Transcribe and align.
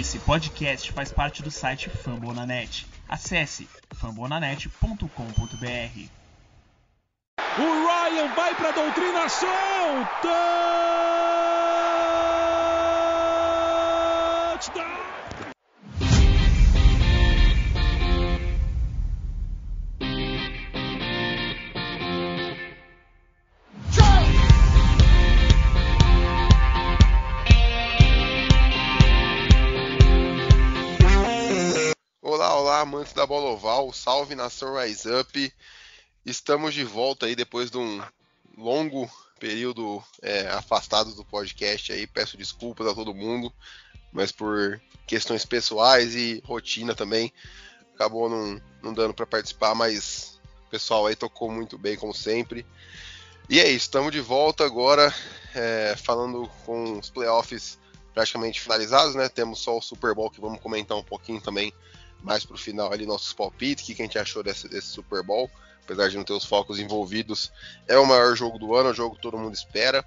Esse 0.00 0.18
podcast 0.20 0.90
faz 0.90 1.12
parte 1.12 1.42
do 1.42 1.50
site 1.50 1.90
Fambonanet. 1.90 2.86
Acesse 3.06 3.68
fambonanet.com.br. 3.94 5.06
O 7.58 7.86
Ryan 7.86 8.34
vai 8.34 8.54
para 8.54 8.70
a 8.70 8.72
doutrinação! 8.72 9.48
Touchdown! 10.22 11.51
Bola 33.32 33.48
oval, 33.48 33.90
salve 33.94 34.34
nação 34.34 34.78
Rise 34.78 35.10
Up. 35.10 35.54
Estamos 36.26 36.74
de 36.74 36.84
volta 36.84 37.24
aí 37.24 37.34
depois 37.34 37.70
de 37.70 37.78
um 37.78 38.02
longo 38.58 39.10
período 39.40 40.04
é, 40.20 40.48
afastados 40.48 41.14
do 41.14 41.24
podcast 41.24 41.94
aí. 41.94 42.06
Peço 42.06 42.36
desculpas 42.36 42.86
a 42.86 42.94
todo 42.94 43.14
mundo, 43.14 43.50
mas 44.12 44.30
por 44.30 44.78
questões 45.06 45.46
pessoais 45.46 46.14
e 46.14 46.42
rotina 46.44 46.94
também, 46.94 47.32
acabou 47.94 48.28
não, 48.28 48.60
não 48.82 48.92
dando 48.92 49.14
para 49.14 49.24
participar, 49.24 49.74
mas 49.74 50.38
o 50.66 50.70
pessoal 50.70 51.06
aí 51.06 51.16
tocou 51.16 51.50
muito 51.50 51.78
bem, 51.78 51.96
como 51.96 52.12
sempre. 52.12 52.66
E 53.48 53.58
é 53.58 53.66
isso, 53.66 53.86
estamos 53.86 54.12
de 54.12 54.20
volta 54.20 54.62
agora, 54.62 55.10
é, 55.54 55.96
falando 55.96 56.46
com 56.66 56.98
os 56.98 57.08
playoffs 57.08 57.78
praticamente 58.12 58.60
finalizados, 58.60 59.14
né? 59.14 59.26
Temos 59.30 59.58
só 59.58 59.78
o 59.78 59.80
Super 59.80 60.14
Bowl 60.14 60.30
que 60.30 60.38
vamos 60.38 60.60
comentar 60.60 60.98
um 60.98 61.02
pouquinho 61.02 61.40
também 61.40 61.72
mais 62.22 62.44
pro 62.44 62.56
final 62.56 62.92
ali 62.92 63.06
nossos 63.06 63.32
palpites, 63.32 63.84
o 63.84 63.86
que, 63.86 63.94
que 63.94 64.02
a 64.02 64.04
gente 64.04 64.18
achou 64.18 64.42
desse, 64.42 64.68
desse 64.68 64.88
Super 64.88 65.22
Bowl, 65.22 65.50
apesar 65.84 66.08
de 66.08 66.16
não 66.16 66.24
ter 66.24 66.32
os 66.32 66.44
focos 66.44 66.78
envolvidos. 66.78 67.52
É 67.88 67.98
o 67.98 68.06
maior 68.06 68.34
jogo 68.36 68.58
do 68.58 68.74
ano, 68.74 68.88
é 68.88 68.92
o 68.92 68.94
jogo 68.94 69.16
que 69.16 69.22
todo 69.22 69.38
mundo 69.38 69.54
espera. 69.54 70.04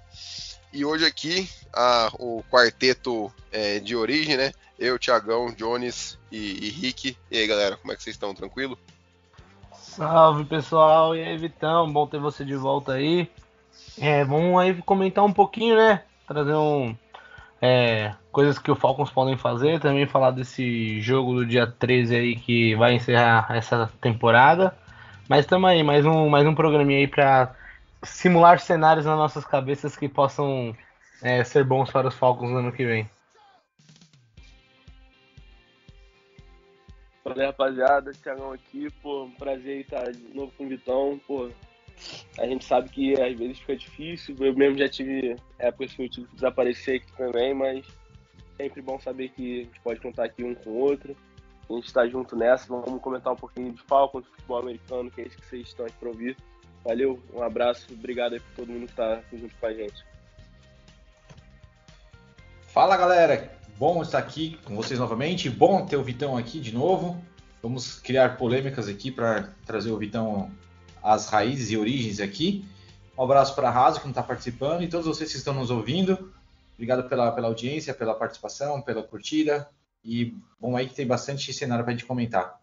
E 0.72 0.84
hoje 0.84 1.04
aqui, 1.04 1.48
a, 1.72 2.10
o 2.18 2.42
quarteto 2.50 3.32
é, 3.52 3.78
de 3.78 3.94
origem, 3.94 4.36
né? 4.36 4.52
Eu, 4.78 4.98
Thiagão, 4.98 5.54
Jones 5.54 6.18
e, 6.30 6.66
e 6.66 6.70
Rick. 6.70 7.16
E 7.30 7.38
aí, 7.38 7.46
galera, 7.46 7.76
como 7.76 7.92
é 7.92 7.96
que 7.96 8.02
vocês 8.02 8.14
estão? 8.14 8.34
Tranquilo? 8.34 8.78
Salve 9.72 10.44
pessoal, 10.44 11.16
e 11.16 11.22
aí 11.22 11.38
Vitão, 11.38 11.90
bom 11.90 12.06
ter 12.06 12.20
você 12.20 12.44
de 12.44 12.54
volta 12.54 12.92
aí. 12.92 13.30
É, 13.98 14.24
vamos 14.24 14.60
aí 14.60 14.74
comentar 14.82 15.24
um 15.24 15.32
pouquinho, 15.32 15.76
né? 15.76 16.02
Trazer 16.26 16.54
um, 16.54 16.94
é, 17.60 18.14
coisas 18.36 18.58
que 18.58 18.70
o 18.70 18.76
Falcons 18.76 19.10
podem 19.10 19.34
fazer, 19.34 19.80
também 19.80 20.06
falar 20.06 20.30
desse 20.30 21.00
jogo 21.00 21.36
do 21.36 21.46
dia 21.46 21.66
13 21.66 22.14
aí 22.14 22.36
que 22.36 22.74
vai 22.74 22.92
encerrar 22.92 23.46
essa 23.48 23.90
temporada. 23.98 24.76
Mas 25.26 25.46
estamos 25.46 25.70
aí, 25.70 25.82
mais 25.82 26.04
um, 26.04 26.28
mais 26.28 26.46
um 26.46 26.54
programinha 26.54 26.98
aí 26.98 27.08
para 27.08 27.56
simular 28.02 28.58
cenários 28.58 29.06
nas 29.06 29.16
nossas 29.16 29.42
cabeças 29.46 29.96
que 29.96 30.06
possam 30.06 30.76
é, 31.22 31.42
ser 31.44 31.64
bons 31.64 31.90
para 31.90 32.08
os 32.08 32.14
Falcons 32.14 32.50
no 32.50 32.58
ano 32.58 32.72
que 32.72 32.84
vem. 32.84 33.08
Fala 37.24 37.46
rapaziada, 37.46 38.12
Thiagão 38.12 38.52
aqui, 38.52 38.90
pô, 39.02 39.30
prazer 39.38 39.80
estar 39.80 40.12
de 40.12 40.34
novo 40.34 40.52
com 40.58 40.66
o 40.66 40.68
Vitão, 40.68 41.18
pô, 41.26 41.48
a 42.38 42.46
gente 42.46 42.66
sabe 42.66 42.90
que 42.90 43.18
às 43.18 43.34
vezes 43.34 43.60
fica 43.60 43.76
difícil, 43.76 44.36
eu 44.40 44.54
mesmo 44.54 44.76
já 44.76 44.90
tive 44.90 45.36
épocas 45.58 45.94
que 45.94 46.02
eu 46.02 46.10
tive 46.10 46.26
que 46.26 46.34
desaparecer 46.34 46.96
aqui 46.96 47.16
também, 47.16 47.54
mas 47.54 47.86
sempre 48.56 48.82
bom 48.82 48.98
saber 48.98 49.30
que 49.30 49.60
a 49.60 49.64
gente 49.64 49.80
pode 49.80 50.00
contar 50.00 50.24
aqui 50.24 50.42
um 50.42 50.54
com 50.54 50.70
o 50.70 50.78
outro, 50.78 51.16
a 51.68 51.72
gente 51.74 51.86
está 51.86 52.06
junto 52.06 52.36
nessa, 52.36 52.66
vamos 52.68 53.02
comentar 53.02 53.32
um 53.32 53.36
pouquinho 53.36 53.72
de 53.72 53.82
Falcons, 53.82 54.24
de 54.24 54.30
futebol 54.30 54.60
americano, 54.60 55.10
que 55.10 55.20
é 55.20 55.26
isso 55.26 55.36
que 55.36 55.46
vocês 55.46 55.68
estão 55.68 55.84
aqui 55.84 55.96
para 55.98 56.08
ouvir. 56.08 56.36
Valeu, 56.84 57.20
um 57.34 57.42
abraço, 57.42 57.86
obrigado 57.92 58.34
aí 58.34 58.40
por 58.40 58.54
todo 58.54 58.72
mundo 58.72 58.86
que 58.86 58.92
está 58.92 59.20
junto 59.32 59.54
com 59.56 59.66
a 59.66 59.72
gente. 59.72 60.04
Fala 62.68 62.96
galera, 62.96 63.50
bom 63.76 64.02
estar 64.02 64.18
aqui 64.18 64.58
com 64.64 64.76
vocês 64.76 65.00
novamente, 65.00 65.50
bom 65.50 65.84
ter 65.84 65.96
o 65.96 66.04
Vitão 66.04 66.36
aqui 66.36 66.60
de 66.60 66.72
novo. 66.72 67.20
Vamos 67.60 67.98
criar 67.98 68.36
polêmicas 68.36 68.86
aqui 68.86 69.10
para 69.10 69.50
trazer 69.64 69.90
o 69.90 69.98
Vitão 69.98 70.50
às 71.02 71.28
raízes 71.28 71.70
e 71.70 71.76
origens 71.76 72.20
aqui. 72.20 72.64
Um 73.18 73.24
abraço 73.24 73.54
para 73.54 73.68
a 73.68 73.72
Raso 73.72 73.98
que 73.98 74.04
não 74.04 74.12
está 74.12 74.22
participando 74.22 74.82
e 74.82 74.88
todos 74.88 75.06
vocês 75.06 75.32
que 75.32 75.38
estão 75.38 75.54
nos 75.54 75.70
ouvindo. 75.70 76.32
Obrigado 76.76 77.08
pela, 77.08 77.32
pela 77.32 77.48
audiência, 77.48 77.94
pela 77.94 78.14
participação, 78.14 78.82
pela 78.82 79.02
curtida. 79.02 79.68
E 80.04 80.34
bom 80.60 80.76
aí 80.76 80.88
que 80.88 80.94
tem 80.94 81.06
bastante 81.06 81.52
cenário 81.52 81.84
para 81.84 81.92
a 81.92 81.96
gente 81.96 82.06
comentar. 82.06 82.60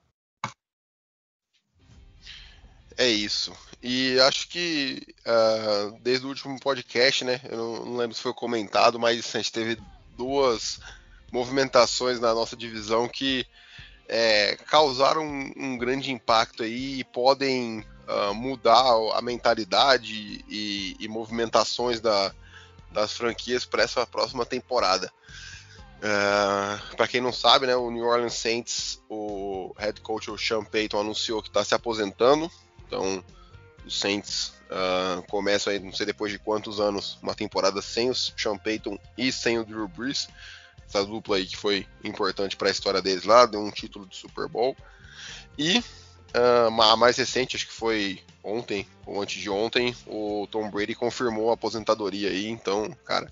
É 2.95 3.07
isso. 3.07 3.51
E 3.81 4.19
acho 4.21 4.47
que 4.47 5.05
uh, 5.25 5.99
desde 6.01 6.25
o 6.25 6.29
último 6.29 6.59
podcast, 6.59 7.25
né? 7.25 7.41
Eu 7.49 7.57
não, 7.57 7.85
não, 7.85 7.97
lembro 7.97 8.15
se 8.15 8.21
foi 8.21 8.33
comentado, 8.33 8.99
mas 8.99 9.35
a 9.35 9.37
gente 9.39 9.51
teve 9.51 9.77
duas 10.15 10.79
movimentações 11.31 12.19
na 12.19 12.33
nossa 12.33 12.55
divisão 12.55 13.09
que 13.09 13.45
é, 14.07 14.55
causaram 14.67 15.25
um, 15.25 15.53
um, 15.57 15.77
grande 15.77 16.11
impacto 16.11 16.61
aí 16.61 16.99
e 16.99 17.03
podem 17.03 17.83
uh, 18.07 18.33
mudar 18.33 18.93
a 19.15 19.21
mentalidade 19.21 20.45
e, 20.47 20.95
e 20.99 21.07
movimentações 21.07 21.99
da, 21.99 22.33
das 22.93 23.13
franquias 23.13 23.65
para 23.65 23.83
essa 23.83 24.05
próxima 24.05 24.45
temporada. 24.45 25.11
Uh, 25.99 26.95
para 26.95 27.07
quem 27.07 27.21
não 27.21 27.31
sabe, 27.31 27.65
né, 27.65 27.75
o 27.75 27.89
New 27.89 28.05
Orleans 28.05 28.33
Saints, 28.33 29.01
o 29.09 29.73
head 29.77 30.01
coach 30.01 30.29
o 30.29 30.37
Sean 30.37 30.63
Payton 30.63 30.99
anunciou 30.99 31.41
que 31.41 31.47
está 31.47 31.63
se 31.63 31.73
aposentando. 31.73 32.51
Então, 32.85 33.23
os 33.85 33.99
Saints 33.99 34.53
uh, 34.69 35.23
começam 35.29 35.71
aí, 35.71 35.79
não 35.79 35.93
sei 35.93 36.05
depois 36.05 36.31
de 36.31 36.39
quantos 36.39 36.79
anos, 36.79 37.17
uma 37.21 37.33
temporada 37.33 37.81
sem 37.81 38.09
o 38.09 38.15
Sean 38.15 38.57
Payton 38.57 38.99
e 39.17 39.31
sem 39.31 39.57
o 39.57 39.65
Drew 39.65 39.87
Brees. 39.87 40.27
Essa 40.87 41.05
dupla 41.05 41.37
aí 41.37 41.45
que 41.45 41.57
foi 41.57 41.87
importante 42.03 42.55
para 42.55 42.67
a 42.67 42.71
história 42.71 43.01
deles 43.01 43.23
lá, 43.23 43.45
deu 43.45 43.61
um 43.61 43.71
título 43.71 44.05
de 44.05 44.15
Super 44.15 44.47
Bowl. 44.47 44.75
E 45.57 45.79
uh, 45.79 46.81
a 46.81 46.97
mais 46.97 47.17
recente, 47.17 47.55
acho 47.55 47.67
que 47.67 47.73
foi 47.73 48.21
ontem 48.43 48.87
ou 49.05 49.21
antes 49.21 49.41
de 49.41 49.49
ontem, 49.49 49.95
o 50.05 50.47
Tom 50.51 50.69
Brady 50.69 50.95
confirmou 50.95 51.49
a 51.49 51.53
aposentadoria 51.53 52.29
aí. 52.29 52.47
Então, 52.47 52.95
cara, 53.05 53.31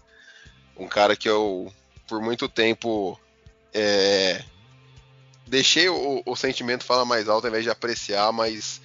um 0.78 0.88
cara 0.88 1.16
que 1.16 1.28
eu 1.28 1.72
por 2.08 2.22
muito 2.22 2.50
tempo 2.50 3.20
é, 3.74 4.44
deixei 5.48 5.88
o, 5.90 6.22
o, 6.26 6.36
sentimento 6.36 6.84
falar 6.84 7.06
mais 7.06 7.30
alto 7.30 7.46
ao 7.46 7.50
invés 7.50 7.64
de 7.64 7.70
apreciar, 7.70 8.32
mas 8.32 8.82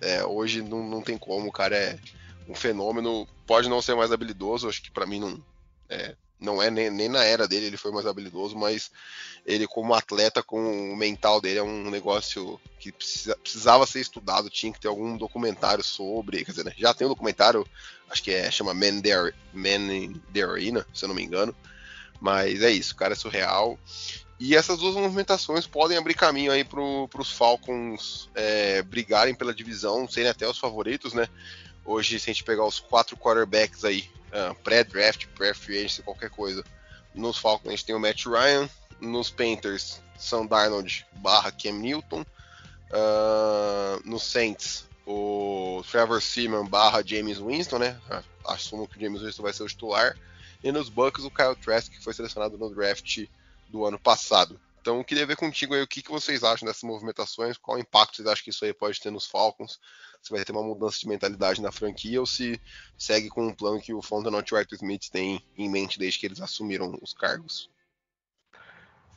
é, 0.00 0.24
hoje 0.24 0.62
não, 0.62 0.82
não 0.82 1.02
tem 1.02 1.18
como, 1.18 1.48
o 1.48 1.52
cara 1.52 1.76
é 1.76 1.98
um 2.48 2.54
fenômeno, 2.54 3.28
pode 3.46 3.68
não 3.68 3.82
ser 3.82 3.94
mais 3.94 4.12
habilidoso, 4.12 4.68
acho 4.68 4.82
que 4.82 4.90
para 4.90 5.06
mim 5.06 5.20
não 5.20 5.42
é, 5.90 6.14
não 6.40 6.62
é 6.62 6.70
nem, 6.70 6.90
nem, 6.90 7.08
na 7.08 7.22
era 7.22 7.46
dele 7.46 7.66
ele 7.66 7.76
foi 7.76 7.92
mais 7.92 8.06
habilidoso, 8.06 8.56
mas 8.56 8.90
ele 9.44 9.66
como 9.66 9.94
atleta, 9.94 10.42
com 10.42 10.92
o 10.92 10.96
mental 10.96 11.40
dele 11.40 11.58
é 11.58 11.62
um 11.62 11.90
negócio 11.90 12.60
que 12.78 12.90
precisa, 12.90 13.36
precisava 13.36 13.86
ser 13.86 14.00
estudado, 14.00 14.48
tinha 14.48 14.72
que 14.72 14.80
ter 14.80 14.88
algum 14.88 15.16
documentário 15.16 15.84
sobre, 15.84 16.44
quer 16.44 16.52
dizer, 16.52 16.64
né, 16.64 16.72
já 16.76 16.94
tem 16.94 17.06
um 17.06 17.10
documentário, 17.10 17.66
acho 18.08 18.22
que 18.22 18.32
é 18.32 18.50
chama 18.50 18.72
Man, 18.72 19.00
the, 19.00 19.32
Man 19.52 19.92
in 19.92 20.20
the 20.32 20.42
Arena, 20.42 20.86
se 20.94 21.04
eu 21.04 21.08
não 21.08 21.14
me 21.14 21.22
engano, 21.22 21.54
mas 22.20 22.62
é 22.62 22.70
isso, 22.70 22.94
o 22.94 22.96
cara 22.96 23.12
é 23.12 23.16
surreal. 23.16 23.78
E 24.38 24.56
essas 24.56 24.78
duas 24.78 24.94
movimentações 24.94 25.66
podem 25.66 25.98
abrir 25.98 26.14
caminho 26.14 26.50
aí 26.50 26.64
para 26.64 26.80
os 26.80 27.30
Falcons 27.30 28.30
é, 28.34 28.80
brigarem 28.80 29.34
pela 29.34 29.52
divisão, 29.52 30.08
serem 30.08 30.30
até 30.30 30.48
os 30.48 30.58
favoritos, 30.58 31.12
né? 31.12 31.28
Hoje, 31.90 32.20
se 32.20 32.30
a 32.30 32.32
gente 32.32 32.44
pegar 32.44 32.64
os 32.64 32.78
quatro 32.78 33.16
quarterbacks 33.16 33.84
aí, 33.84 34.08
uh, 34.28 34.54
pré-draft, 34.62 35.26
pré-free 35.34 35.76
agency, 35.78 36.02
qualquer 36.04 36.30
coisa, 36.30 36.64
nos 37.12 37.36
Falcons 37.36 37.66
a 37.66 37.70
gente 37.72 37.84
tem 37.84 37.96
o 37.96 37.98
Matt 37.98 38.26
Ryan, 38.26 38.70
nos 39.00 39.28
Panthers, 39.28 40.00
Sam 40.16 40.46
Darnold 40.46 41.04
barra 41.14 41.50
Cam 41.50 41.72
Newton, 41.72 42.20
uh, 42.20 44.08
nos 44.08 44.22
Saints, 44.22 44.88
o 45.04 45.82
Trevor 45.90 46.22
Seaman 46.22 46.64
barra 46.64 47.02
James 47.04 47.38
Winston, 47.38 47.78
né? 47.80 48.00
Assumo 48.46 48.86
que 48.86 48.96
o 48.96 49.00
James 49.00 49.22
Winston 49.22 49.42
vai 49.42 49.52
ser 49.52 49.64
o 49.64 49.68
titular. 49.68 50.16
E 50.62 50.70
nos 50.70 50.88
Bucks, 50.88 51.24
o 51.24 51.30
Kyle 51.30 51.56
Trask, 51.56 51.90
que 51.90 52.04
foi 52.04 52.14
selecionado 52.14 52.56
no 52.56 52.72
draft 52.72 53.26
do 53.68 53.84
ano 53.84 53.98
passado. 53.98 54.60
Então, 54.80 55.02
queria 55.02 55.26
ver 55.26 55.36
contigo 55.36 55.74
aí 55.74 55.82
o 55.82 55.88
que, 55.88 56.02
que 56.02 56.10
vocês 56.10 56.44
acham 56.44 56.66
dessas 56.66 56.84
movimentações, 56.84 57.58
qual 57.58 57.80
impacto 57.80 58.16
vocês 58.16 58.28
acham 58.28 58.44
que 58.44 58.50
isso 58.50 58.64
aí 58.64 58.72
pode 58.72 59.00
ter 59.00 59.10
nos 59.10 59.26
Falcons, 59.26 59.80
se 60.20 60.30
vai 60.30 60.44
ter 60.44 60.52
uma 60.52 60.62
mudança 60.62 60.98
de 61.00 61.08
mentalidade 61.08 61.62
na 61.62 61.72
franquia 61.72 62.20
ou 62.20 62.26
se 62.26 62.60
segue 62.96 63.28
com 63.28 63.46
um 63.46 63.54
plano 63.54 63.80
que 63.80 63.94
o 63.94 64.02
Fontenot 64.02 64.48
e 64.50 64.54
o 64.54 64.58
Arthur 64.58 64.76
Smith 64.76 65.08
têm 65.10 65.42
em 65.56 65.68
mente 65.70 65.98
desde 65.98 66.18
que 66.18 66.26
eles 66.26 66.40
assumiram 66.40 66.98
os 67.00 67.12
cargos. 67.12 67.70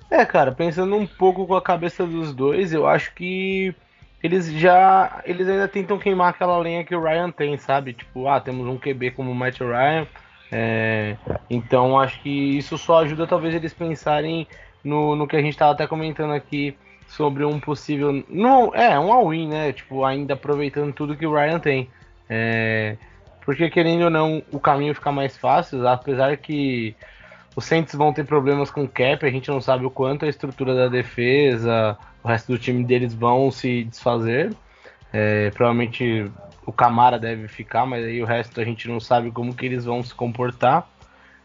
É, 0.09 0.25
cara, 0.25 0.51
pensando 0.51 0.95
um 0.95 1.07
pouco 1.07 1.47
com 1.47 1.55
a 1.55 1.61
cabeça 1.61 2.05
dos 2.05 2.33
dois, 2.33 2.71
eu 2.71 2.87
acho 2.87 3.13
que 3.13 3.75
eles 4.21 4.51
já. 4.51 5.21
Eles 5.25 5.47
ainda 5.49 5.67
tentam 5.67 5.99
queimar 5.99 6.29
aquela 6.29 6.57
lenha 6.57 6.83
que 6.85 6.95
o 6.95 7.01
Ryan 7.01 7.31
tem, 7.31 7.57
sabe? 7.57 7.93
Tipo, 7.93 8.27
ah, 8.27 8.39
temos 8.39 8.67
um 8.67 8.77
QB 8.77 9.11
como 9.11 9.31
o 9.31 9.35
Matt 9.35 9.59
Ryan. 9.59 10.07
É, 10.51 11.17
então 11.49 11.99
acho 11.99 12.21
que 12.21 12.29
isso 12.29 12.77
só 12.77 12.99
ajuda 12.99 13.25
talvez 13.25 13.55
eles 13.55 13.73
pensarem 13.73 14.47
no, 14.83 15.15
no 15.15 15.27
que 15.27 15.35
a 15.35 15.41
gente 15.41 15.53
estava 15.53 15.71
até 15.71 15.87
comentando 15.87 16.31
aqui 16.31 16.77
sobre 17.15 17.45
um 17.45 17.59
possível. 17.59 18.23
Não, 18.27 18.73
é, 18.73 18.99
um 18.99 19.11
all-in, 19.11 19.47
né? 19.47 19.71
Tipo, 19.71 20.03
ainda 20.03 20.33
aproveitando 20.33 20.93
tudo 20.93 21.15
que 21.15 21.25
o 21.25 21.33
Ryan 21.33 21.59
tem. 21.59 21.89
É, 22.29 22.97
porque 23.45 23.69
querendo 23.69 24.05
ou 24.05 24.09
não, 24.09 24.41
o 24.51 24.59
caminho 24.59 24.95
fica 24.95 25.11
mais 25.11 25.37
fácil, 25.37 25.87
apesar 25.87 26.35
que 26.37 26.95
os 27.55 27.65
Saints 27.65 27.93
vão 27.93 28.11
ter 28.11 28.25
problemas 28.25 28.71
com 28.71 28.83
o 28.83 28.87
cap, 28.87 29.25
a 29.25 29.29
gente 29.29 29.49
não 29.49 29.61
sabe 29.61 29.85
o 29.85 29.91
quanto 29.91 30.25
a 30.25 30.29
estrutura 30.29 30.73
da 30.73 30.87
defesa, 30.87 31.97
o 32.23 32.27
resto 32.27 32.51
do 32.51 32.57
time 32.57 32.83
deles 32.83 33.13
vão 33.13 33.51
se 33.51 33.83
desfazer. 33.83 34.55
É, 35.11 35.51
provavelmente 35.51 36.31
o 36.65 36.73
Camara 36.73 37.19
deve 37.19 37.47
ficar, 37.47 37.85
mas 37.85 38.03
aí 38.03 38.23
o 38.23 38.25
resto 38.25 38.59
a 38.59 38.63
gente 38.63 38.87
não 38.87 38.99
sabe 38.99 39.29
como 39.29 39.53
que 39.53 39.65
eles 39.65 39.85
vão 39.85 40.01
se 40.01 40.15
comportar. 40.15 40.89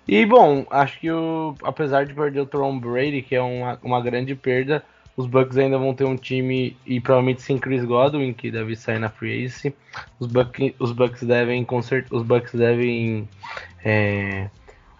E 0.07 0.25
bom, 0.25 0.65
acho 0.71 0.99
que 0.99 1.11
o, 1.11 1.55
apesar 1.63 2.07
de 2.07 2.15
perder 2.15 2.41
o 2.41 2.47
Tom 2.47 2.79
Brady, 2.79 3.21
que 3.21 3.35
é 3.35 3.43
uma, 3.43 3.79
uma 3.83 4.01
grande 4.01 4.35
perda, 4.35 4.83
os 5.19 5.27
Bucks 5.27 5.59
ainda 5.59 5.77
vão 5.77 5.93
ter 5.93 6.05
um 6.05 6.15
time 6.15 6.77
e 6.87 7.01
provavelmente 7.01 7.43
sem 7.43 7.59
Chris 7.59 7.85
Godwin, 7.85 8.33
que 8.33 8.53
deve 8.53 8.77
sair 8.77 9.01
na 9.01 9.09
free 9.09 9.47
agency. 9.47 9.75
Os 10.21 10.29
Bucks, 10.29 10.73
os 10.79 10.93
Bucks 10.93 11.25
devem 11.25 11.67
os 12.13 12.23
Bucks 12.23 12.55
devem 12.55 13.29
é, 13.85 14.49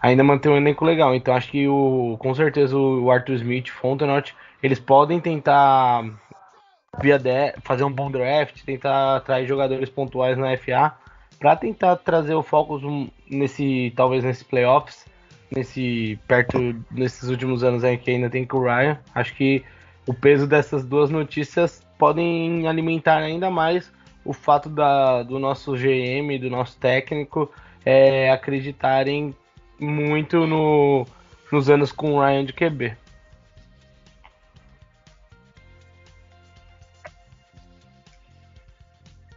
ainda 0.03 0.25
manter 0.25 0.49
um 0.49 0.57
elenco 0.57 0.85
legal. 0.85 1.15
Então 1.15 1.37
acho 1.37 1.49
que 1.49 1.69
o, 1.69 2.17
com 2.19 2.35
certeza 2.35 2.77
o 2.77 3.09
Arthur 3.13 3.35
Smith, 3.35 3.69
Fontenot, 3.69 4.35
eles 4.61 4.81
podem 4.81 5.21
tentar 5.21 6.05
via 7.01 7.21
fazer 7.63 7.85
um 7.85 7.93
bom 7.93 8.11
draft, 8.11 8.65
tentar 8.65 9.19
atrair 9.19 9.47
jogadores 9.47 9.89
pontuais 9.89 10.37
na 10.37 10.57
FA 10.57 10.97
para 11.39 11.55
tentar 11.55 11.95
trazer 11.95 12.35
o 12.35 12.43
foco 12.43 12.81
nesse 13.31 13.93
talvez 13.95 14.25
nesse 14.25 14.45
playoffs, 14.45 15.07
nesse 15.49 16.19
perto 16.27 16.75
nesses 16.91 17.29
últimos 17.29 17.63
anos 17.63 17.85
aí 17.85 17.97
que 17.97 18.11
ainda 18.11 18.29
tem 18.29 18.45
com 18.45 18.59
o 18.59 18.65
Ryan. 18.65 18.99
Acho 19.15 19.33
que 19.37 19.65
o 20.09 20.15
peso 20.15 20.47
dessas 20.47 20.87
duas 20.87 21.11
notícias 21.11 21.87
podem 21.99 22.67
alimentar 22.67 23.19
ainda 23.19 23.51
mais 23.51 23.93
o 24.25 24.33
fato 24.33 24.71
da, 24.71 25.23
do 25.23 25.39
nosso 25.39 25.75
GM, 25.75 26.39
do 26.41 26.49
nosso 26.49 26.79
técnico 26.79 27.53
é, 27.85 28.31
acreditarem 28.31 29.37
muito 29.79 30.47
no, 30.47 31.07
nos 31.53 31.69
anos 31.69 31.93
com 31.93 32.15
o 32.15 32.21
Ryan 32.21 32.47
de 32.47 32.55
QB. 32.55 32.97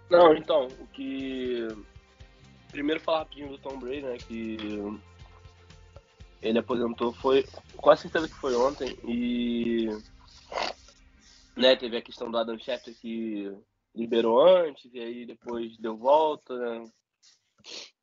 Não, 0.10 0.34
então, 0.36 0.68
o 0.80 0.88
que. 0.88 1.68
Primeiro 2.72 3.02
falar 3.02 3.20
rapidinho 3.20 3.50
do 3.50 3.58
Tom 3.58 3.78
Brady, 3.78 4.02
né? 4.02 4.18
Que 4.18 5.00
ele 6.42 6.60
aposentou 6.60 7.14
foi. 7.14 7.46
Quase 7.76 8.04
certeza 8.04 8.28
que 8.30 8.36
foi 8.36 8.56
ontem. 8.56 8.98
E. 9.06 9.90
Né, 11.56 11.76
teve 11.76 11.98
a 11.98 12.02
questão 12.02 12.32
do 12.32 12.38
Adam 12.38 12.58
Schefter 12.58 12.96
que 13.00 13.52
liberou 13.94 14.42
antes, 14.42 14.90
e 14.94 15.00
aí 15.00 15.26
depois 15.26 15.78
deu 15.78 15.98
volta, 15.98 16.56
né? 16.56 16.86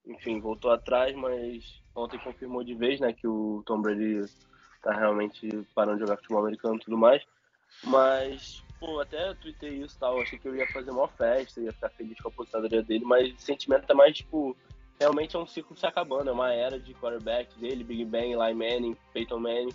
Enfim, 0.07 0.41
voltou 0.41 0.71
atrás, 0.71 1.15
mas 1.17 1.65
ontem 1.95 2.19
confirmou 2.19 2.63
de 2.63 2.75
vez, 2.75 3.01
né, 3.01 3.13
que 3.13 3.27
o 3.27 3.63
Tom 3.67 3.81
Brady 3.81 4.23
tá 4.83 4.93
realmente 4.93 5.49
parando 5.75 5.97
de 5.97 6.03
jogar 6.03 6.17
futebol 6.17 6.41
americano 6.41 6.77
e 6.77 6.81
tudo 6.81 6.97
mais. 6.97 7.23
Mas, 7.85 8.63
pô, 8.79 9.01
até 9.01 9.35
tuitei 9.35 9.83
isso 9.83 9.97
e 9.97 9.99
tal, 9.99 10.21
achei 10.21 10.39
que 10.39 10.49
eu 10.49 10.55
ia 10.55 10.67
fazer 10.69 10.91
uma 10.91 11.09
festa, 11.09 11.61
ia 11.61 11.73
ficar 11.73 11.91
feliz 11.91 12.19
com 12.21 12.29
a 12.29 12.31
aposentadoria 12.31 12.83
dele, 12.83 13.05
mas 13.05 13.35
o 13.35 13.41
sentimento 13.41 13.91
é 13.91 13.95
mais, 13.95 14.17
tipo, 14.17 14.57
realmente 14.99 15.37
é 15.37 15.39
um 15.39 15.47
ciclo 15.47 15.77
se 15.77 15.87
acabando, 15.87 16.31
é 16.31 16.33
uma 16.33 16.53
era 16.53 16.79
de 16.79 16.95
quarterback 16.95 17.59
dele, 17.59 17.85
Big 17.85 18.05
Ben, 18.05 18.33
Eli 18.33 18.55
Manning, 18.55 18.97
Peyton 19.13 19.39
Manning. 19.39 19.75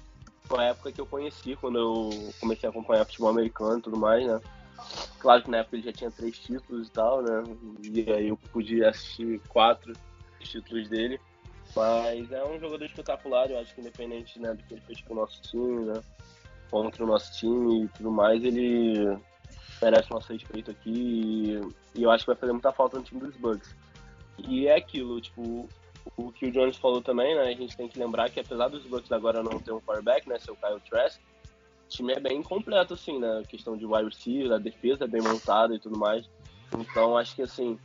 Foi 0.53 0.65
a 0.65 0.67
época 0.67 0.91
que 0.91 1.01
eu 1.01 1.07
conheci, 1.07 1.55
quando 1.55 1.79
eu 1.79 2.31
comecei 2.39 2.67
a 2.67 2.69
acompanhar 2.69 3.05
futebol 3.05 3.31
americano 3.31 3.79
e 3.79 3.81
tudo 3.81 3.97
mais, 3.97 4.23
né. 4.23 4.39
Claro 5.17 5.41
que 5.41 5.49
na 5.49 5.57
época 5.57 5.77
ele 5.77 5.83
já 5.83 5.91
tinha 5.91 6.11
três 6.11 6.37
títulos 6.37 6.89
e 6.89 6.91
tal, 6.91 7.23
né, 7.23 7.43
e 7.81 8.11
aí 8.11 8.27
eu 8.27 8.37
podia 8.37 8.89
assistir 8.89 9.41
quatro 9.47 9.93
títulos 10.39 10.87
dele. 10.87 11.19
Mas 11.75 12.31
é 12.31 12.45
um 12.45 12.59
jogador 12.59 12.85
espetacular, 12.85 13.49
eu 13.49 13.57
acho 13.57 13.73
que 13.73 13.81
independente 13.81 14.39
né, 14.39 14.53
do 14.53 14.61
que 14.61 14.75
ele 14.75 14.81
fez 14.81 15.01
com 15.01 15.13
o 15.13 15.17
nosso 15.17 15.41
time, 15.41 15.85
né? 15.85 15.99
Contra 16.69 17.03
o 17.03 17.07
nosso 17.07 17.33
time 17.33 17.85
e 17.85 17.87
tudo 17.87 18.11
mais, 18.11 18.43
ele 18.43 19.17
merece 19.81 20.11
nosso 20.11 20.31
respeito 20.31 20.69
aqui 20.69 20.91
e, 21.95 21.99
e 21.99 22.03
eu 22.03 22.11
acho 22.11 22.25
que 22.25 22.31
vai 22.31 22.39
fazer 22.39 22.51
muita 22.51 22.71
falta 22.71 22.97
no 22.97 23.03
time 23.03 23.21
dos 23.21 23.35
Bucks. 23.37 23.75
E 24.37 24.67
é 24.67 24.75
aquilo, 24.75 25.19
tipo, 25.19 25.67
o 26.17 26.31
que 26.31 26.45
o 26.45 26.51
Jones 26.51 26.77
falou 26.77 27.01
também, 27.01 27.35
né? 27.35 27.43
A 27.43 27.53
gente 27.53 27.75
tem 27.75 27.87
que 27.87 27.99
lembrar 27.99 28.29
que 28.29 28.39
apesar 28.39 28.67
dos 28.67 28.85
Bucks 28.85 29.11
agora 29.11 29.41
não 29.41 29.59
ter 29.59 29.71
um 29.71 29.81
quarterback, 29.81 30.27
né? 30.27 30.37
Seu 30.39 30.55
Kyle 30.55 30.79
Trask, 30.89 31.19
o 31.19 31.89
time 31.89 32.13
é 32.13 32.19
bem 32.19 32.41
completo, 32.41 32.93
assim, 32.93 33.19
né? 33.19 33.39
A 33.39 33.47
questão 33.47 33.77
de 33.77 33.85
wide 33.85 34.05
receiver, 34.05 34.53
a 34.53 34.57
defesa 34.57 35.05
é 35.05 35.07
bem 35.07 35.21
montada 35.21 35.75
e 35.75 35.79
tudo 35.79 35.97
mais. 35.97 36.29
Então 36.77 37.17
acho 37.17 37.35
que 37.35 37.41
assim, 37.41 37.77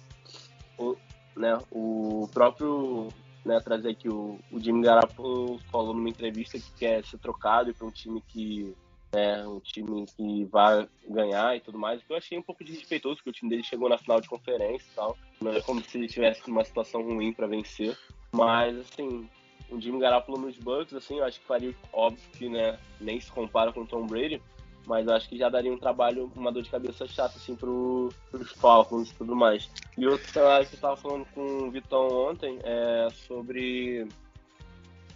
o, 0.78 0.96
né, 1.36 1.58
o 1.70 2.28
próprio 2.32 3.08
né, 3.44 3.60
trazer 3.60 3.90
aqui 3.90 4.08
o, 4.08 4.38
o 4.50 4.60
Jimmy 4.60 4.82
Garoppolo 4.82 5.58
falou 5.70 5.94
numa 5.94 6.08
entrevista 6.08 6.58
que 6.58 6.70
quer 6.72 7.04
ser 7.04 7.18
trocado 7.18 7.72
para 7.74 7.86
um 7.86 7.90
time 7.90 8.22
que 8.28 8.74
é 9.12 9.46
um 9.46 9.60
time 9.60 10.04
que 10.16 10.44
vai 10.46 10.88
ganhar 11.08 11.56
e 11.56 11.60
tudo 11.60 11.78
mais. 11.78 12.00
Eu 12.08 12.16
achei 12.16 12.38
um 12.38 12.42
pouco 12.42 12.64
desrespeitoso, 12.64 13.16
porque 13.16 13.30
o 13.30 13.32
time 13.32 13.50
dele 13.50 13.62
chegou 13.62 13.88
na 13.88 13.98
final 13.98 14.20
de 14.20 14.28
conferência 14.28 14.86
e 14.90 14.94
tal. 14.94 15.16
Não 15.40 15.52
é 15.52 15.60
como 15.60 15.82
se 15.82 15.96
ele 15.96 16.08
tivesse 16.08 16.48
uma 16.48 16.64
situação 16.64 17.02
ruim 17.02 17.32
para 17.32 17.46
vencer. 17.46 17.96
Mas, 18.32 18.76
assim, 18.78 19.28
o 19.70 19.80
Jimmy 19.80 20.00
Garoppolo 20.00 20.38
nos 20.38 20.58
Bucks, 20.58 20.94
assim, 20.94 21.18
eu 21.18 21.24
acho 21.24 21.40
que 21.40 21.46
faria, 21.46 21.74
óbvio 21.92 22.22
que, 22.32 22.48
né, 22.48 22.78
nem 23.00 23.18
se 23.18 23.30
compara 23.30 23.72
com 23.72 23.80
o 23.80 23.86
Tom 23.86 24.06
Brady, 24.06 24.42
mas 24.86 25.06
eu 25.06 25.14
acho 25.14 25.28
que 25.28 25.38
já 25.38 25.48
daria 25.48 25.72
um 25.72 25.78
trabalho, 25.78 26.30
uma 26.36 26.52
dor 26.52 26.62
de 26.62 26.70
cabeça 26.70 27.06
chata, 27.06 27.36
assim, 27.36 27.54
pro, 27.54 28.10
pros 28.30 28.52
Falcons 28.52 29.10
e 29.10 29.14
tudo 29.14 29.34
mais. 29.34 29.70
E 29.96 30.06
outro 30.06 30.30
cenário 30.30 30.66
que 30.66 30.76
eu 30.76 30.80
tava 30.80 30.96
falando 30.96 31.26
com 31.34 31.40
o 31.40 31.70
Vitão 31.70 32.08
ontem 32.08 32.58
é 32.62 33.08
sobre 33.26 34.06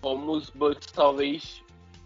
como 0.00 0.32
os 0.32 0.50
Bucks 0.50 0.86
talvez 0.92 1.62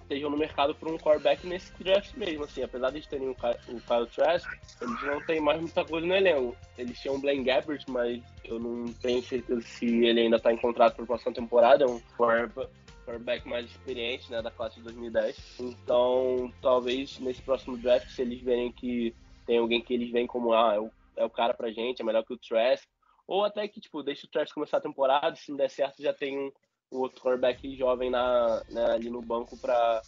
estejam 0.06 0.30
no 0.30 0.38
mercado 0.38 0.74
por 0.74 0.88
um 0.88 0.96
quarterback 0.96 1.44
nesse 1.46 1.72
draft 1.82 2.14
mesmo, 2.14 2.44
assim, 2.44 2.62
apesar 2.62 2.90
de 2.90 3.06
terem 3.06 3.28
o 3.28 3.34
Kyle 3.34 4.06
Trask, 4.14 4.48
eles 4.80 5.02
não 5.02 5.20
têm 5.26 5.40
mais 5.40 5.60
muita 5.60 5.84
coisa 5.84 6.06
no 6.06 6.14
elenco. 6.14 6.56
Eles 6.78 6.98
tinham 7.00 7.16
o 7.16 7.20
Blaine 7.20 7.44
Gabbert, 7.44 7.84
mas 7.88 8.22
eu 8.44 8.58
não 8.58 8.92
tenho 8.94 9.22
certeza 9.22 9.60
se 9.60 9.86
ele 10.04 10.20
ainda 10.20 10.36
está 10.36 10.52
em 10.52 10.56
contrato 10.56 10.94
para 10.94 11.04
a 11.04 11.06
próxima 11.08 11.32
temporada, 11.32 11.84
é 11.84 11.88
um 11.88 12.00
quarterback 12.16 13.46
mais 13.48 13.66
experiente, 13.66 14.30
né, 14.30 14.40
da 14.40 14.50
classe 14.50 14.76
de 14.76 14.82
2010. 14.82 15.58
Então, 15.60 16.52
talvez 16.62 17.18
nesse 17.18 17.42
próximo 17.42 17.76
draft, 17.76 18.08
se 18.08 18.22
eles 18.22 18.40
verem 18.40 18.70
que 18.70 19.14
tem 19.44 19.58
alguém 19.58 19.82
que 19.82 19.92
eles 19.92 20.10
veem 20.10 20.26
como, 20.26 20.52
ah, 20.52 20.74
é 20.74 20.80
o, 20.80 20.90
é 21.16 21.24
o 21.24 21.30
cara 21.30 21.52
pra 21.52 21.70
gente, 21.70 22.00
é 22.00 22.04
melhor 22.04 22.24
que 22.24 22.32
o 22.32 22.38
Trask, 22.38 22.84
ou 23.26 23.44
até 23.44 23.66
que, 23.66 23.80
tipo, 23.80 24.02
deixa 24.04 24.26
o 24.26 24.30
Trask 24.30 24.54
começar 24.54 24.76
a 24.76 24.80
temporada, 24.80 25.34
se 25.34 25.50
não 25.50 25.56
der 25.56 25.70
certo, 25.70 26.00
já 26.00 26.12
tem 26.12 26.38
um, 26.38 26.52
um 26.92 26.98
outro 26.98 27.22
quarterback 27.22 27.76
jovem 27.76 28.10
na, 28.10 28.62
né, 28.70 28.84
ali 28.92 29.10
no 29.10 29.20
banco 29.20 29.56
para 29.58 30.02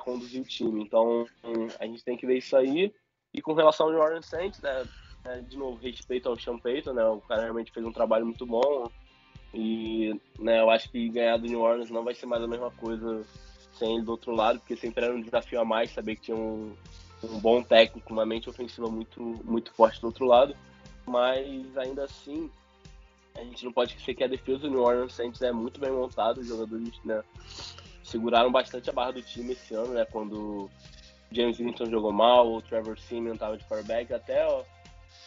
conduzir 0.00 0.42
o 0.42 0.44
time. 0.44 0.82
Então, 0.82 1.26
a 1.78 1.86
gente 1.86 2.04
tem 2.04 2.16
que 2.16 2.26
ver 2.26 2.38
isso 2.38 2.56
aí. 2.56 2.92
E 3.32 3.40
com 3.40 3.54
relação 3.54 3.86
ao 3.86 3.92
Jordan 3.92 4.22
Saints, 4.22 4.60
né, 4.60 4.84
é, 5.24 5.40
de 5.40 5.56
novo, 5.56 5.80
respeito 5.80 6.28
ao 6.28 6.38
Sean 6.38 6.58
Payton, 6.58 6.92
né, 6.92 7.04
o 7.04 7.20
cara 7.20 7.42
realmente 7.42 7.72
fez 7.72 7.84
um 7.84 7.92
trabalho 7.92 8.26
muito 8.26 8.46
bom, 8.46 8.90
e 9.52 10.14
né, 10.38 10.60
eu 10.60 10.70
acho 10.70 10.90
que 10.90 11.08
ganhar 11.08 11.36
do 11.36 11.46
New 11.46 11.60
Orleans 11.60 11.90
não 11.90 12.04
vai 12.04 12.14
ser 12.14 12.26
mais 12.26 12.42
a 12.42 12.46
mesma 12.46 12.70
coisa 12.70 13.24
sem 13.72 13.96
ele 13.96 14.04
do 14.04 14.12
outro 14.12 14.32
lado, 14.32 14.60
porque 14.60 14.76
sempre 14.76 15.04
era 15.04 15.14
um 15.14 15.20
desafio 15.20 15.60
a 15.60 15.64
mais 15.64 15.90
saber 15.90 16.16
que 16.16 16.22
tinha 16.22 16.36
um, 16.36 16.74
um 17.24 17.38
bom 17.40 17.62
técnico, 17.62 18.12
uma 18.12 18.26
mente 18.26 18.48
ofensiva 18.48 18.88
muito, 18.88 19.20
muito 19.44 19.72
forte 19.72 20.00
do 20.00 20.08
outro 20.08 20.26
lado. 20.26 20.54
Mas 21.06 21.76
ainda 21.76 22.04
assim, 22.04 22.50
a 23.36 23.44
gente 23.44 23.64
não 23.64 23.72
pode 23.72 23.92
esquecer 23.92 24.14
que 24.14 24.24
a 24.24 24.28
defesa 24.28 24.60
do 24.60 24.70
New 24.70 24.82
Orleans 24.82 25.14
Saints 25.14 25.40
é 25.42 25.52
muito 25.52 25.80
bem 25.80 25.90
montada, 25.90 26.40
os 26.40 26.46
jogadores 26.46 26.92
né, 27.04 27.22
seguraram 28.02 28.50
bastante 28.50 28.90
a 28.90 28.92
barra 28.92 29.12
do 29.12 29.22
time 29.22 29.52
esse 29.52 29.74
ano, 29.74 29.94
né, 29.94 30.04
quando 30.04 30.68
James 31.32 31.58
Winston 31.58 31.86
jogou 31.86 32.12
mal, 32.12 32.52
o 32.52 32.62
Trevor 32.62 32.98
Simeon 32.98 33.34
estava 33.34 33.56
de 33.56 33.64
quarterback, 33.64 34.12
até 34.12 34.46
ó, 34.46 34.62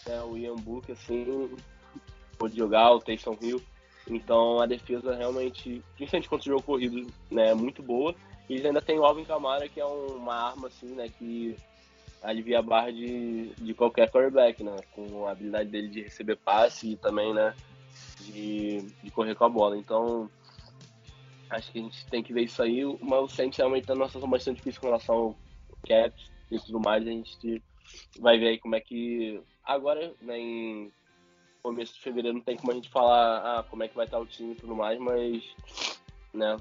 né, 0.07 0.21
o 0.23 0.37
Ian 0.37 0.55
Book 0.55 0.91
assim, 0.91 1.55
pôde 2.37 2.57
jogar, 2.57 2.91
o 2.91 2.99
Taysom 2.99 3.37
Hill. 3.41 3.61
Então 4.07 4.59
a 4.59 4.65
defesa 4.65 5.15
realmente, 5.15 5.81
principalmente 5.95 6.29
contra 6.29 6.49
o 6.49 6.53
jogo 6.53 6.63
corrido, 6.63 7.07
né, 7.31 7.51
é 7.51 7.53
muito 7.53 7.81
boa. 7.81 8.13
E 8.49 8.53
eles 8.53 8.65
ainda 8.65 8.81
tem 8.81 8.99
o 8.99 9.05
Alvin 9.05 9.23
Kamara, 9.23 9.69
que 9.69 9.79
é 9.79 9.85
uma 9.85 10.35
arma 10.35 10.67
assim, 10.67 10.87
né, 10.87 11.09
que 11.17 11.55
alivia 12.21 12.59
a 12.59 12.61
barra 12.61 12.91
de, 12.91 13.53
de 13.55 13.73
qualquer 13.73 14.09
quarterback, 14.11 14.61
né, 14.61 14.75
com 14.93 15.25
a 15.25 15.31
habilidade 15.31 15.69
dele 15.69 15.87
de 15.87 16.01
receber 16.01 16.35
passe 16.35 16.91
e 16.91 16.97
também, 16.97 17.33
né, 17.33 17.53
de, 18.25 18.81
de 19.03 19.11
correr 19.11 19.35
com 19.35 19.45
a 19.45 19.49
bola. 19.49 19.77
Então, 19.77 20.29
acho 21.49 21.71
que 21.71 21.79
a 21.79 21.81
gente 21.81 22.05
tem 22.07 22.23
que 22.23 22.33
ver 22.33 22.43
isso 22.43 22.61
aí. 22.61 22.83
Mas 23.01 23.23
o 23.23 23.27
Saints 23.27 23.57
realmente 23.57 23.85
tá 23.85 23.93
numa 23.93 24.07
situação 24.07 24.29
bastante 24.29 24.57
difícil 24.57 24.81
com 24.81 24.87
relação 24.87 25.15
ao 25.15 25.35
caps 25.87 26.31
e 26.51 26.59
tudo 26.59 26.79
mais. 26.79 27.05
A 27.05 27.11
gente 27.11 27.63
vai 28.19 28.37
ver 28.37 28.47
aí 28.49 28.59
como 28.59 28.75
é 28.75 28.79
que 28.79 29.41
agora, 29.63 30.13
né, 30.21 30.37
em 30.37 30.91
começo 31.61 31.93
de 31.93 32.01
fevereiro 32.01 32.37
não 32.37 32.43
tem 32.43 32.57
como 32.57 32.71
a 32.71 32.75
gente 32.75 32.89
falar 32.89 33.37
ah, 33.37 33.63
como 33.63 33.83
é 33.83 33.87
que 33.87 33.95
vai 33.95 34.05
estar 34.05 34.19
o 34.19 34.25
time 34.25 34.51
e 34.51 34.55
tudo 34.55 34.75
mais, 34.75 34.99
mas 34.99 35.55
né, 36.33 36.57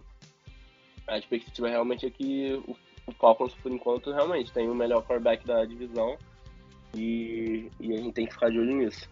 a 1.08 1.18
expectativa 1.18 1.68
realmente 1.68 2.06
é 2.06 2.10
que 2.10 2.62
o 3.06 3.12
Falcons, 3.12 3.54
por 3.54 3.72
enquanto, 3.72 4.12
realmente 4.12 4.52
tem 4.52 4.68
o 4.68 4.74
melhor 4.74 5.02
quarterback 5.02 5.44
da 5.44 5.64
divisão 5.64 6.16
e, 6.94 7.68
e 7.80 7.92
a 7.92 7.96
gente 7.96 8.12
tem 8.12 8.26
que 8.26 8.32
ficar 8.32 8.50
de 8.50 8.60
olho 8.60 8.76
nisso. 8.76 9.08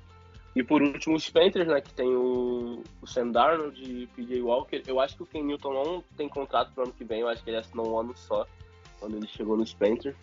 E 0.54 0.62
por 0.64 0.82
último, 0.82 1.14
os 1.14 1.30
Panthers, 1.30 1.68
né, 1.68 1.80
que 1.80 1.92
tem 1.94 2.08
o, 2.08 2.82
o 3.00 3.06
Sam 3.06 3.28
Darnold 3.30 3.80
e 3.82 4.04
o 4.04 4.08
PJ 4.08 4.40
Walker. 4.42 4.82
Eu 4.86 4.98
acho 5.00 5.16
que 5.16 5.22
o 5.22 5.26
Ken 5.26 5.42
Newton 5.42 5.72
não 5.72 6.04
tem 6.16 6.28
contrato 6.28 6.72
pro 6.74 6.82
ano 6.84 6.92
que 6.92 7.04
vem, 7.04 7.20
eu 7.20 7.28
acho 7.28 7.42
que 7.44 7.50
ele 7.50 7.56
assinou 7.58 7.92
um 7.92 7.98
ano 8.00 8.12
só 8.16 8.44
quando 8.98 9.16
ele 9.16 9.28
chegou 9.28 9.56
nos 9.56 9.72
Panthers. 9.72 10.16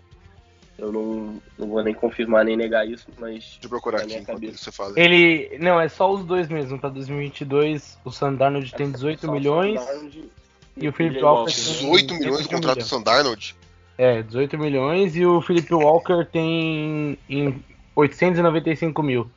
Eu 0.77 0.91
não, 0.91 1.41
não 1.57 1.67
vou 1.69 1.81
nem 1.83 1.93
confirmar 1.93 2.45
nem 2.45 2.55
negar 2.55 2.87
isso, 2.87 3.07
mas 3.17 3.43
Deixa 3.43 3.59
eu 3.63 3.69
procurar 3.69 3.99
aqui 3.99 4.07
minha 4.07 4.19
enquanto 4.19 4.35
cabeça. 4.41 4.57
você 4.65 4.71
fala. 4.71 4.93
Ele. 4.99 5.57
Não, 5.59 5.79
é 5.81 5.89
só 5.89 6.11
os 6.13 6.23
dois 6.23 6.47
mesmo. 6.49 6.77
Pra 6.77 6.89
2022, 6.89 7.97
o 8.05 8.11
Sandarnold 8.11 8.71
tem 8.75 8.91
18 8.91 9.21
Só 9.25 9.27
o 9.27 9.31
milhões. 9.33 9.79
Sam 9.79 9.85
Darnold 9.87 10.31
e 10.75 10.87
o 10.87 10.93
Philip 10.93 11.15
PJ 11.15 11.25
Walker 11.25 11.39
Walker. 11.39 11.53
tem- 11.55 11.73
18 11.73 12.13
milhões 12.13 12.43
de 12.43 12.49
contrato 12.49 12.77
do. 12.77 12.83
Sam 12.83 13.01
Darnold? 13.01 13.55
É, 13.97 14.21
18 14.21 14.57
milhões 14.59 15.15
e 15.15 15.25
o 15.25 15.41
Philip 15.41 15.73
Walker 15.73 16.23
tem 16.31 17.17
em 17.27 17.63
895 17.95 19.01
mil. 19.01 19.31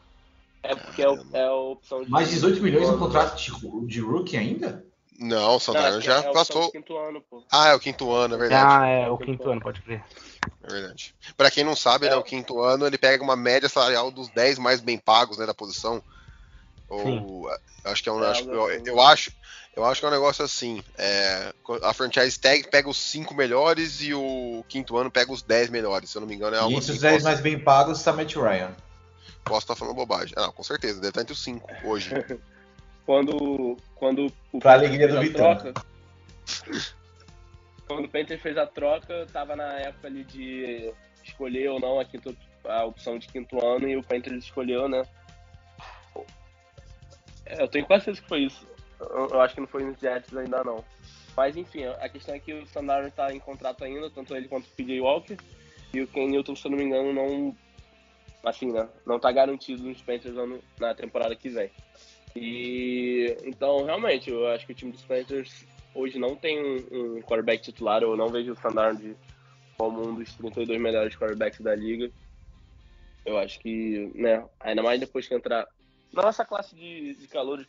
É 0.62 0.75
porque 0.75 1.02
é, 1.02 1.09
o- 1.09 1.26
é 1.33 1.45
a 1.47 1.52
opção 1.55 2.02
de. 2.05 2.11
Mais 2.11 2.29
18 2.31 2.62
milhões 2.62 2.88
no 2.88 2.99
contrato 2.99 3.37
de, 3.37 3.87
de 3.87 4.00
rookie 4.00 4.37
ainda? 4.37 4.85
Não, 5.19 5.57
o 5.57 5.61
Não, 5.67 5.75
Darnold 5.75 6.09
é- 6.09 6.12
é 6.12 6.23
já 6.23 6.31
passou. 6.33 6.73
ano, 7.07 7.21
pô. 7.29 7.45
Ah, 7.52 7.69
é 7.69 7.75
o 7.75 7.81
quinto 7.81 8.11
ano, 8.11 8.35
é 8.37 8.38
verdade. 8.38 8.64
Ah, 8.83 8.87
é, 8.87 9.09
o 9.11 9.19
quinto 9.19 9.50
ano, 9.50 9.61
pode 9.61 9.83
crer. 9.83 10.02
É 10.62 10.67
verdade. 10.73 11.14
Pra 11.37 11.50
quem 11.50 11.62
não 11.62 11.76
sabe, 11.76 12.07
É. 12.07 12.11
né, 12.11 12.17
o 12.17 12.23
quinto 12.23 12.62
ano 12.62 12.87
ele 12.87 12.97
pega 12.97 13.23
uma 13.23 13.37
média 13.37 13.69
salarial 13.69 14.11
dos 14.11 14.29
10 14.31 14.59
mais 14.59 14.81
bem 14.81 14.97
pagos 14.99 15.37
né, 15.37 15.45
da 15.45 15.52
posição. 15.55 16.02
Ou 16.88 17.02
Sim. 17.02 17.47
acho 17.85 18.02
que 18.02 18.09
é 18.09 18.12
um. 18.12 18.25
É 18.25 18.29
acho- 18.31 18.50
eu, 18.50 18.64
assim. 18.67 18.83
eu 18.87 19.00
acho. 19.00 19.33
Eu 19.76 19.85
acho 19.85 20.00
que 20.00 20.07
é 20.07 20.09
um 20.09 20.12
negócio 20.12 20.45
assim. 20.45 20.83
é, 20.99 21.52
a 21.83 21.93
franchise 21.95 22.38
tag 22.38 22.69
pega 22.69 22.88
os 22.88 22.97
5 22.97 23.35
melhores 23.35 24.00
e 24.00 24.12
o 24.14 24.64
quinto 24.69 24.97
ano 24.97 25.11
pega 25.11 25.31
os 25.33 25.43
10 25.43 25.69
melhores. 25.71 26.11
Se 26.11 26.17
eu 26.17 26.21
não 26.21 26.29
me 26.29 26.35
engano, 26.35 26.57
é 26.57 26.59
e 26.59 26.62
algo 26.62 26.73
entre 26.73 26.85
assim. 26.85 26.93
os 26.93 27.00
10 27.00 27.14
posso, 27.14 27.25
mais 27.26 27.40
bem 27.40 27.59
pagos 27.59 27.99
está 27.99 28.12
Matt 28.12 28.35
Ryan. 28.35 28.75
Posso 29.44 29.61
estar 29.61 29.76
falando 29.76 29.94
bobagem. 29.97 30.35
Ah, 30.37 30.42
não, 30.42 30.52
com 30.52 30.62
certeza, 30.62 30.97
deve 30.97 31.09
estar 31.09 31.23
entre 31.23 31.32
os 31.32 31.42
5 31.42 31.68
hoje. 31.85 32.11
Quando, 33.06 33.76
quando 33.97 34.32
o 34.52 34.61
Pra 34.61 34.75
alegria 34.75 35.09
do 35.09 35.20
Vitão. 35.20 35.56
troca, 35.56 35.75
quando 37.88 38.04
o 38.04 38.09
Panthers 38.09 38.40
fez 38.40 38.56
a 38.56 38.66
troca, 38.66 39.26
tava 39.32 39.56
na 39.56 39.73
época 39.80 40.06
ali 40.06 40.23
de 40.23 40.92
escolher 41.25 41.70
ou 41.70 41.80
não 41.80 41.99
a, 41.99 42.04
quinta, 42.04 42.32
a 42.64 42.85
opção 42.85 43.18
de 43.18 43.26
quinto 43.26 43.64
ano 43.66 43.88
e 43.88 43.97
o 43.97 44.02
Panthers 44.04 44.44
escolheu, 44.44 44.88
né? 44.88 45.02
É, 47.47 47.61
Eu 47.62 47.66
tenho 47.68 47.85
quase 47.85 48.04
certeza 48.04 48.23
que 48.23 48.28
foi 48.28 48.40
isso. 48.42 48.64
Eu, 49.00 49.28
eu 49.30 49.40
acho 49.40 49.54
que 49.54 49.61
não 49.61 49.66
foi 49.66 49.82
nos 49.82 49.99
Jets 49.99 50.37
ainda 50.37 50.62
não. 50.62 50.85
Mas 51.37 51.56
enfim, 51.56 51.85
a 51.87 52.09
questão 52.09 52.35
é 52.35 52.38
que 52.38 52.52
o 52.52 52.62
Standard 52.62 53.11
tá 53.12 53.32
em 53.32 53.40
contrato 53.40 53.82
ainda, 53.82 54.11
tanto 54.11 54.37
ele 54.37 54.47
quanto 54.47 54.66
o 54.66 54.70
PJ 54.76 55.00
Walker. 55.00 55.37
E 55.92 56.00
o 56.00 56.06
Ken 56.06 56.28
Newton, 56.28 56.54
se 56.54 56.66
eu 56.66 56.70
não 56.70 56.78
me 56.78 56.85
engano, 56.85 57.12
não. 57.12 57.56
Assim, 58.42 58.73
né? 58.73 58.88
Não 59.06 59.18
tá 59.18 59.30
garantido 59.30 59.82
nos 59.82 60.00
Panthers 60.00 60.37
ano- 60.37 60.62
na 60.78 60.94
temporada 60.94 61.35
que 61.37 61.49
vem. 61.49 61.70
E 62.35 63.37
então, 63.44 63.85
realmente, 63.85 64.30
eu 64.30 64.47
acho 64.49 64.64
que 64.66 64.73
o 64.73 64.75
time 64.75 64.92
dos 64.92 65.02
Panthers 65.02 65.64
hoje 65.94 66.18
não 66.18 66.37
tem 66.37 66.59
um, 66.59 67.16
um 67.16 67.23
quarterback 67.23 67.62
titular. 67.62 68.02
Eu 68.02 68.16
não 68.16 68.28
vejo 68.28 68.50
o 68.52 68.54
Standard 68.54 69.16
como 69.76 70.06
um 70.06 70.14
dos 70.14 70.35
32 70.35 70.80
melhores 70.80 71.14
quarterbacks 71.16 71.61
da 71.61 71.75
liga. 71.75 72.11
Eu 73.26 73.37
acho 73.38 73.59
que, 73.61 74.11
né, 74.14 74.44
ainda 74.61 74.82
mais 74.82 74.99
depois 75.00 75.26
que 75.28 75.35
entrar 75.35 75.66
na 76.12 76.23
nossa 76.23 76.44
classe 76.44 76.75
de, 76.75 77.14
de 77.14 77.28
calores, 77.28 77.66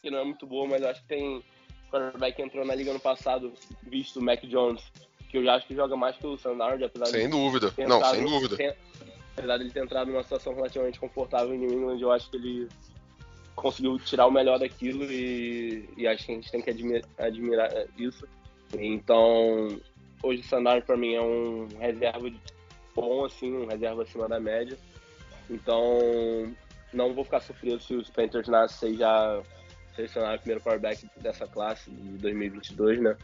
que 0.00 0.10
não 0.10 0.18
é 0.18 0.24
muito 0.24 0.46
boa, 0.46 0.68
mas 0.68 0.82
eu 0.82 0.88
acho 0.88 1.00
que 1.02 1.08
tem 1.08 1.42
quarterback 1.90 2.36
que 2.36 2.42
entrou 2.42 2.64
na 2.64 2.74
liga 2.74 2.90
ano 2.90 3.00
passado, 3.00 3.52
visto 3.82 4.20
o 4.20 4.22
Mac 4.22 4.40
Jones, 4.44 4.82
que 5.28 5.38
eu 5.38 5.44
já 5.44 5.54
acho 5.54 5.66
que 5.66 5.74
joga 5.74 5.96
mais 5.96 6.16
que 6.16 6.26
o 6.26 6.34
Standard, 6.34 6.82
apesar 6.84 7.06
sem 7.06 7.24
de 7.24 7.28
dúvida. 7.28 7.72
Não, 7.88 8.04
sem 8.04 8.24
dúvida. 8.24 8.56
ter- 8.56 8.76
apesar 9.36 9.56
de 9.56 9.64
ele 9.64 9.72
ter 9.72 9.82
entrado 9.82 10.10
numa 10.10 10.22
situação 10.22 10.54
relativamente 10.54 11.00
confortável 11.00 11.54
em 11.54 11.58
New 11.58 11.72
England, 11.72 11.98
eu 12.00 12.12
acho 12.12 12.30
que 12.30 12.36
ele 12.36 12.68
conseguiu 13.54 13.98
tirar 13.98 14.26
o 14.26 14.30
melhor 14.30 14.58
daquilo 14.58 15.04
e, 15.04 15.88
e 15.96 16.06
acho 16.06 16.24
que 16.26 16.32
a 16.32 16.34
gente 16.34 16.50
tem 16.50 16.62
que 16.62 16.70
admi- 16.70 17.04
admirar 17.18 17.70
isso. 17.96 18.26
Então, 18.74 19.68
hoje 20.22 20.40
o 20.40 20.44
Sandar 20.44 20.82
para 20.84 20.96
mim 20.96 21.14
é 21.14 21.22
um 21.22 21.68
reserva 21.78 22.30
bom, 22.94 23.24
assim, 23.24 23.52
um 23.52 23.66
reserva 23.66 24.02
acima 24.02 24.28
da 24.28 24.40
média. 24.40 24.76
Então, 25.50 26.54
não 26.92 27.12
vou 27.14 27.24
ficar 27.24 27.40
surpreso 27.40 27.80
se 27.80 27.94
os 27.94 28.10
Panthers 28.10 28.48
na 28.48 28.68
6 28.68 28.98
já 28.98 29.42
selecionaram 29.94 30.36
o 30.36 30.38
primeiro 30.38 30.62
quarterback 30.62 31.06
dessa 31.20 31.46
classe 31.46 31.90
de 31.90 32.18
2022, 32.18 33.00
né? 33.00 33.16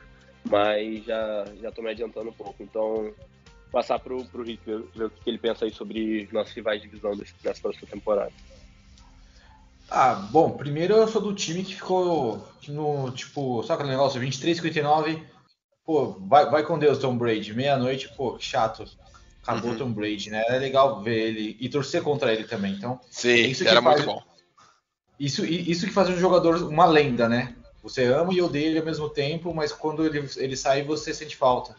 Mas 0.49 1.05
já, 1.05 1.45
já 1.61 1.73
tô 1.73 1.83
me 1.83 1.91
adiantando 1.91 2.31
um 2.31 2.35
pouco. 2.35 2.63
Então, 2.63 3.13
passar 3.71 3.99
pro, 3.99 4.25
pro 4.27 4.43
Rick 4.45 4.65
ver, 4.65 4.83
ver 4.95 5.05
o 5.07 5.11
que 5.11 5.29
ele 5.29 5.39
pensa 5.39 5.65
aí 5.65 5.73
sobre 5.73 6.29
nossos 6.33 6.55
rivais 6.55 6.81
de 6.81 6.89
divisão 6.89 7.17
desse, 7.17 7.35
dessa 7.43 7.61
próxima 7.61 7.89
temporada. 7.89 8.33
Ah, 9.91 10.15
bom, 10.15 10.51
primeiro 10.57 10.95
eu 10.95 11.09
sou 11.09 11.21
do 11.23 11.35
time 11.35 11.65
que 11.65 11.75
ficou 11.75 12.47
no, 12.69 13.11
tipo, 13.13 13.63
sabe 13.63 13.81
aquele 13.81 13.97
negócio, 13.97 14.21
23, 14.21 14.59
59, 14.59 15.23
pô, 15.85 16.13
vai, 16.27 16.51
vai 16.51 16.63
com 16.63 16.79
Deus, 16.79 16.99
Tom 16.99 17.17
Brady, 17.17 17.55
meia-noite, 17.55 18.09
pô, 18.15 18.37
que 18.37 18.45
chato, 18.45 18.85
acabou 19.43 19.71
Uhum. 19.71 19.79
Tom 19.79 19.93
Brady, 19.93 20.29
né, 20.31 20.45
é 20.49 20.59
legal 20.59 21.03
ver 21.03 21.29
ele 21.29 21.57
e 21.59 21.69
torcer 21.71 22.03
contra 22.03 22.33
ele 22.35 22.45
também, 22.45 22.75
então, 22.75 23.01
Sim, 23.09 23.35
Isso 23.47 23.63
que 23.65 23.71
era 23.71 23.81
faz- 23.81 24.05
muito 24.05 24.15
bom. 24.15 24.23
isso, 25.19 25.43
isso 25.47 25.87
que 25.87 25.93
faz 25.93 26.11
um 26.11 26.19
jogador 26.19 26.57
uma 26.69 26.85
lenda, 26.85 27.27
né, 27.27 27.57
você 27.83 28.05
ama 28.05 28.35
e 28.35 28.43
odeia 28.43 28.67
ele 28.67 28.79
ao 28.81 28.85
mesmo 28.85 29.09
tempo, 29.09 29.55
mas 29.55 29.73
quando 29.73 30.05
ele, 30.05 30.29
ele 30.37 30.57
sai, 30.57 30.83
você 30.83 31.15
sente 31.15 31.35
falta. 31.35 31.75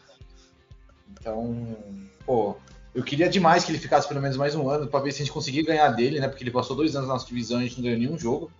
Então, 1.11 1.77
pô, 2.25 2.55
eu 2.93 3.03
queria 3.03 3.29
demais 3.29 3.63
que 3.63 3.71
ele 3.71 3.79
ficasse 3.79 4.07
pelo 4.07 4.21
menos 4.21 4.37
mais 4.37 4.55
um 4.55 4.69
ano 4.69 4.87
pra 4.87 4.99
ver 4.99 5.11
se 5.11 5.21
a 5.21 5.25
gente 5.25 5.33
conseguia 5.33 5.63
ganhar 5.63 5.89
dele, 5.89 6.19
né, 6.19 6.27
porque 6.27 6.43
ele 6.43 6.51
passou 6.51 6.75
dois 6.75 6.95
anos 6.95 7.07
na 7.07 7.13
nossa 7.15 7.25
divisão 7.27 7.59
e 7.61 7.65
a 7.65 7.67
gente 7.67 7.77
não 7.77 7.83
ganhou 7.83 7.99
nenhum 7.99 8.17
jogo. 8.17 8.51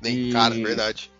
Nem, 0.00 0.28
E- 0.28 0.32
Cara, 0.32 0.54
verdade. 0.54 1.10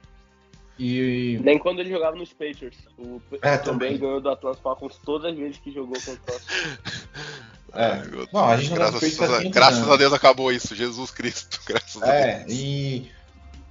E 0.78 1.38
Nem 1.44 1.58
quando 1.58 1.80
ele 1.80 1.90
jogava 1.90 2.16
nos 2.16 2.32
Patriots. 2.32 2.78
O 2.99 3.20
É, 3.42 3.56
também 3.58 3.90
também. 3.90 3.99
ganhou 3.99 4.20
do 4.20 4.30
Atlanta 4.30 4.58
Falcons 4.61 4.99
todas 5.04 5.30
as 5.32 5.38
vezes 5.38 5.58
que 5.58 5.70
jogou 5.70 5.94
contra 6.00 6.34
os 6.34 6.42
É. 7.75 8.02
Não, 8.32 8.44
a 8.44 8.56
gente 8.56 8.70
não 8.70 8.76
graças, 8.76 9.00
fez 9.00 9.16
faz 9.16 9.32
a, 9.32 9.38
tempo, 9.38 9.50
graças 9.50 9.87
né? 9.87 9.92
a 9.92 9.96
Deus 9.96 10.12
acabou 10.12 10.52
isso, 10.52 10.75
Jesus 10.75 11.11
Cristo. 11.11 11.58
Graças 11.66 12.02
a 12.02 12.06
Deus. 12.06 12.14
É, 12.16 12.44
e. 12.49 13.11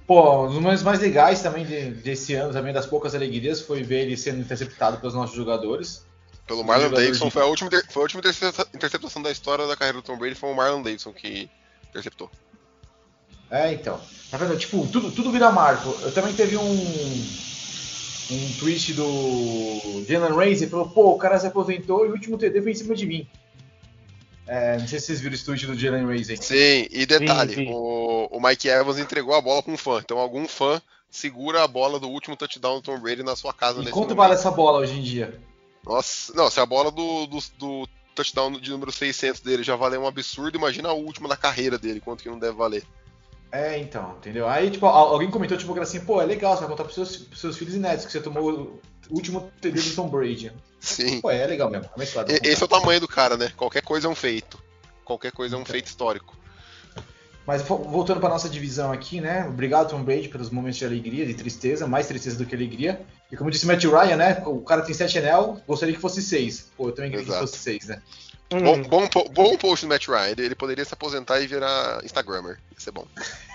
Pô, 0.06 0.44
um 0.44 0.46
dos 0.48 0.54
momentos 0.56 0.82
mais 0.82 0.98
legais 0.98 1.40
também 1.40 1.64
de- 1.64 1.90
desse 1.90 2.34
ano, 2.34 2.52
também 2.52 2.72
das 2.72 2.84
poucas 2.86 3.14
alegrias, 3.14 3.60
foi 3.60 3.82
ver 3.84 4.02
ele 4.06 4.16
sendo 4.16 4.40
interceptado 4.40 4.96
pelos 4.98 5.14
nossos 5.14 5.36
jogadores. 5.36 6.04
Pelo 6.46 6.64
Marlon 6.64 6.90
Davidson, 6.90 7.26
de- 7.26 7.30
foi 7.30 7.42
a 7.42 7.46
última, 7.46 7.70
foi 7.70 8.00
a 8.00 8.04
última 8.04 8.20
intercepta- 8.20 8.68
interceptação 8.74 9.22
da 9.22 9.30
história 9.30 9.66
da 9.66 9.76
carreira 9.76 9.98
do 9.98 10.02
Tom 10.04 10.18
Brady, 10.18 10.34
foi 10.34 10.50
o 10.50 10.54
Marlon 10.54 10.82
Davidson 10.82 11.12
que 11.12 11.48
interceptou. 11.90 12.30
É, 13.50 13.72
então. 13.72 14.00
Tá 14.30 14.38
vendo? 14.38 14.56
Tipo, 14.58 14.86
tudo, 14.86 15.10
tudo 15.12 15.30
vira 15.30 15.50
marco. 15.52 15.90
Eu 16.02 16.12
também 16.12 16.32
teve 16.34 16.56
um. 16.56 17.42
Um 18.30 18.52
tweet 18.58 18.94
do 18.94 20.04
Jalen 20.08 20.32
Ramsey 20.32 20.66
falou: 20.68 20.88
pô, 20.88 21.10
o 21.10 21.18
cara 21.18 21.38
se 21.38 21.46
aposentou 21.46 22.06
e 22.06 22.08
o 22.08 22.12
último 22.12 22.38
TD 22.38 22.62
foi 22.62 22.70
em 22.70 22.74
cima 22.74 22.94
de 22.94 23.04
mim. 23.04 23.26
É, 24.46 24.78
não 24.78 24.88
sei 24.88 24.98
se 24.98 25.06
vocês 25.06 25.20
viram 25.20 25.34
esse 25.34 25.44
tweet 25.44 25.66
do 25.66 25.76
Jalen 25.78 26.06
Ramsey. 26.06 26.36
Sim, 26.38 26.86
e 26.90 27.04
detalhe, 27.04 27.54
Sim, 27.54 27.66
sim. 27.66 27.72
O, 27.72 28.28
o 28.30 28.40
Mike 28.40 28.68
Evans 28.68 28.98
entregou 28.98 29.34
a 29.34 29.40
bola 29.40 29.62
para 29.62 29.72
um 29.72 29.76
fã. 29.76 30.00
Então 30.02 30.18
algum 30.18 30.48
fã 30.48 30.80
segura 31.10 31.62
a 31.62 31.68
bola 31.68 32.00
do 32.00 32.08
último 32.08 32.36
touchdown 32.36 32.76
do 32.76 32.82
Tom 32.82 32.98
Brady 33.00 33.22
na 33.22 33.36
sua 33.36 33.52
casa 33.52 33.76
E 33.76 33.80
nesse 33.80 33.92
quanto 33.92 34.04
momento. 34.04 34.16
vale 34.16 34.34
essa 34.34 34.50
bola 34.50 34.78
hoje 34.78 34.94
em 34.98 35.02
dia? 35.02 35.38
Nossa, 35.84 36.32
não, 36.34 36.50
se 36.50 36.60
a 36.60 36.66
bola 36.66 36.90
do, 36.90 37.26
do, 37.26 37.38
do 37.58 37.88
touchdown 38.14 38.52
de 38.52 38.70
número 38.70 38.92
600 38.92 39.40
dele 39.40 39.62
já 39.62 39.74
valeu 39.76 40.02
um 40.02 40.06
absurdo, 40.06 40.56
imagina 40.56 40.88
a 40.90 40.92
última 40.94 41.28
da 41.28 41.36
carreira 41.36 41.78
dele, 41.78 42.00
quanto 42.00 42.22
que 42.22 42.28
não 42.30 42.38
deve 42.38 42.56
valer. 42.56 42.84
É, 43.50 43.76
então, 43.78 44.12
entendeu? 44.16 44.48
Aí, 44.48 44.70
tipo, 44.70 44.86
al- 44.86 45.08
alguém 45.12 45.30
comentou, 45.30 45.58
tipo, 45.58 45.78
assim, 45.78 46.00
pô, 46.00 46.22
é 46.22 46.24
legal, 46.24 46.54
você 46.54 46.60
vai 46.60 46.70
contar 46.70 46.84
pros 46.84 46.94
seus, 46.94 47.16
pros 47.18 47.40
seus 47.40 47.56
filhos 47.58 47.74
e 47.74 47.78
netos 47.78 48.06
que 48.06 48.12
você 48.12 48.20
tomou 48.20 48.50
o 48.50 48.80
último 49.14 49.52
TD 49.60 49.80
do 49.82 49.94
Tom 49.94 50.08
Brady. 50.08 50.52
Sim. 50.80 51.20
Pô, 51.20 51.30
é 51.30 51.46
legal 51.46 51.68
mesmo. 51.70 51.90
É. 51.96 52.02
E- 52.02 52.48
Esse 52.50 52.62
é 52.62 52.64
o 52.64 52.68
tamanho 52.68 53.00
do 53.00 53.06
cara, 53.08 53.36
né? 53.36 53.52
Qualquer 53.56 53.82
coisa 53.82 54.06
é 54.06 54.10
um 54.10 54.14
feito. 54.14 54.58
Qualquer 55.04 55.32
coisa 55.32 55.54
é 55.56 55.58
um 55.58 55.64
feito 55.66 55.86
histórico. 55.86 56.34
Mas 57.46 57.62
vo- 57.62 57.78
voltando 57.78 58.20
pra 58.20 58.28
nossa 58.28 58.48
divisão 58.48 58.92
aqui, 58.92 59.20
né? 59.20 59.44
Obrigado, 59.48 59.90
Tom 59.90 60.02
Brady, 60.02 60.28
pelos 60.28 60.48
momentos 60.50 60.78
de 60.78 60.84
alegria, 60.84 61.26
de 61.26 61.34
tristeza, 61.34 61.86
mais 61.86 62.06
tristeza 62.06 62.36
do 62.38 62.46
que 62.46 62.54
alegria. 62.54 63.00
E 63.30 63.36
como 63.36 63.50
disse 63.50 63.66
Matt 63.66 63.82
Ryan, 63.84 64.16
né? 64.16 64.42
O 64.46 64.60
cara 64.60 64.82
tem 64.82 64.94
7 64.94 65.18
anel, 65.18 65.60
gostaria 65.66 65.94
que 65.94 66.00
fosse 66.00 66.22
6. 66.22 66.70
Pô, 66.76 66.88
eu 66.88 66.92
também 66.92 67.10
queria 67.10 67.24
Exato. 67.24 67.40
que 67.44 67.50
fosse 67.50 67.58
6, 67.58 67.88
né? 67.88 68.02
Bom, 68.50 68.74
Hum, 68.76 68.82
bom, 68.82 69.08
bom 69.32 69.56
post 69.56 69.86
do 69.86 69.88
Matt 69.88 70.06
Ryan. 70.08 70.34
Ele, 70.36 70.54
poderia 70.54 70.84
se 70.84 70.92
aposentar 70.92 71.40
e 71.40 71.46
virar 71.46 72.04
Instagrammer. 72.04 72.60
Isso 72.76 72.90
é 72.90 72.92
bom. 72.92 73.06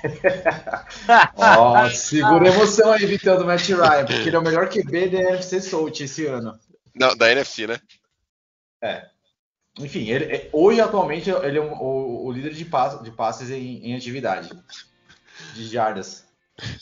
Ó, 1.38 1.90
segura 1.92 2.50
a 2.50 2.54
emoção 2.54 2.92
aí, 2.92 3.06
Vitão, 3.06 3.38
do 3.38 3.46
Matt 3.46 3.68
Ryan, 3.70 4.06
porque 4.06 4.28
ele 4.28 4.36
é 4.36 4.40
o 4.40 4.44
melhor 4.44 4.68
QB 4.70 5.10
da 5.10 5.20
NFC 5.20 5.62
Soult 5.62 6.04
esse 6.04 6.26
ano. 6.26 6.58
Não, 6.96 7.16
da 7.16 7.32
NFC, 7.32 7.68
né? 7.68 7.80
Enfim, 9.80 10.08
ele, 10.10 10.26
é- 10.26 10.50
hoje, 10.52 10.82
atualmente, 10.82 11.30
ele 11.30 11.58
é 11.58 11.62
o, 11.62 11.72
o- 11.74 12.26
o 12.26 12.32
líder 12.32 12.54
de, 12.54 12.66
pass, 12.66 13.02
de 13.04 13.12
passes 13.12 13.50
em, 13.52 13.86
em 13.92 13.96
atividade. 13.96 14.50
De 15.54 15.68
jardas. 15.68 16.26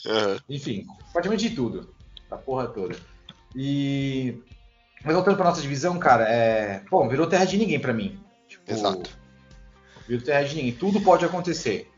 Aham. 0.06 0.38
Enfim, 0.48 0.86
praticamente 1.12 1.48
de 1.48 1.54
tudo. 1.54 1.94
Da 2.30 2.36
porra 2.38 2.66
toda. 2.68 2.96
E. 3.54 4.38
Mas 5.04 5.14
voltando 5.14 5.36
pra 5.36 5.44
nossa 5.44 5.60
divisão, 5.60 5.98
cara, 5.98 6.24
é. 6.28 6.82
Bom, 6.90 7.08
virou 7.08 7.26
terra 7.26 7.44
de 7.44 7.56
ninguém 7.58 7.78
pra 7.78 7.92
mim. 7.92 8.18
Tipo, 8.48 8.70
Exato. 8.70 9.10
Virou 10.08 10.24
terra 10.24 10.42
de 10.42 10.54
ninguém. 10.56 10.72
Tudo 10.72 11.00
pode 11.00 11.24
acontecer. 11.24 11.90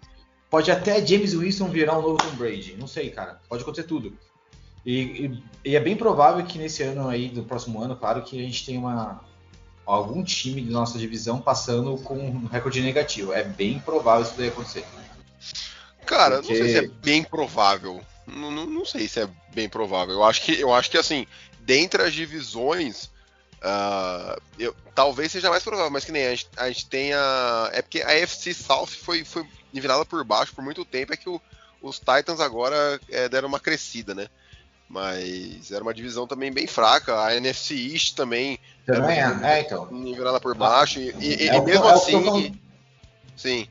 Pode 0.51 0.71
até 0.71 1.05
James 1.07 1.35
Wilson 1.35 1.69
virar 1.69 1.99
um 1.99 2.03
novo 2.03 2.17
Tom 2.17 2.35
Brady. 2.37 2.75
Não 2.79 2.87
sei, 2.87 3.11
cara. 3.11 3.41
Pode 3.49 3.63
acontecer 3.63 3.87
tudo. 3.87 4.17
E, 4.85 5.01
e- 5.27 5.43
e 5.65 5.77
é 5.77 5.81
bem 5.81 5.97
provável 5.97 6.45
que 6.45 6.59
nesse 6.59 6.83
ano 6.83 7.09
aí, 7.09 7.29
do 7.29 7.45
próximo 7.45 7.81
ano, 7.83 7.97
claro, 7.97 8.23
que 8.23 8.39
a 8.39 8.43
gente 8.43 8.65
tenha 8.67 8.81
uma, 8.81 9.21
algum 9.95 10.23
time 10.23 10.63
da 10.63 10.71
nossa 10.73 10.99
divisão 10.99 11.41
passando 11.41 11.97
com 11.99 12.19
um 12.19 12.47
recorde 12.47 12.81
negativo. 12.81 13.33
É 13.33 13.43
bem 13.43 13.79
provável 13.81 14.23
isso 14.27 14.35
daí 14.37 14.49
acontecer. 14.49 14.85
Cara, 16.05 16.37
Porque- 16.37 16.53
não 16.53 16.59
sei 16.61 16.69
se 16.73 16.79
é 16.79 16.89
bem 16.89 17.23
provável. 17.23 18.01
Não, 18.27 18.51
não, 18.51 18.67
não 18.67 18.85
sei 18.85 19.09
se 19.09 19.21
é 19.21 19.29
bem 19.55 19.69
provável. 19.69 20.15
Eu 20.15 20.25
acho 20.25 20.43
que, 20.43 20.59
eu 20.61 20.73
acho 20.75 20.91
que 20.91 20.99
assim, 20.99 21.27
dentre 21.61 22.03
as 22.03 22.13
divisões, 22.13 23.11
ah, 23.63 24.39
eu- 24.59 24.75
talvez 24.95 25.33
seja 25.33 25.51
mais 25.51 25.63
provável, 25.63 25.91
mas 25.91 26.05
que 26.05 26.13
nem 26.13 26.27
a 26.27 26.31
gente, 26.31 26.49
a 26.57 26.69
gente 26.69 26.87
tem 26.87 27.13
a. 27.15 27.71
É 27.73 27.81
porque 27.83 28.03
a 28.03 28.13
FC 28.13 28.53
South 28.53 28.89
foi, 28.89 29.25
foi 29.25 29.47
nivelada 29.73 30.05
por 30.05 30.23
baixo 30.25 30.55
por 30.55 30.63
muito 30.63 30.85
tempo, 30.85 31.13
é 31.13 31.17
que 31.17 31.29
o- 31.29 31.41
os 31.83 31.99
Titans 31.99 32.41
agora 32.41 33.01
é, 33.11 33.29
deram 33.29 33.49
uma 33.49 33.61
crescida, 33.61 34.15
né? 34.15 34.29
Mas 34.89 35.71
era 35.71 35.83
uma 35.83 35.93
divisão 35.93 36.27
também 36.27 36.51
bem 36.51 36.67
fraca. 36.67 37.23
A 37.25 37.37
NFC 37.37 37.75
East 37.93 38.15
também 38.15 38.59
Também 38.87 39.19
É, 39.19 39.39
é, 39.43 39.59
é, 39.59 39.61
então. 39.61 39.87
nivelada 39.93 40.41
por 40.41 40.55
baixo. 40.57 40.99
E, 40.99 41.11
e- 41.21 41.43
e 41.45 41.49
É 41.51 41.61
que- 41.61 41.67
mesmo 41.67 41.85
é 41.85 41.89
que 41.89 41.95
assim. 41.95 42.25
falando. 42.25 42.59
Sim. 43.37 43.69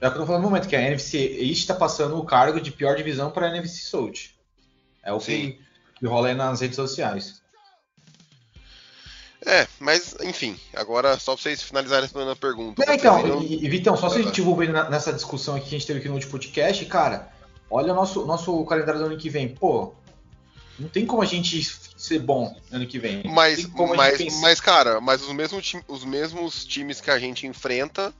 É 0.00 0.08
o 0.08 0.10
que 0.10 0.16
eu 0.16 0.20
tô 0.22 0.26
falando 0.26 0.42
no 0.42 0.48
momento, 0.50 0.66
que 0.68 0.74
a 0.74 0.82
NFC 0.82 1.16
East 1.40 1.60
está 1.60 1.74
passando 1.74 2.18
o 2.18 2.24
cargo 2.24 2.60
de 2.60 2.72
pior 2.72 2.96
divisão 2.96 3.30
para 3.30 3.46
a 3.46 3.50
NFC 3.56 3.82
South. 3.82 4.30
É 5.04 5.12
o 5.12 5.20
Sim. 5.20 5.52
que, 5.52 5.60
que 6.00 6.06
rola 6.06 6.26
aí 6.28 6.34
nas 6.34 6.60
redes 6.60 6.74
sociais. 6.74 7.40
É, 9.44 9.66
mas 9.80 10.14
enfim, 10.22 10.56
agora 10.74 11.18
só 11.18 11.34
pra 11.34 11.42
vocês 11.42 11.62
finalizarem 11.62 12.02
respondendo 12.04 12.30
a 12.32 12.36
pergunta. 12.36 12.84
É, 12.88 12.94
então, 12.94 13.20
iriam- 13.20 13.42
e, 13.42 13.64
e, 13.64 13.68
Vitão, 13.68 13.96
só 13.96 14.08
se 14.08 14.18
a 14.18 14.22
gente 14.22 14.40
envolver 14.40 14.68
na- 14.68 14.88
nessa 14.88 15.12
discussão 15.12 15.56
aqui 15.56 15.68
que 15.68 15.74
a 15.74 15.78
gente 15.78 15.86
teve 15.86 15.98
aqui 15.98 16.08
no 16.08 16.14
último 16.14 16.30
podcast, 16.32 16.84
cara, 16.86 17.28
olha 17.70 17.92
o 17.92 17.96
nosso, 17.96 18.24
nosso 18.24 18.64
calendário 18.66 19.00
do 19.00 19.06
ano 19.06 19.16
que 19.16 19.28
vem. 19.28 19.48
Pô, 19.48 19.94
não 20.78 20.88
tem 20.88 21.06
como 21.06 21.22
a 21.22 21.26
gente 21.26 21.62
ser 21.96 22.18
bom 22.18 22.54
ano 22.70 22.86
que 22.86 22.98
vem. 22.98 23.22
Mas, 23.24 23.66
mas, 23.96 24.40
mas, 24.40 24.60
cara, 24.60 25.00
mas 25.00 25.22
os 25.22 25.32
mesmos, 25.32 25.74
os 25.88 26.04
mesmos 26.04 26.64
times 26.64 27.00
que 27.00 27.10
a 27.10 27.18
gente 27.18 27.46
enfrenta, 27.46 28.12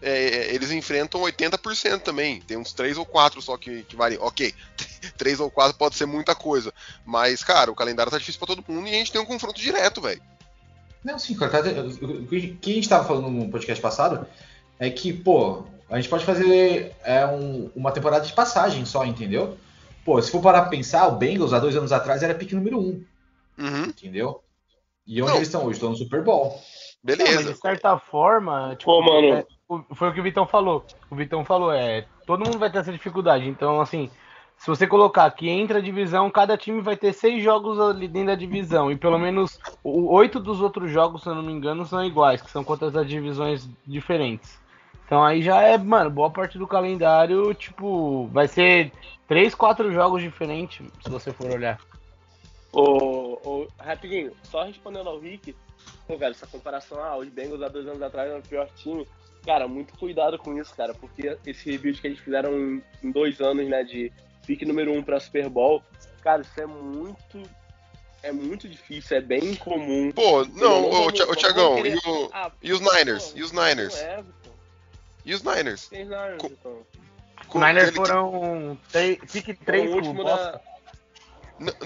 é, 0.00 0.54
eles 0.54 0.70
enfrentam 0.70 1.20
80% 1.22 2.00
também. 2.00 2.40
Tem 2.40 2.56
uns 2.56 2.72
3 2.72 2.96
ou 2.98 3.04
4 3.04 3.40
só 3.42 3.56
que, 3.56 3.82
que 3.82 3.96
variam. 3.96 4.22
Ok, 4.22 4.54
3 5.18 5.40
ou 5.40 5.50
4 5.50 5.76
pode 5.76 5.96
ser 5.96 6.06
muita 6.06 6.34
coisa. 6.34 6.72
Mas, 7.04 7.42
cara, 7.42 7.70
o 7.70 7.74
calendário 7.74 8.10
tá 8.12 8.18
difícil 8.18 8.38
pra 8.38 8.54
todo 8.54 8.64
mundo 8.66 8.86
e 8.88 8.90
a 8.90 8.98
gente 8.98 9.12
tem 9.12 9.20
um 9.20 9.26
confronto 9.26 9.60
direto, 9.60 10.00
velho. 10.00 10.22
Não, 11.04 11.18
sim, 11.18 11.34
cara. 11.36 11.62
tá- 11.62 11.70
O 11.80 12.26
que 12.26 12.70
a 12.70 12.74
gente 12.74 12.88
tava 12.88 13.06
falando 13.06 13.30
no 13.30 13.48
podcast 13.50 13.80
passado 13.80 14.26
é 14.78 14.90
que, 14.90 15.12
pô, 15.12 15.64
a 15.88 15.96
gente 15.96 16.08
pode 16.08 16.24
fazer 16.24 16.92
é, 17.04 17.24
um- 17.26 17.70
uma 17.76 17.92
temporada 17.92 18.26
de 18.26 18.32
passagem 18.32 18.84
só, 18.84 19.04
entendeu? 19.04 19.56
Pô, 20.06 20.22
se 20.22 20.30
for 20.30 20.40
parar 20.40 20.60
pra 20.62 20.70
pensar, 20.70 21.08
o 21.08 21.16
Bengals 21.16 21.52
há 21.52 21.58
dois 21.58 21.76
anos 21.76 21.90
atrás 21.90 22.22
era 22.22 22.32
pick 22.32 22.52
número 22.52 22.78
um, 22.78 23.04
Uhum, 23.58 23.86
entendeu? 23.86 24.40
E 25.04 25.20
onde 25.20 25.32
Não. 25.32 25.36
eles 25.38 25.48
estão 25.48 25.64
hoje? 25.64 25.72
Estão 25.72 25.90
no 25.90 25.96
Super 25.96 26.22
Bowl. 26.22 26.50
Não, 27.02 27.16
mas 27.16 27.26
beleza. 27.26 27.52
de 27.52 27.58
certa 27.58 27.98
forma, 27.98 28.76
tipo, 28.78 28.84
Pô, 28.84 29.02
mano. 29.02 29.34
é, 29.34 29.44
foi 29.96 30.08
o 30.10 30.14
que 30.14 30.20
o 30.20 30.22
Vitão 30.22 30.46
falou. 30.46 30.86
O 31.10 31.16
Vitão 31.16 31.44
falou, 31.44 31.72
é, 31.72 32.06
todo 32.24 32.44
mundo 32.44 32.56
vai 32.56 32.70
ter 32.70 32.78
essa 32.78 32.92
dificuldade. 32.92 33.48
Então, 33.48 33.80
assim, 33.80 34.08
se 34.56 34.68
você 34.68 34.86
colocar 34.86 35.28
que 35.32 35.48
entra 35.48 35.78
a 35.78 35.82
divisão, 35.82 36.30
cada 36.30 36.56
time 36.56 36.80
vai 36.80 36.96
ter 36.96 37.12
seis 37.12 37.42
jogos 37.42 37.80
ali 37.80 38.06
dentro 38.06 38.28
da 38.28 38.34
divisão. 38.36 38.92
E 38.92 38.96
pelo 38.96 39.18
menos 39.18 39.58
oito 39.82 40.38
dos 40.38 40.60
outros 40.60 40.88
jogos, 40.88 41.24
se 41.24 41.28
eu 41.28 41.34
não 41.34 41.42
me 41.42 41.52
engano, 41.52 41.84
são 41.84 42.04
iguais, 42.04 42.40
que 42.40 42.50
são 42.50 42.62
contra 42.62 42.86
as 42.86 43.08
divisões 43.08 43.68
diferentes. 43.84 44.56
Então 45.06 45.24
aí 45.24 45.40
já 45.40 45.62
é, 45.62 45.78
mano, 45.78 46.10
boa 46.10 46.28
parte 46.30 46.58
do 46.58 46.66
calendário, 46.66 47.54
tipo, 47.54 48.26
vai 48.32 48.48
ser 48.48 48.92
três, 49.28 49.54
quatro 49.54 49.92
jogos 49.92 50.20
diferentes, 50.20 50.84
se 51.02 51.08
você 51.08 51.32
for 51.32 51.50
olhar. 51.52 51.80
Ô, 52.72 53.38
ô, 53.44 53.68
rapidinho, 53.78 54.32
só 54.50 54.64
respondendo 54.64 55.08
ao 55.08 55.18
Rick, 55.20 55.54
pô, 56.08 56.18
cara, 56.18 56.32
essa 56.32 56.46
comparação, 56.46 56.98
ah, 57.02 57.16
os 57.16 57.28
Bengals 57.28 57.62
há 57.62 57.68
dois 57.68 57.86
anos 57.86 58.02
atrás 58.02 58.28
eram 58.28 58.40
o 58.40 58.42
pior 58.42 58.68
time. 58.76 59.06
Cara, 59.44 59.68
muito 59.68 59.96
cuidado 59.96 60.36
com 60.38 60.58
isso, 60.58 60.74
cara, 60.74 60.92
porque 60.92 61.38
esse 61.46 61.70
rebuild 61.70 62.00
que 62.00 62.08
eles 62.08 62.18
fizeram 62.18 62.52
em, 62.58 62.82
em 63.02 63.12
dois 63.12 63.40
anos, 63.40 63.66
né, 63.68 63.84
de 63.84 64.12
pique 64.44 64.64
número 64.66 64.92
um 64.92 65.02
pra 65.04 65.20
Super 65.20 65.48
Bowl, 65.48 65.82
cara, 66.20 66.42
isso 66.42 66.60
é 66.60 66.66
muito. 66.66 67.40
É 68.22 68.32
muito 68.32 68.68
difícil, 68.68 69.18
é 69.18 69.20
bem 69.20 69.52
incomum. 69.52 70.10
Pô, 70.10 70.44
não, 70.46 70.46
Não 70.46 70.90
ô, 70.90 70.90
não 70.90 71.52
vamos 71.54 71.76
querer- 71.76 71.94
e, 72.04 72.08
o- 72.10 72.30
Ah, 72.32 72.50
e 72.60 72.72
os 72.72 72.80
Niners? 72.80 73.30
pô, 73.30 73.38
E 73.38 73.42
os 73.44 73.52
Niners? 73.52 73.94
Não 74.02 74.08
é. 74.08 74.24
E 75.26 75.34
os 75.34 75.42
Niners? 75.42 75.88
Tem 75.88 76.04
Niners, 76.04 76.38
Co- 76.40 76.46
então. 76.46 76.86
Os 77.48 77.54
Niners 77.54 77.90
foram 77.94 78.78
três- 78.90 79.18
pique 79.18 79.54
Foi 79.54 79.64
3 79.66 79.84
o 79.84 79.86
pro 79.88 79.96
último 79.96 80.24
da. 80.24 80.60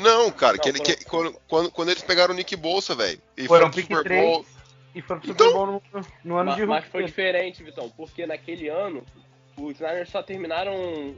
Não, 0.01 0.31
cara, 0.33 0.55
Não, 0.57 0.63
que 0.63 0.69
ele, 0.69 0.79
foram- 0.79 0.97
que- 0.97 1.05
quando, 1.05 1.33
quando, 1.49 1.71
quando 1.71 1.89
eles 1.91 2.03
pegaram 2.03 2.35
o 2.35 2.37
Nick 2.37 2.55
Bolsa, 2.57 2.95
velho. 2.95 3.21
E 3.37 3.47
Foram 3.47 3.71
pro 3.71 3.77
pique 3.81 3.95
Super 3.95 4.05
3 4.05 4.23
Bowl. 4.25 4.47
e 4.95 5.03
foram 5.03 5.21
pro 5.21 5.31
Então- 5.31 5.47
Super 5.47 5.57
Bowl 5.59 5.67
no, 5.93 6.07
no 6.25 6.37
ano 6.37 6.51
Ma- 6.51 6.57
de 6.57 6.67
Mas, 6.67 6.85
foi 6.87 7.05
diferente, 7.05 7.63
Vitão, 7.63 7.89
porque 7.91 8.27
naquele 8.27 8.69
ano 8.69 9.05
os 9.57 9.79
Niners 9.79 10.09
só 10.11 10.23
terminaram 10.23 10.75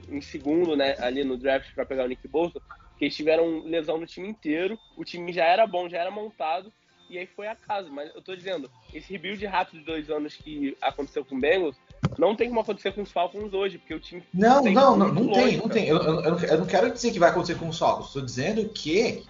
em 0.08 0.20
segundo, 0.20 0.76
né, 0.76 0.96
ali 0.98 1.24
no 1.24 1.36
draft 1.38 1.72
pra 1.74 1.86
pegar 1.86 2.04
o 2.04 2.08
Nick 2.08 2.26
Bolsa, 2.28 2.60
porque 2.90 3.06
eles 3.06 3.16
tiveram 3.16 3.60
lesão 3.64 3.98
no 3.98 4.06
time 4.06 4.28
inteiro, 4.28 4.78
o 4.96 5.04
time 5.04 5.32
já 5.32 5.44
era 5.46 5.66
bom, 5.66 5.88
já 5.88 5.98
era 5.98 6.10
montado, 6.10 6.70
e 7.08 7.18
aí 7.18 7.26
foi 7.26 7.46
a 7.46 7.54
casa. 7.56 7.88
Mas 7.88 8.14
eu 8.14 8.20
tô 8.20 8.36
dizendo, 8.36 8.70
esse 8.92 9.10
rebuild 9.12 9.44
rápido 9.46 9.78
de 9.80 9.84
dois 9.86 10.10
anos 10.10 10.36
que 10.36 10.76
aconteceu 10.82 11.24
com 11.24 11.36
o 11.36 11.40
Bengals, 11.40 11.76
não 12.18 12.34
tem 12.36 12.48
como 12.48 12.60
acontecer 12.60 12.92
com 12.92 13.02
os 13.02 13.10
Falcons 13.12 13.52
hoje, 13.52 13.78
porque 13.78 13.94
o 13.94 14.00
time 14.00 14.22
Não, 14.32 14.62
tem 14.62 14.72
não, 14.74 14.96
não, 14.96 15.08
não 15.08 15.32
tem, 15.32 15.56
não 15.56 15.62
cara. 15.62 15.74
tem. 15.74 15.88
Eu, 15.88 15.96
eu- 15.98 16.20
eu 16.40 16.58
não- 16.58 16.66
quero 16.66 16.90
dizer 16.92 17.10
que 17.12 17.18
vai 17.18 17.30
acontecer 17.30 17.56
com 17.56 17.68
os 17.68 17.78
Falcons. 17.78 18.06
Estou 18.08 18.22
dizendo 18.22 18.68
que 18.68 19.24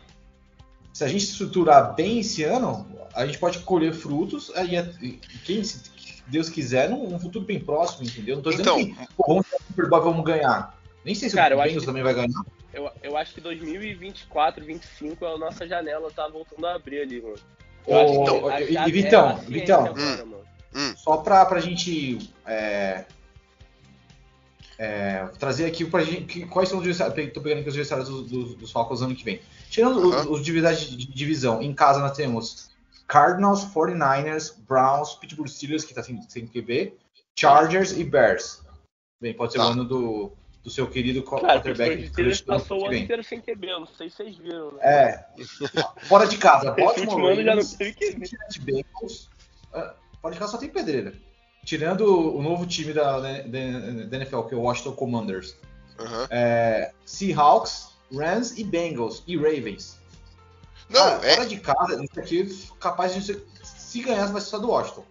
se 0.92 1.05
a 1.05 1.09
gente 1.09 1.25
estruturar 1.25 1.95
bem 1.95 2.21
esse 2.21 2.42
ano, 2.45 2.87
a 3.14 3.25
gente 3.27 3.38
pode 3.38 3.59
colher 3.61 3.92
frutos. 3.92 4.51
Aí, 4.55 4.77
é- 4.77 4.92
quem 5.45 5.62
se 5.64 5.90
Deus 6.27 6.49
quiser, 6.49 6.88
num, 6.88 7.09
num 7.09 7.18
futuro 7.18 7.45
bem 7.45 7.59
próximo, 7.61 8.05
entendeu? 8.07 8.37
Não 8.37 8.42
tô 8.42 8.51
dizendo 8.51 8.79
Então- 8.79 9.07
que 9.07 9.14
pô, 9.16 9.25
vamos 9.27 9.47
Super 9.68 9.88
Bowl 9.88 10.03
vamos 10.03 10.25
ganhar. 10.25 10.79
Nem 11.05 11.14
sei 11.14 11.29
se 11.29 11.35
Cara, 11.37 11.57
o 11.57 11.62
Bengals 11.62 11.85
também 11.85 12.03
vai 12.03 12.14
ganhar. 12.14 12.29
Eu, 12.73 12.88
eu 13.03 13.16
acho 13.16 13.35
que 13.35 13.40
2024, 13.40 14.61
2025 14.64 15.27
a 15.27 15.37
nossa 15.37 15.66
janela 15.66 16.11
tá 16.11 16.27
voltando 16.29 16.64
a 16.66 16.75
abrir 16.75 17.01
ali, 17.03 17.21
mano. 17.21 17.35
Eu 17.87 17.97
Ô, 17.97 18.01
acho 18.01 18.12
que 18.12 18.31
ô, 18.45 18.49
a 18.49 18.61
e- 18.62 18.73
chave 18.73 18.88
e 18.88 18.92
Vitão, 19.03 19.31
é 19.31 19.35
Vitão. 19.51 19.87
agora, 19.87 20.25
mano. 20.25 20.42
Só 20.96 21.18
pra, 21.18 21.44
pra 21.46 21.61
gente 21.61 22.18
é, 22.46 23.04
é, 24.78 25.26
trazer 25.38 25.66
aqui 25.66 25.85
pra 25.85 26.02
gente, 26.02 26.24
que- 26.24 26.46
quais 26.46 26.68
são 26.68 26.78
os 26.78 26.82
adversários. 26.82 27.32
Tô 27.32 27.40
pegando 27.40 27.61
aqui 27.61 27.68
os 27.68 27.74
adversários 27.74 28.08
dos, 28.08 28.28
dos, 28.30 28.54
dos 28.54 28.72
Falcons 28.72 29.02
ano 29.02 29.14
que 29.14 29.24
vem. 29.24 29.40
Tirando 29.70 29.98
os- 29.98 30.26
os, 30.26 30.42
divisões 30.44 30.80
de 30.80 30.96
de 30.96 31.06
divisão, 31.06 31.62
em 31.62 31.72
casa 31.74 32.00
nós 32.00 32.16
temos 32.16 32.70
Cardinals, 33.06 33.64
49ers, 33.66 34.54
Browns, 34.66 35.14
Pittsburgh 35.14 35.48
Steelers, 35.48 35.85
que 35.85 35.92
tá 35.94 36.02
sem, 36.02 36.20
sem 36.28 36.46
QB, 36.46 36.94
Chargers 37.38 37.92
e 37.92 38.04
Bears. 38.04 38.62
Bem, 39.20 39.35
pode 39.35 39.52
ser 39.52 39.58
Tá. 39.58 39.66
o 39.68 39.72
ano 39.72 39.85
do, 39.85 40.32
do 40.64 40.70
seu 40.70 40.87
querido 40.88 41.22
Cara, 41.22 41.37
o 41.37 41.40
quarterback. 41.46 41.90
Pittsburgh 41.90 42.12
Steelers 42.12 42.40
passou 42.40 42.82
o 42.82 42.87
ano 42.87 42.94
inteiro 42.96 43.22
sem 43.22 43.40
QB, 43.40 43.66
eu 43.70 43.80
não 43.80 43.87
sei 43.87 44.08
se 44.11 44.16
vocês 44.16 44.37
viram, 44.37 44.72
né? 44.72 44.78
É, 44.82 45.26
fora 46.08 46.26
de 46.26 46.38
casa, 46.38 46.72
Baltimore 46.72 47.08
último 47.11 47.26
ano 47.26 47.42
já 47.42 47.54
não 47.54 47.62
Ravens. 47.62 47.96
Cincinnati 47.98 48.61
Bengals, 48.61 49.28
ah, 49.74 49.94
fora 50.22 50.32
de 50.32 50.38
casa 50.40 50.52
só 50.52 50.58
tem 50.58 50.68
pedreira. 50.68 51.12
Tirando 51.64 52.37
o 52.37 52.42
novo 52.42 52.66
time 52.66 52.92
da, 52.92 53.20
da, 53.20 53.32
da 53.42 54.16
NFL, 54.16 54.42
que 54.42 54.54
é 54.54 54.56
o 54.56 54.62
Washington 54.62 54.92
Commanders. 54.92 55.56
Aham. 55.98 56.26
É, 56.30 56.92
Seahawks, 57.04 57.90
Rams 58.12 58.56
e 58.56 58.64
Bengals 58.64 59.22
e 59.26 59.37
Ravens. 59.37 59.98
Não, 60.88 61.00
Cara, 61.00 61.26
é, 61.26 61.35
fora 61.37 61.48
de 61.48 61.61
casa, 61.61 62.04
isso 62.04 62.20
aqui 62.20 62.42
é 62.42 62.78
capaz 62.80 63.14
de 63.14 63.22
ser, 63.22 63.46
se 63.62 64.00
ganhar, 64.02 64.26
vai 64.26 64.40
ser 64.40 64.48
só 64.48 64.58
do 64.58 64.68
Washington. 64.68 65.04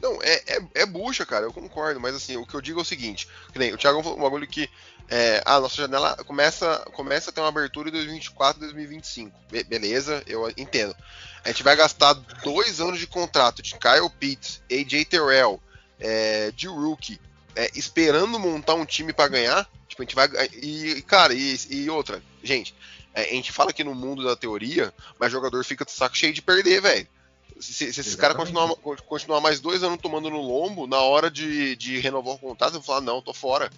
Não, 0.00 0.18
é, 0.22 0.42
é, 0.46 0.82
é 0.82 0.86
bucha, 0.86 1.26
cara, 1.26 1.44
eu 1.44 1.52
concordo, 1.52 1.98
mas 1.98 2.14
assim, 2.14 2.36
o 2.36 2.46
que 2.46 2.54
eu 2.54 2.60
digo 2.60 2.78
é 2.78 2.82
o 2.82 2.86
seguinte, 2.86 3.28
nem, 3.56 3.74
o 3.74 3.76
Thiago 3.76 4.00
falou 4.02 4.16
um 4.16 4.22
bagulho 4.22 4.46
que 4.46 4.70
é, 5.10 5.42
a 5.44 5.58
nossa 5.58 5.74
janela 5.74 6.14
começa, 6.24 6.78
começa 6.92 7.30
a 7.30 7.32
ter 7.32 7.40
uma 7.40 7.48
abertura 7.48 7.88
em 7.88 7.92
2024 7.92 8.60
2025. 8.60 9.36
Be- 9.50 9.64
beleza, 9.64 10.22
eu 10.26 10.48
entendo. 10.56 10.94
A 11.48 11.50
gente 11.50 11.62
vai 11.62 11.74
gastar 11.74 12.12
dois 12.44 12.78
anos 12.78 12.98
de 12.98 13.06
contrato 13.06 13.62
de 13.62 13.74
Kyle 13.74 14.10
Pitts, 14.20 14.60
AJ 14.70 15.06
Terrell, 15.06 15.58
é, 15.98 16.50
de 16.50 16.68
rookie, 16.68 17.18
é, 17.56 17.70
esperando 17.74 18.38
montar 18.38 18.74
um 18.74 18.84
time 18.84 19.14
pra 19.14 19.28
ganhar. 19.28 19.66
Tipo, 19.88 20.02
a 20.02 20.04
gente 20.04 20.14
vai. 20.14 20.28
E, 20.62 21.02
cara, 21.06 21.32
e, 21.32 21.56
e 21.70 21.88
outra, 21.88 22.22
gente, 22.42 22.74
é, 23.14 23.22
a 23.22 23.32
gente 23.32 23.50
fala 23.50 23.70
aqui 23.70 23.82
no 23.82 23.94
mundo 23.94 24.22
da 24.22 24.36
teoria, 24.36 24.92
mas 25.18 25.32
jogador 25.32 25.64
fica 25.64 25.86
de 25.86 25.90
saco 25.90 26.18
cheio 26.18 26.34
de 26.34 26.42
perder, 26.42 26.82
velho. 26.82 27.08
Se, 27.58 27.72
se 27.72 27.98
esses 27.98 28.14
caras 28.14 28.36
continuar, 28.36 28.68
continuar 29.06 29.40
mais 29.40 29.58
dois 29.58 29.82
anos 29.82 29.98
tomando 30.02 30.28
no 30.28 30.42
lombo, 30.42 30.86
na 30.86 31.00
hora 31.00 31.30
de, 31.30 31.74
de 31.76 31.98
renovar 31.98 32.34
o 32.34 32.38
contrato, 32.38 32.74
eu 32.74 32.80
vou 32.80 32.86
falar, 32.86 33.00
não, 33.00 33.22
tô 33.22 33.32
fora. 33.32 33.70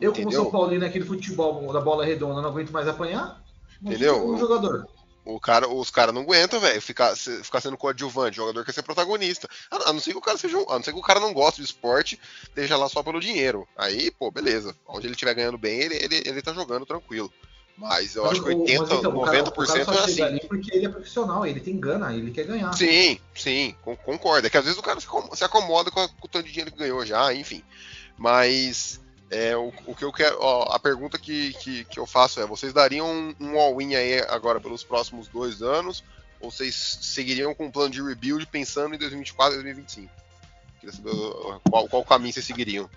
Eu, 0.00 0.10
como 0.10 0.22
Entendeu? 0.22 0.42
São 0.42 0.50
Paulino 0.50 0.84
aqui 0.84 0.98
do 0.98 1.06
futebol 1.06 1.72
da 1.72 1.80
bola 1.80 2.04
redonda, 2.04 2.42
não 2.42 2.50
aguento 2.50 2.72
mais 2.72 2.88
apanhar. 2.88 3.40
Entendeu? 3.80 4.26
O 4.26 4.36
jogador. 4.36 4.88
O 5.24 5.38
cara, 5.38 5.68
os 5.68 5.88
caras 5.90 6.12
não 6.14 6.22
aguentam, 6.22 6.58
velho, 6.58 6.82
ficar, 6.82 7.14
ficar 7.16 7.60
sendo 7.60 7.76
coadjuvante. 7.76 8.40
O 8.40 8.42
jogador 8.42 8.64
quer 8.64 8.72
ser 8.72 8.82
protagonista. 8.82 9.48
A, 9.70 9.92
não 9.92 10.00
ser 10.00 10.10
que 10.12 10.18
o 10.18 10.20
cara 10.22 10.36
seja 10.36 10.58
um, 10.58 10.68
A 10.68 10.74
não 10.74 10.82
ser 10.82 10.92
que 10.92 10.98
o 10.98 11.02
cara 11.02 11.20
não 11.20 11.32
goste 11.32 11.60
do 11.60 11.64
esporte, 11.64 12.18
esteja 12.42 12.76
lá 12.76 12.88
só 12.88 13.02
pelo 13.04 13.20
dinheiro. 13.20 13.66
Aí, 13.76 14.10
pô, 14.10 14.30
beleza. 14.32 14.74
Onde 14.86 15.06
ele 15.06 15.14
estiver 15.14 15.34
ganhando 15.34 15.56
bem, 15.58 15.78
ele, 15.80 15.94
ele, 15.94 16.22
ele 16.26 16.42
tá 16.42 16.52
jogando 16.52 16.84
tranquilo. 16.84 17.32
Mas 17.76 18.16
eu 18.16 18.24
Mas 18.24 18.32
acho 18.32 18.42
que 18.42 18.48
o- 18.52 18.60
80, 18.60 18.80
mas 18.82 18.98
então, 18.98 19.16
o 19.16 19.24
cara- 19.24 19.38
90% 19.38 19.82
o 19.82 19.86
cara 19.86 19.98
é 20.00 20.04
assim. 20.04 20.22
ali 20.22 20.40
porque 20.48 20.76
ele 20.76 20.86
é 20.86 20.88
profissional, 20.88 21.46
ele 21.46 21.60
tem 21.60 21.78
gana, 21.80 22.12
ele 22.14 22.30
quer 22.30 22.44
ganhar. 22.44 22.72
Sim, 22.74 23.18
sim, 23.34 23.74
con- 23.82 23.96
concordo. 23.96 24.46
É 24.46 24.50
que 24.50 24.58
às 24.58 24.64
vezes 24.64 24.78
o 24.78 24.82
cara 24.82 25.00
se 25.00 25.06
acom- 25.06 25.34
se 25.34 25.44
acomoda 25.44 25.90
com 25.90 26.00
o 26.04 26.28
tanto 26.28 26.44
de 26.46 26.50
dinheiro 26.50 26.70
que 26.72 26.78
ganhou 26.78 27.04
já, 27.06 27.32
enfim. 27.32 27.62
Mas 28.18 29.00
é, 29.32 29.56
o, 29.56 29.72
o 29.86 29.94
que 29.94 30.04
eu 30.04 30.12
quero. 30.12 30.36
ó, 30.40 30.74
a 30.74 30.78
pergunta 30.78 31.18
que, 31.18 31.54
que, 31.54 31.84
que 31.84 31.98
eu 31.98 32.06
faço 32.06 32.38
é: 32.38 32.46
vocês 32.46 32.72
dariam 32.72 33.10
um, 33.10 33.34
um 33.40 33.58
all-in 33.58 33.94
aí 33.94 34.20
agora 34.28 34.60
pelos 34.60 34.84
próximos 34.84 35.26
dois 35.26 35.62
anos? 35.62 36.04
Ou 36.38 36.50
vocês 36.50 36.98
seguiriam 37.00 37.54
com 37.54 37.66
um 37.66 37.70
plano 37.70 37.90
de 37.90 38.02
rebuild 38.02 38.44
pensando 38.46 38.94
em 38.94 38.98
2024 38.98 39.54
e 39.54 39.62
2025? 39.62 40.12
Queria 40.80 40.94
saber 40.94 41.12
qual, 41.70 41.88
qual 41.88 42.04
caminho 42.04 42.34
vocês 42.34 42.44
seguiriam. 42.44 42.90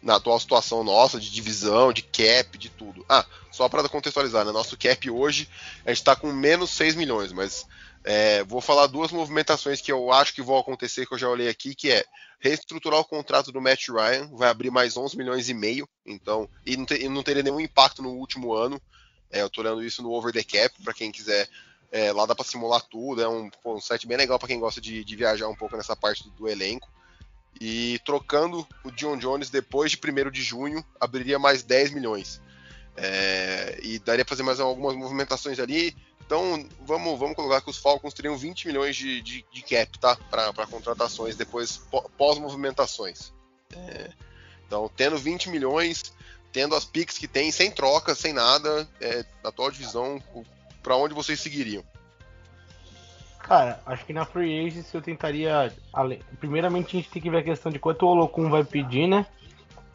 Na 0.00 0.16
atual 0.16 0.38
situação 0.38 0.84
nossa, 0.84 1.20
de 1.20 1.30
divisão, 1.30 1.92
de 1.92 2.02
cap, 2.02 2.56
de 2.56 2.70
tudo. 2.70 3.04
Ah, 3.08 3.26
só 3.50 3.68
para 3.68 3.88
contextualizar, 3.88 4.44
né? 4.44 4.52
Nosso 4.52 4.76
cap 4.78 5.10
hoje, 5.10 5.50
a 5.84 5.90
gente 5.90 5.98
está 5.98 6.16
com 6.16 6.32
menos 6.32 6.70
6 6.70 6.94
milhões, 6.94 7.32
mas 7.32 7.66
é, 8.06 8.44
vou 8.44 8.60
falar 8.60 8.86
duas 8.86 9.10
movimentações 9.10 9.80
que 9.80 9.90
eu 9.90 10.12
acho 10.12 10.32
que 10.32 10.40
vão 10.40 10.56
acontecer, 10.56 11.06
que 11.06 11.12
eu 11.12 11.18
já 11.18 11.28
olhei 11.28 11.48
aqui, 11.48 11.74
que 11.74 11.90
é 11.90 12.04
reestruturar 12.38 13.00
o 13.00 13.04
contrato 13.04 13.50
do 13.50 13.60
Matt 13.60 13.88
Ryan, 13.88 14.30
vai 14.32 14.48
abrir 14.48 14.70
mais 14.70 14.96
11 14.96 15.16
milhões 15.16 15.48
e 15.48 15.54
meio, 15.54 15.88
então, 16.06 16.48
e 16.64 16.76
não, 16.76 16.84
ter- 16.86 17.02
e 17.02 17.08
não 17.08 17.22
teria 17.24 17.42
nenhum 17.42 17.60
impacto 17.60 18.02
no 18.02 18.10
último 18.10 18.54
ano. 18.54 18.80
É, 19.28 19.42
eu 19.42 19.50
tô 19.50 19.60
olhando 19.60 19.84
isso 19.84 20.02
no 20.04 20.12
Over 20.12 20.32
the 20.32 20.44
Cap, 20.44 20.80
para 20.84 20.94
quem 20.94 21.10
quiser, 21.10 21.48
é, 21.90 22.12
lá 22.12 22.24
dá 22.26 22.34
para 22.34 22.44
simular 22.44 22.80
tudo, 22.82 23.20
é 23.20 23.28
um, 23.28 23.50
pô, 23.50 23.74
um 23.74 23.80
site 23.80 24.06
bem 24.06 24.16
legal 24.16 24.38
para 24.38 24.46
quem 24.46 24.60
gosta 24.60 24.80
de, 24.80 25.04
de 25.04 25.16
viajar 25.16 25.48
um 25.48 25.56
pouco 25.56 25.76
nessa 25.76 25.96
parte 25.96 26.22
do, 26.22 26.30
do 26.30 26.48
elenco. 26.48 26.88
E 27.60 27.98
trocando 28.04 28.64
o 28.84 28.90
John 28.92 29.16
Jones 29.16 29.50
depois 29.50 29.90
de 29.90 29.98
1 29.98 30.30
de 30.30 30.42
junho, 30.42 30.84
abriria 31.00 31.38
mais 31.40 31.64
10 31.64 31.90
milhões. 31.90 32.40
É, 32.96 33.78
e 33.82 33.98
daria 33.98 34.24
para 34.24 34.30
fazer 34.30 34.42
mais 34.42 34.60
algumas 34.60 34.94
movimentações 34.94 35.58
ali. 35.58 35.96
Então, 36.26 36.66
vamos, 36.80 37.16
vamos 37.18 37.36
colocar 37.36 37.60
que 37.60 37.70
os 37.70 37.78
Falcons 37.78 38.12
teriam 38.12 38.36
20 38.36 38.66
milhões 38.66 38.96
de, 38.96 39.22
de, 39.22 39.44
de 39.50 39.62
cap, 39.62 39.96
tá? 39.98 40.16
Para 40.28 40.66
contratações 40.66 41.36
depois, 41.36 41.76
pó- 41.76 42.04
pós-movimentações. 42.18 43.32
É, 43.72 44.10
então, 44.66 44.90
tendo 44.96 45.16
20 45.16 45.48
milhões, 45.48 46.12
tendo 46.52 46.74
as 46.74 46.84
picks 46.84 47.16
que 47.16 47.28
tem, 47.28 47.52
sem 47.52 47.70
troca, 47.70 48.12
sem 48.14 48.32
nada, 48.32 48.88
é, 49.00 49.24
na 49.42 49.50
atual 49.50 49.70
divisão, 49.70 50.20
para 50.82 50.96
onde 50.96 51.14
vocês 51.14 51.38
seguiriam? 51.40 51.84
Cara, 53.38 53.80
acho 53.86 54.04
que 54.04 54.12
na 54.12 54.24
Free 54.24 54.66
Agents 54.66 54.92
eu 54.92 55.00
tentaria. 55.00 55.72
Primeiramente 56.40 56.96
a 56.96 57.00
gente 57.00 57.10
tem 57.10 57.22
que 57.22 57.30
ver 57.30 57.38
a 57.38 57.42
questão 57.44 57.70
de 57.70 57.78
quanto 57.78 58.04
o 58.04 58.08
Olocum 58.08 58.50
vai 58.50 58.64
pedir, 58.64 59.06
né? 59.06 59.24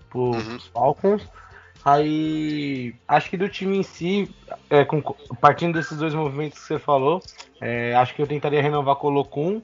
Pros 0.10 0.48
Uhum. 0.48 0.60
Falcons. 0.74 1.24
Aí 1.84 2.94
acho 3.08 3.30
que 3.30 3.38
do 3.38 3.50
time 3.50 3.78
em 3.78 3.84
si, 3.84 4.30
é, 4.70 4.86
com- 4.86 5.02
partindo 5.42 5.74
desses 5.74 5.98
dois 5.98 6.14
movimentos 6.14 6.60
que 6.60 6.66
você 6.66 6.80
falou, 6.80 7.22
é, 7.60 7.96
acho 7.96 8.14
que 8.14 8.22
eu 8.22 8.28
tentaria 8.28 8.62
renovar 8.62 8.96
com 8.96 9.08
o 9.08 9.10
Olocum. 9.10 9.62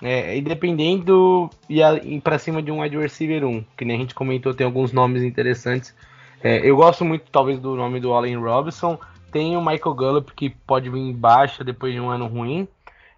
É, 0.00 0.36
e 0.36 0.40
dependendo, 0.40 1.50
ir 1.68 2.20
pra 2.20 2.38
cima 2.38 2.62
de 2.62 2.70
um 2.70 2.80
wide 2.82 2.96
receiver 2.96 3.44
1, 3.44 3.64
que 3.76 3.84
nem 3.84 3.96
a 3.96 4.00
gente 4.00 4.14
comentou, 4.14 4.54
tem 4.54 4.64
alguns 4.64 4.92
nomes 4.92 5.22
interessantes. 5.24 5.94
É, 6.40 6.58
eu 6.68 6.76
gosto 6.76 7.04
muito, 7.04 7.24
talvez, 7.32 7.58
do 7.58 7.74
nome 7.74 7.98
do 7.98 8.12
Allen 8.12 8.36
Robinson. 8.36 8.96
Tem 9.32 9.56
o 9.56 9.60
Michael 9.60 9.94
Gallup, 9.94 10.32
que 10.34 10.50
pode 10.50 10.88
vir 10.88 11.00
em 11.00 11.12
baixa 11.12 11.64
depois 11.64 11.92
de 11.92 12.00
um 12.00 12.08
ano 12.10 12.26
ruim. 12.28 12.68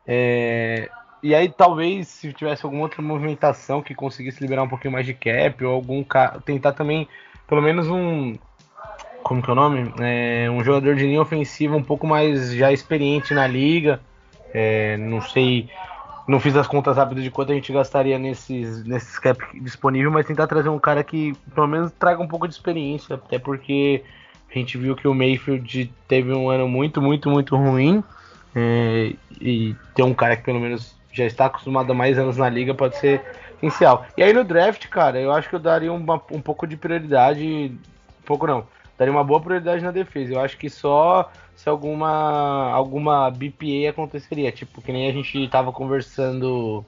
É, 0.07 0.89
e 1.23 1.35
aí, 1.35 1.49
talvez, 1.51 2.09
se 2.09 2.33
tivesse 2.33 2.65
alguma 2.65 2.85
outra 2.85 3.03
movimentação 3.03 3.83
que 3.83 3.95
conseguisse 3.95 4.41
liberar 4.41 4.63
um 4.63 4.69
pouquinho 4.69 4.93
mais 4.93 5.05
de 5.05 5.13
cap, 5.13 5.63
ou 5.65 5.75
algum 5.75 6.03
tentar 6.47 6.73
também, 6.73 7.07
pelo 7.51 7.61
menos 7.61 7.89
um. 7.89 8.37
Como 9.25 9.43
que 9.43 9.51
é 9.51 9.53
o 9.53 9.57
nome? 9.57 9.93
É, 9.99 10.49
um 10.51 10.63
jogador 10.65 10.95
de 10.95 11.05
linha 11.05 11.21
ofensiva 11.21 11.77
um 11.77 11.83
pouco 11.83 12.07
mais 12.07 12.55
já 12.55 12.73
experiente 12.73 13.35
na 13.35 13.47
liga. 13.47 14.01
É, 14.55 14.97
não 14.97 15.21
sei. 15.21 15.69
Não 16.29 16.39
fiz 16.39 16.57
as 16.57 16.69
contas 16.69 16.97
rápidas 16.97 17.25
de 17.25 17.31
quanto 17.31 17.51
a 17.51 17.55
gente 17.55 17.73
gastaria 17.73 18.19
nesses, 18.19 18.85
nesses 18.85 19.19
cap 19.19 19.43
disponível, 19.61 20.13
mas 20.13 20.27
tentar 20.27 20.47
trazer 20.47 20.69
um 20.69 20.79
cara 20.79 21.03
que 21.03 21.33
pelo 21.53 21.67
menos 21.67 21.91
traga 21.99 22.23
um 22.23 22.29
pouco 22.29 22.47
de 22.47 22.55
experiência, 22.55 23.17
até 23.17 23.37
porque 23.37 24.05
a 24.49 24.57
gente 24.57 24.79
viu 24.79 24.95
que 24.95 25.09
o 25.09 25.15
Mayfield 25.15 25.93
teve 26.07 26.33
um 26.33 26.49
ano 26.49 26.69
muito, 26.69 27.03
muito, 27.03 27.29
muito 27.29 27.57
ruim. 27.57 28.05
É, 28.55 29.13
e 29.41 29.75
ter 29.95 30.05
um 30.05 30.15
cara 30.15 30.37
que 30.37 30.45
pelo 30.45 30.61
menos 30.61 30.95
já 31.13 31.25
está 31.25 31.47
acostumado 31.47 31.91
a 31.91 31.95
mais 31.95 32.19
anos 32.19 32.37
na 32.37 32.49
liga 32.49 32.75
pode 32.75 32.97
ser 32.97 33.23
essencial. 33.63 34.07
E 34.17 34.23
aí 34.23 34.33
no 34.33 34.45
draft, 34.45 34.87
cara, 34.89 35.21
eu 35.21 35.33
acho 35.33 35.49
que 35.49 35.55
eu 35.55 35.61
daria 35.61 35.93
uma- 35.93 36.23
um 36.31 36.41
pouco 36.41 36.67
de 36.67 36.77
prioridade. 36.77 37.73
Um 38.23 38.27
pouco 38.27 38.47
não. 38.47 38.65
Daria 38.99 39.13
uma 39.13 39.25
boa 39.25 39.41
prioridade 39.41 39.83
na 39.83 39.91
defesa. 39.91 40.35
Eu 40.35 40.41
acho 40.41 40.57
que 40.57 40.69
só 40.69 41.31
se 41.55 41.69
alguma 41.69 42.71
alguma 42.73 43.31
BPA 43.31 43.91
aconteceria. 43.91 44.51
Tipo, 44.53 44.81
que 44.83 44.93
nem 44.93 45.09
a 45.09 45.13
gente 45.13 45.49
tava 45.49 45.73
conversando. 45.73 46.85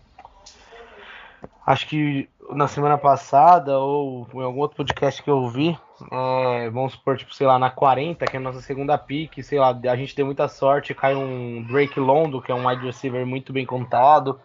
Acho 1.67 1.87
que 1.87 2.29
na 2.51 2.67
semana 2.67 2.99
passada, 2.99 3.79
ou 3.79 4.27
em 4.35 4.43
algum 4.43 4.61
outro 4.61 4.77
podcast 4.77 5.23
que 5.23 5.31
eu 5.31 5.49
vi, 5.49 5.79
é, 6.11 6.71
vamos 6.71 6.93
supor, 6.93 7.17
tipo, 7.17 7.35
sei 7.35 7.47
lá, 7.47 7.59
na 7.59 7.71
40, 7.71 8.27
que 8.27 8.37
é 8.37 8.41
a 8.41 8.43
nossa 8.43 8.61
segunda 8.61 8.99
pick, 8.99 9.43
sei 9.43 9.59
lá, 9.59 9.69
a 9.71 9.97
gente 9.97 10.15
tem 10.15 10.25
muita 10.25 10.49
sorte, 10.49 10.95
cai 10.95 11.15
um 11.15 11.63
Drake 11.63 12.01
Londo, 12.01 12.43
que 12.43 12.51
é 12.51 12.55
um 12.55 12.67
wide 12.67 12.85
receiver 12.85 13.25
muito 13.25 13.53
bem 13.53 13.65
contado, 13.65 14.41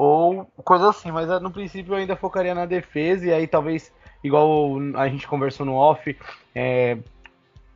ou 0.00 0.44
coisa 0.62 0.90
assim, 0.90 1.10
mas 1.10 1.28
eh, 1.28 1.40
no 1.40 1.50
princípio 1.50 1.92
eu 1.92 1.98
ainda 1.98 2.14
focaria 2.14 2.54
na 2.54 2.66
defesa, 2.66 3.26
e 3.26 3.32
aí 3.32 3.48
talvez, 3.48 3.92
igual 4.22 4.76
a 4.94 5.08
gente 5.08 5.26
conversou 5.26 5.66
no 5.66 5.74
off, 5.74 6.16
é, 6.54 6.98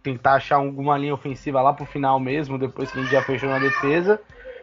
tentar 0.04 0.34
achar 0.34 0.56
alguma 0.56 0.96
linha 0.96 1.12
ofensiva 1.12 1.60
lá 1.60 1.72
pro 1.72 1.84
final 1.84 2.20
mesmo, 2.20 2.56
depois 2.56 2.92
que 2.92 3.00
a 3.00 3.02
gente 3.02 3.10
já 3.10 3.20
fechou 3.22 3.48
na 3.48 3.58
defesa. 3.58 4.20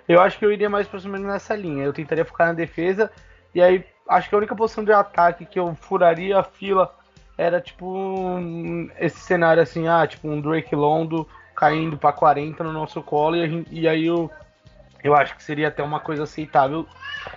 Eu 0.07 0.21
acho 0.21 0.39
que 0.39 0.45
eu 0.45 0.53
iria 0.53 0.69
mais 0.69 0.87
menos 1.03 1.27
nessa 1.27 1.53
linha. 1.53 1.83
Eu 1.83 1.91
tentaria 1.91 2.23
focar 2.23 2.47
na 2.47 2.53
defesa, 2.53 3.11
e 3.53 3.61
aí 3.61 3.83
acho 4.07 4.29
que 4.29 4.35
a 4.35 4.37
única 4.37 4.55
posição 4.55 4.81
de 4.85 4.93
ataque 4.93 5.45
que 5.45 5.59
eu 5.59 5.75
furaria 5.75 6.39
a 6.39 6.43
fila 6.43 6.95
era 7.37 7.59
tipo 7.59 7.85
um- 7.85 8.89
esse 8.97 9.19
cenário 9.19 9.61
assim, 9.61 9.85
ah, 9.89 10.07
tipo 10.07 10.29
um 10.29 10.39
Drake 10.39 10.73
Londo 10.73 11.27
caindo 11.57 11.97
para 11.97 12.13
40 12.13 12.63
no 12.63 12.71
nosso 12.71 13.01
colo 13.03 13.35
e, 13.35 13.49
gente- 13.49 13.75
e 13.75 13.85
aí 13.85 14.05
eu, 14.05 14.31
eu 15.03 15.15
acho 15.15 15.35
que 15.35 15.43
seria 15.43 15.67
até 15.67 15.81
uma 15.83 15.99
coisa 15.99 16.23
aceitável 16.23 16.85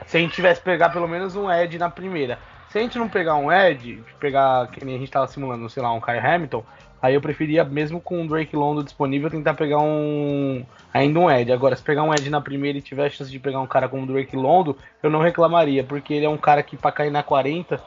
se 0.07 0.17
a 0.17 0.21
gente 0.21 0.35
tivesse 0.35 0.61
pegar 0.61 0.91
pelo 0.91 1.09
menos 1.09 1.37
um 1.37 1.51
Ed 1.51 1.79
na 1.79 1.91
primeira. 1.91 2.39
Se 2.69 2.79
a 2.79 2.81
gente 2.81 2.99
não 2.99 3.09
pegar 3.09 3.37
um 3.37 3.53
Ed, 3.53 4.03
pegar 4.19 4.67
que 4.69 4.85
nem 4.85 4.97
a 4.97 4.99
gente 4.99 5.11
tava 5.11 5.27
simulando, 5.27 5.69
sei 5.69 5.83
lá, 5.83 5.93
um 5.93 6.01
Kyle 6.01 6.19
Hamilton, 6.19 6.65
aí 7.03 7.15
eu 7.15 7.21
preferia 7.21 7.65
mesmo 7.65 8.01
com 8.01 8.23
o 8.23 8.27
Drake 8.27 8.57
Londo 8.57 8.83
disponível 8.83 9.29
tentar 9.29 9.55
pegar 9.55 9.79
um 9.79 10.65
ainda 10.93 11.19
um 11.19 11.31
Ed. 11.31 11.53
Agora, 11.53 11.77
se 11.77 11.83
pegar 11.83 12.03
um 12.03 12.15
Ed 12.15 12.29
na 12.31 12.41
primeira 12.41 12.79
e 12.79 12.83
tiver 12.83 13.07
a 13.07 13.11
chance 13.11 13.31
de 13.31 13.39
pegar 13.39 13.61
um 13.61 13.67
cara 13.67 13.89
como 13.89 14.05
o 14.05 14.07
Drake 14.07 14.37
Londo, 14.37 14.77
eu 15.03 15.11
não 15.11 15.21
reclamaria, 15.21 15.85
porque 15.85 16.15
ele 16.15 16.25
é 16.25 16.29
um 16.29 16.39
cara 16.39 16.63
que 16.63 16.77
para 16.77 16.93
cair 16.93 17.11
na 17.11 17.23
40 17.23 17.81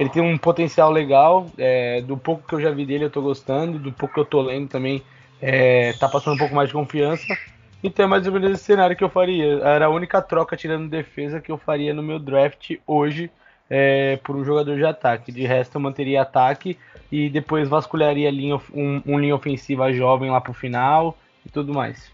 ele 0.00 0.08
tem 0.08 0.22
um 0.22 0.38
potencial 0.38 0.90
legal. 0.90 1.46
é, 1.58 2.00
do 2.00 2.16
pouco 2.16 2.42
que 2.46 2.54
eu 2.54 2.60
já 2.60 2.70
vi 2.70 2.86
dele, 2.86 3.04
eu 3.04 3.10
tô 3.10 3.20
gostando. 3.20 3.78
Do 3.78 3.92
pouco 3.92 4.14
que 4.14 4.20
eu 4.20 4.24
tô 4.24 4.40
lendo 4.40 4.66
também, 4.66 5.02
é, 5.42 5.92
tá 5.92 6.08
passando 6.08 6.34
um 6.34 6.38
pouco 6.38 6.54
mais 6.54 6.68
de 6.68 6.74
confiança. 6.74 7.36
Então 7.82 8.04
é 8.04 8.08
mais 8.08 8.26
ou 8.26 8.32
menos 8.32 8.50
esse 8.52 8.64
cenário 8.64 8.96
que 8.96 9.02
eu 9.02 9.08
faria. 9.08 9.60
Era 9.62 9.86
a 9.86 9.90
única 9.90 10.20
troca 10.20 10.56
tirando 10.56 10.88
defesa 10.88 11.40
que 11.40 11.50
eu 11.50 11.56
faria 11.56 11.94
no 11.94 12.02
meu 12.02 12.18
draft 12.18 12.76
hoje 12.86 13.30
é, 13.68 14.16
por 14.18 14.36
um 14.36 14.44
jogador 14.44 14.76
de 14.76 14.84
ataque. 14.84 15.32
De 15.32 15.46
resto, 15.46 15.76
eu 15.76 15.80
manteria 15.80 16.22
ataque 16.22 16.78
e 17.10 17.30
depois 17.30 17.68
vasculharia 17.68 18.30
linha, 18.30 18.60
um, 18.72 19.02
um 19.06 19.18
linha 19.18 19.34
ofensiva 19.34 19.92
jovem 19.92 20.30
lá 20.30 20.40
pro 20.40 20.52
final 20.52 21.16
e 21.46 21.48
tudo 21.48 21.72
mais. 21.72 22.12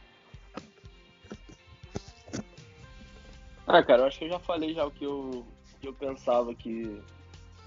Ah, 3.67 3.83
cara, 3.83 4.03
eu 4.03 4.07
acho 4.07 4.19
que 4.19 4.27
eu 4.27 4.31
já 4.31 4.39
falei 4.39 4.73
já 4.73 4.87
o 4.87 4.91
que 4.91 5.05
eu, 5.05 5.45
que 5.81 5.89
eu 5.89 5.93
pensava 5.93 6.55
que. 6.55 7.03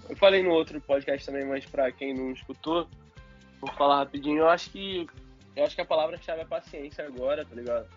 Eu 0.10 0.16
falei 0.16 0.42
no 0.42 0.52
outro 0.52 0.80
podcast 0.80 1.26
também, 1.26 1.46
mas 1.46 1.66
pra 1.66 1.92
quem 1.92 2.14
não 2.14 2.32
escutou, 2.32 2.88
vou 3.60 3.72
falar 3.74 3.98
rapidinho. 3.98 4.40
Eu 4.40 4.50
acho 4.50 4.70
que. 4.70 5.08
Eu 5.56 5.66
acho 5.66 5.76
que 5.76 5.82
a 5.82 5.86
palavra-chave 5.86 6.42
é 6.42 6.46
paciência 6.46 7.06
agora, 7.06 7.46
tá 7.46 7.56
ligado? 7.56 7.88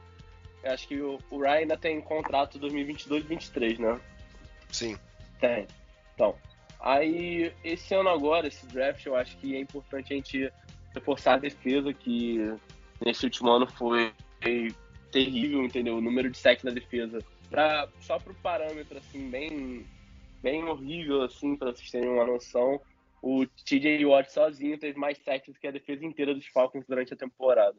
Eu 0.62 0.72
acho 0.72 0.86
que 0.88 1.00
o, 1.00 1.18
o 1.30 1.38
Ryan 1.38 1.52
ainda 1.52 1.76
tem 1.76 2.00
contrato 2.00 2.58
2022-23, 2.58 3.78
né? 3.78 4.00
Sim. 4.70 4.96
Tem. 5.40 5.66
Então, 6.14 6.36
aí 6.80 7.52
esse 7.64 7.94
ano 7.94 8.08
agora, 8.08 8.46
esse 8.46 8.66
draft, 8.66 9.04
eu 9.06 9.16
acho 9.16 9.36
que 9.38 9.56
é 9.56 9.60
importante 9.60 10.12
a 10.12 10.16
gente 10.16 10.52
reforçar 10.94 11.34
a 11.34 11.38
defesa, 11.38 11.92
que 11.92 12.38
nesse 13.04 13.24
último 13.24 13.50
ano 13.50 13.66
foi 13.66 14.12
terrível, 15.10 15.62
entendeu? 15.62 15.96
O 15.96 16.00
número 16.00 16.30
de 16.30 16.38
sacks 16.38 16.64
da 16.64 16.70
defesa. 16.70 17.18
Pra, 17.50 17.88
só 18.00 18.18
pro 18.18 18.34
parâmetro, 18.34 18.98
assim, 18.98 19.28
bem, 19.28 19.86
bem 20.42 20.64
horrível, 20.64 21.22
assim, 21.22 21.56
pra 21.56 21.72
vocês 21.72 21.90
terem 21.90 22.08
uma 22.08 22.26
noção, 22.26 22.80
o 23.22 23.46
TJ 23.46 24.04
Watt 24.04 24.32
sozinho 24.32 24.76
teve 24.76 24.98
mais 24.98 25.16
sacks 25.18 25.56
que 25.56 25.68
a 25.68 25.70
defesa 25.70 26.04
inteira 26.04 26.34
dos 26.34 26.46
Falcons 26.48 26.84
durante 26.86 27.14
a 27.14 27.16
temporada. 27.16 27.78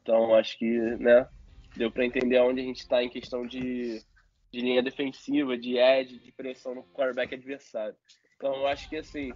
Então 0.00 0.34
acho 0.34 0.58
que, 0.58 0.66
né, 0.96 1.28
deu 1.76 1.90
para 1.90 2.06
entender 2.06 2.40
onde 2.40 2.62
a 2.62 2.64
gente 2.64 2.80
está 2.80 3.04
em 3.04 3.10
questão 3.10 3.46
de, 3.46 4.02
de 4.50 4.60
linha 4.60 4.82
defensiva, 4.82 5.58
de 5.58 5.76
edge, 5.76 6.18
de 6.18 6.32
pressão 6.32 6.74
no 6.74 6.84
quarterback 6.84 7.34
adversário. 7.34 7.94
Então 8.36 8.66
acho 8.66 8.88
que 8.88 8.96
assim, 8.96 9.32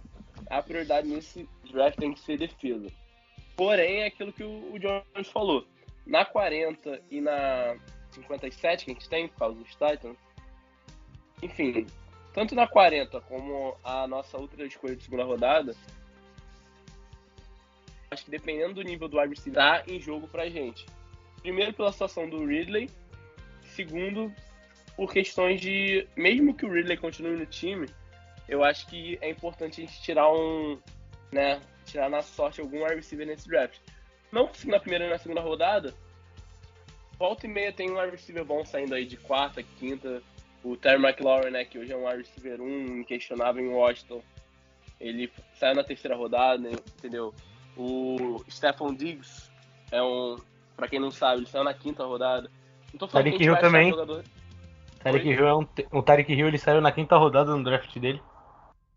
a 0.49 0.61
prioridade 0.61 1.07
nesse 1.07 1.47
draft 1.71 1.97
tem 1.99 2.13
que 2.13 2.19
ser 2.19 2.39
defesa. 2.39 2.87
Porém, 3.55 4.01
é 4.01 4.07
aquilo 4.07 4.33
que 4.33 4.43
o, 4.43 4.73
o 4.73 4.79
Jones 4.79 5.29
falou. 5.31 5.67
Na 6.05 6.25
40 6.25 7.01
e 7.11 7.21
na 7.21 7.77
57 8.11 8.85
que 8.85 8.91
a 8.91 8.93
gente 8.93 9.09
tem, 9.09 9.27
por 9.27 9.37
causa 9.39 9.59
dos 9.59 9.69
Titans, 9.71 10.17
enfim, 11.41 11.85
tanto 12.33 12.55
na 12.55 12.67
40 12.67 13.21
como 13.21 13.77
a 13.83 14.07
nossa 14.07 14.37
outra 14.37 14.65
escolha 14.65 14.95
de 14.95 15.03
segunda 15.03 15.23
rodada, 15.23 15.75
acho 18.11 18.25
que 18.25 18.31
dependendo 18.31 18.75
do 18.75 18.81
nível 18.81 19.07
do 19.07 19.19
wide 19.19 19.51
tá 19.51 19.83
em 19.87 19.99
jogo 19.99 20.27
pra 20.27 20.49
gente. 20.49 20.85
Primeiro 21.41 21.73
pela 21.73 21.91
situação 21.91 22.29
do 22.29 22.45
Ridley, 22.45 22.89
segundo 23.61 24.33
por 24.95 25.11
questões 25.11 25.61
de, 25.61 26.07
mesmo 26.15 26.53
que 26.53 26.65
o 26.65 26.71
Ridley 26.71 26.97
continue 26.97 27.37
no 27.37 27.45
time, 27.45 27.87
eu 28.47 28.63
acho 28.63 28.87
que 28.87 29.17
é 29.21 29.29
importante 29.29 29.81
a 29.81 29.85
gente 29.85 30.01
tirar 30.01 30.31
um, 30.31 30.79
né, 31.31 31.61
tirar 31.85 32.09
na 32.09 32.21
sorte 32.21 32.61
algum 32.61 32.83
wide 32.83 32.95
receiver 32.95 33.27
nesse 33.27 33.47
draft. 33.47 33.79
Não 34.31 34.49
na 34.65 34.79
primeira 34.79 35.05
e 35.05 35.09
na 35.09 35.17
segunda 35.17 35.41
rodada, 35.41 35.93
volta 37.17 37.45
e 37.45 37.49
meia 37.49 37.71
tem 37.71 37.91
um 37.91 37.99
wide 37.99 38.11
receiver 38.11 38.43
bom 38.43 38.65
saindo 38.65 38.95
aí 38.95 39.05
de 39.05 39.17
quarta, 39.17 39.61
quinta, 39.61 40.21
o 40.63 40.75
Terry 40.75 41.01
McLaurin, 41.01 41.51
né, 41.51 41.65
que 41.65 41.77
hoje 41.77 41.91
é 41.91 41.97
um 41.97 42.05
wide 42.07 42.19
receiver 42.23 42.61
1, 42.61 42.97
inquestionável 42.99 43.63
em 43.63 43.69
Washington, 43.69 44.21
ele 44.99 45.31
saiu 45.53 45.75
na 45.75 45.83
terceira 45.83 46.15
rodada, 46.15 46.57
né, 46.57 46.71
entendeu? 46.97 47.33
O 47.75 48.43
Stephon 48.49 48.93
Diggs 48.93 49.49
é 49.91 50.01
um, 50.01 50.37
pra 50.75 50.87
quem 50.87 50.99
não 50.99 51.11
sabe, 51.11 51.39
ele 51.41 51.45
saiu 51.47 51.63
na 51.63 51.73
quinta 51.73 52.03
rodada. 52.03 52.49
Não 52.91 52.99
tô 52.99 53.07
falando 53.07 53.25
Tyreek 53.25 53.37
que 53.37 53.49
Hill 53.49 53.57
também. 53.59 53.89
jogador- 53.89 54.23
Oi? 55.05 55.19
Hill 55.21 55.47
é 55.47 55.55
um, 55.55 55.67
o 55.91 56.01
Tyreek 56.03 56.33
Hill 56.33 56.47
ele 56.47 56.57
saiu 56.57 56.81
na 56.81 56.91
quinta 56.91 57.15
rodada 57.15 57.55
no 57.55 57.63
draft 57.63 57.97
dele. 57.97 58.21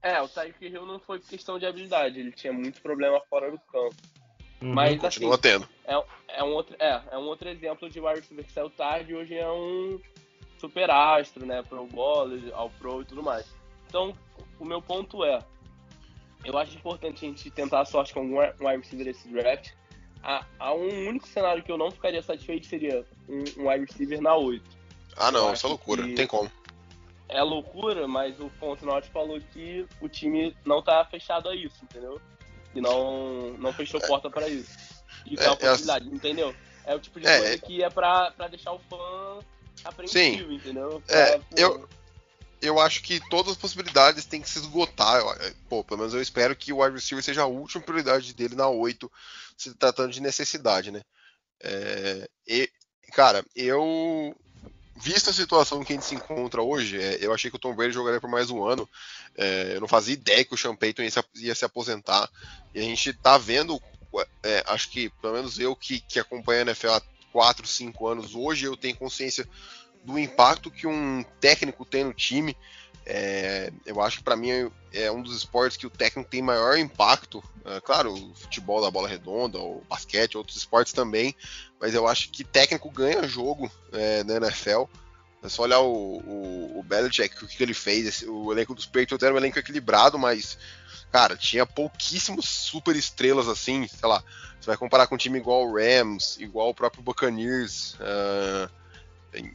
É, 0.02 0.20
o 0.20 0.28
Tyreek 0.28 0.66
Hill 0.66 0.86
não 0.86 0.98
foi 0.98 1.20
questão 1.20 1.58
de 1.58 1.66
habilidade, 1.66 2.18
ele 2.18 2.32
tinha 2.32 2.52
muito 2.52 2.80
problema 2.80 3.20
fora 3.28 3.50
do 3.50 3.58
campo. 3.58 3.94
Uhum. 4.62 4.74
Mas 4.74 5.02
assim, 5.04 5.30
tendo. 5.40 5.68
é 6.28 6.42
um 6.44 6.52
outro, 6.52 6.76
é, 6.78 7.00
é 7.12 7.18
um 7.18 7.24
outro 7.26 7.48
exemplo 7.48 7.88
de 7.88 8.00
wide 8.00 8.20
receiver 8.20 8.44
que 8.44 8.52
saiu 8.52 8.70
tarde 8.70 9.12
e 9.12 9.14
hoje 9.14 9.34
é 9.34 9.50
um 9.50 9.98
super 10.60 10.90
astro, 10.90 11.46
né, 11.46 11.62
pro 11.62 11.86
bowler, 11.86 12.52
ao 12.54 12.68
pro 12.70 13.00
e 13.00 13.04
tudo 13.04 13.22
mais. 13.22 13.46
Então, 13.88 14.14
o 14.58 14.64
meu 14.64 14.82
ponto 14.82 15.24
é, 15.24 15.38
eu 16.44 16.56
acho 16.58 16.76
importante 16.76 17.24
a 17.24 17.28
gente 17.28 17.50
tentar 17.50 17.80
a 17.80 17.84
sorte 17.84 18.12
com 18.12 18.20
um 18.20 18.38
wide 18.38 18.82
receiver 18.82 19.06
desse 19.06 19.28
draft. 19.28 19.70
Há, 20.22 20.44
há 20.58 20.74
um 20.74 21.08
único 21.08 21.26
cenário 21.26 21.62
que 21.62 21.72
eu 21.72 21.78
não 21.78 21.90
ficaria 21.90 22.22
satisfeito 22.22 22.66
seria 22.66 23.04
um, 23.28 23.62
um 23.62 23.68
wide 23.70 23.86
receiver 23.86 24.20
na 24.20 24.36
8. 24.36 24.62
Ah, 25.16 25.32
não, 25.32 25.52
isso 25.52 25.66
é 25.66 25.68
loucura. 25.70 26.06
Não 26.06 26.14
tem 26.14 26.26
como. 26.26 26.50
É 27.28 27.42
loucura, 27.42 28.06
mas 28.06 28.38
o 28.38 28.50
Fontenot 28.60 29.08
falou 29.10 29.40
que 29.52 29.86
o 30.00 30.08
time 30.08 30.54
não 30.64 30.82
tá 30.82 31.04
fechado 31.04 31.48
a 31.48 31.54
isso, 31.54 31.82
entendeu? 31.84 32.20
Que 32.72 32.80
não, 32.80 33.52
não 33.54 33.72
fechou 33.72 34.00
porta 34.00 34.28
pra 34.28 34.48
isso. 34.48 34.76
Isso 35.26 35.42
é, 35.42 35.46
É, 35.46 35.48
uma 35.48 35.54
é 35.54 35.56
possibilidade, 35.56 36.08
entendeu? 36.08 36.54
É 36.84 36.94
o 36.94 37.00
tipo 37.00 37.20
de 37.20 37.26
É, 37.26 37.38
coisa 37.38 37.54
é- 37.54 37.58
que 37.58 37.82
é 37.82 37.88
pra, 37.90 38.30
pra 38.32 38.48
deixar 38.48 38.72
o 38.72 38.78
fã 38.78 39.38
apreensivo, 39.84 40.52
entendeu? 40.52 41.02
Pra, 41.06 41.16
É, 41.18 41.38
pô, 41.38 41.44
eu- 41.56 41.88
Eu 42.62 42.78
acho 42.78 43.02
que 43.02 43.18
todas 43.30 43.52
as 43.52 43.56
possibilidades 43.56 44.26
têm 44.26 44.42
que 44.42 44.50
se 44.50 44.58
esgotar. 44.58 45.18
É, 45.40 45.54
Pô, 45.66 45.82
pelo 45.82 46.00
menos 46.00 46.12
eu 46.12 46.20
espero 46.20 46.54
que 46.54 46.74
o 46.74 46.82
wide 46.82 46.94
receiver 46.94 47.24
seja 47.24 47.40
a 47.40 47.46
última 47.46 47.82
prioridade 47.82 48.34
dele 48.34 48.54
na 48.54 48.68
8, 48.68 49.10
se 49.56 49.74
tratando 49.74 50.12
de 50.12 50.20
necessidade, 50.20 50.90
né? 50.90 51.00
É, 51.62 52.28
e, 52.46 52.70
cara, 53.12 53.42
eu. 53.56 54.36
Vista 54.96 55.30
a 55.30 55.32
situação 55.32 55.82
que 55.82 55.94
a 55.94 55.96
gente 55.96 56.04
se 56.04 56.14
encontra 56.14 56.60
hoje, 56.60 57.00
é, 57.00 57.16
eu 57.24 57.32
achei 57.32 57.50
que 57.50 57.56
o 57.56 57.60
Tom 57.60 57.74
Brady 57.74 57.94
jogaria 57.94 58.20
por 58.20 58.28
mais 58.28 58.50
um 58.50 58.62
ano. 58.62 58.86
É, 59.38 59.76
eu 59.76 59.80
não 59.80 59.88
fazia 59.88 60.12
ideia 60.12 60.44
que 60.44 60.52
o 60.52 60.58
Sean 60.58 60.76
Payton 60.76 61.02
ia 61.02 61.10
se, 61.10 61.20
ia 61.36 61.54
se 61.54 61.64
aposentar. 61.64 62.28
E 62.74 62.80
a 62.80 62.82
gente 62.82 63.10
tá 63.14 63.38
vendo, 63.38 63.80
é, 64.42 64.62
acho 64.66 64.90
que, 64.90 65.08
pelo 65.22 65.32
menos 65.32 65.58
eu 65.58 65.74
que, 65.74 66.00
que 66.00 66.18
acompanho 66.18 66.58
a 66.58 66.62
NFL 66.62 66.90
há 66.90 67.02
4, 67.32 67.66
5 67.66 68.06
anos, 68.06 68.34
hoje 68.34 68.66
eu 68.66 68.76
tenho 68.76 68.96
consciência 68.96 69.48
do 70.04 70.18
impacto 70.18 70.70
que 70.70 70.86
um 70.86 71.24
técnico 71.40 71.84
tem 71.84 72.04
no 72.04 72.14
time. 72.14 72.56
É, 73.06 73.72
eu 73.86 74.00
acho 74.00 74.18
que 74.18 74.24
para 74.24 74.36
mim 74.36 74.70
é, 74.92 75.10
um 75.10 75.22
dos 75.22 75.36
esportes 75.36 75.76
que 75.76 75.86
o 75.86 75.90
técnico 75.90 76.30
tem 76.30 76.42
maior 76.42 76.78
impacto. 76.78 77.42
É, 77.64 77.80
claro, 77.80 78.12
o 78.12 78.34
futebol 78.34 78.80
da 78.80 78.90
bola 78.90 79.08
redonda, 79.08 79.58
o 79.58 79.82
basquete, 79.88 80.36
outros 80.36 80.56
esportes 80.56 80.92
também, 80.92 81.34
mas 81.80 81.94
eu 81.94 82.06
acho 82.06 82.30
que 82.30 82.44
técnico 82.44 82.90
ganha 82.90 83.26
jogo 83.26 83.70
é, 83.92 84.22
na 84.24 84.36
NFL. 84.36 84.84
É 85.42 85.48
só 85.48 85.62
olhar 85.62 85.80
o, 85.80 86.18
o, 86.18 86.78
o 86.80 86.82
Belichick, 86.82 87.42
o 87.42 87.48
que, 87.48 87.56
que 87.56 87.62
ele 87.62 87.72
fez. 87.72 88.06
Esse- 88.06 88.26
o 88.28 88.52
elenco 88.52 88.74
dos 88.74 88.84
Patriots 88.86 89.22
era 89.22 89.32
um 89.34 89.38
elenco 89.38 89.58
equilibrado, 89.58 90.18
mas, 90.18 90.58
cara, 91.10 91.36
tinha 91.36 91.66
pouquíssimos 91.66 92.48
super 92.48 92.96
estrelas 92.96 93.48
assim, 93.48 93.86
sei 93.86 94.08
lá. 94.08 94.22
Você 94.60 94.66
vai 94.66 94.76
comparar 94.76 95.06
com 95.06 95.14
um 95.14 95.18
time 95.18 95.38
igual 95.38 95.66
o 95.66 95.74
Rams, 95.74 96.38
igual 96.38 96.70
o 96.70 96.74
próprio 96.74 97.02
Buccaneers. 97.02 97.96
ah, 98.00 98.68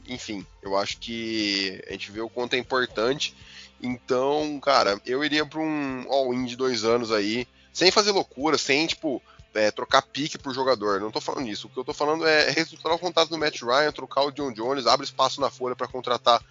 enfim, 0.08 0.46
eu 0.62 0.76
acho 0.76 0.98
que 0.98 1.82
a 1.88 1.92
gente 1.92 2.10
vê 2.10 2.20
o 2.20 2.30
quanto 2.30 2.54
é 2.54 2.58
importante. 2.58 3.36
Então, 3.82 4.58
cara, 4.60 5.00
eu 5.04 5.22
iria 5.22 5.44
para 5.44 5.60
um 5.60 6.06
all-in 6.10 6.46
de 6.46 6.56
dois 6.56 6.84
anos 6.84 7.12
aí, 7.12 7.46
sem 7.72 7.90
fazer 7.90 8.10
loucura, 8.10 8.56
sem, 8.56 8.86
tipo, 8.86 9.22
é, 9.54 9.70
trocar 9.70 10.02
pique 10.02 10.38
por 10.38 10.54
jogador. 10.54 11.00
Não 11.00 11.10
tô 11.10 11.20
falando 11.20 11.48
isso. 11.48 11.66
O 11.66 11.70
que 11.70 11.78
eu 11.78 11.84
tô 11.84 11.92
falando 11.92 12.26
é 12.26 12.50
reestruturar 12.52 12.96
o 12.96 13.00
contrato 13.00 13.28
do 13.28 13.38
Matt 13.38 13.60
Ryan, 13.62 13.92
trocar 13.92 14.22
o 14.22 14.30
John 14.30 14.52
Jones, 14.52 14.86
abre 14.86 15.04
espaço 15.04 15.40
na 15.40 15.50
folha 15.50 15.76
para 15.76 15.88
contratar 15.88 16.42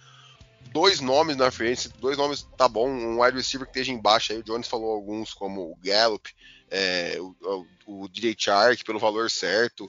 dois 0.66 1.00
nomes 1.00 1.36
na 1.36 1.50
frente. 1.50 1.88
Dois 2.00 2.16
nomes 2.16 2.46
tá 2.56 2.68
bom, 2.68 2.88
um 2.88 3.22
wide 3.22 3.36
receiver 3.36 3.66
que 3.66 3.78
esteja 3.78 3.92
embaixo 3.92 4.32
aí. 4.32 4.38
O 4.38 4.42
Jones 4.42 4.68
falou 4.68 4.92
alguns, 4.92 5.32
como 5.32 5.62
o 5.62 5.78
Gallup, 5.82 6.30
é, 6.70 7.16
o, 7.20 7.66
o, 7.86 8.08
DJ 8.08 8.34
Chark, 8.36 8.84
pelo 8.84 8.98
valor 8.98 9.30
certo. 9.30 9.88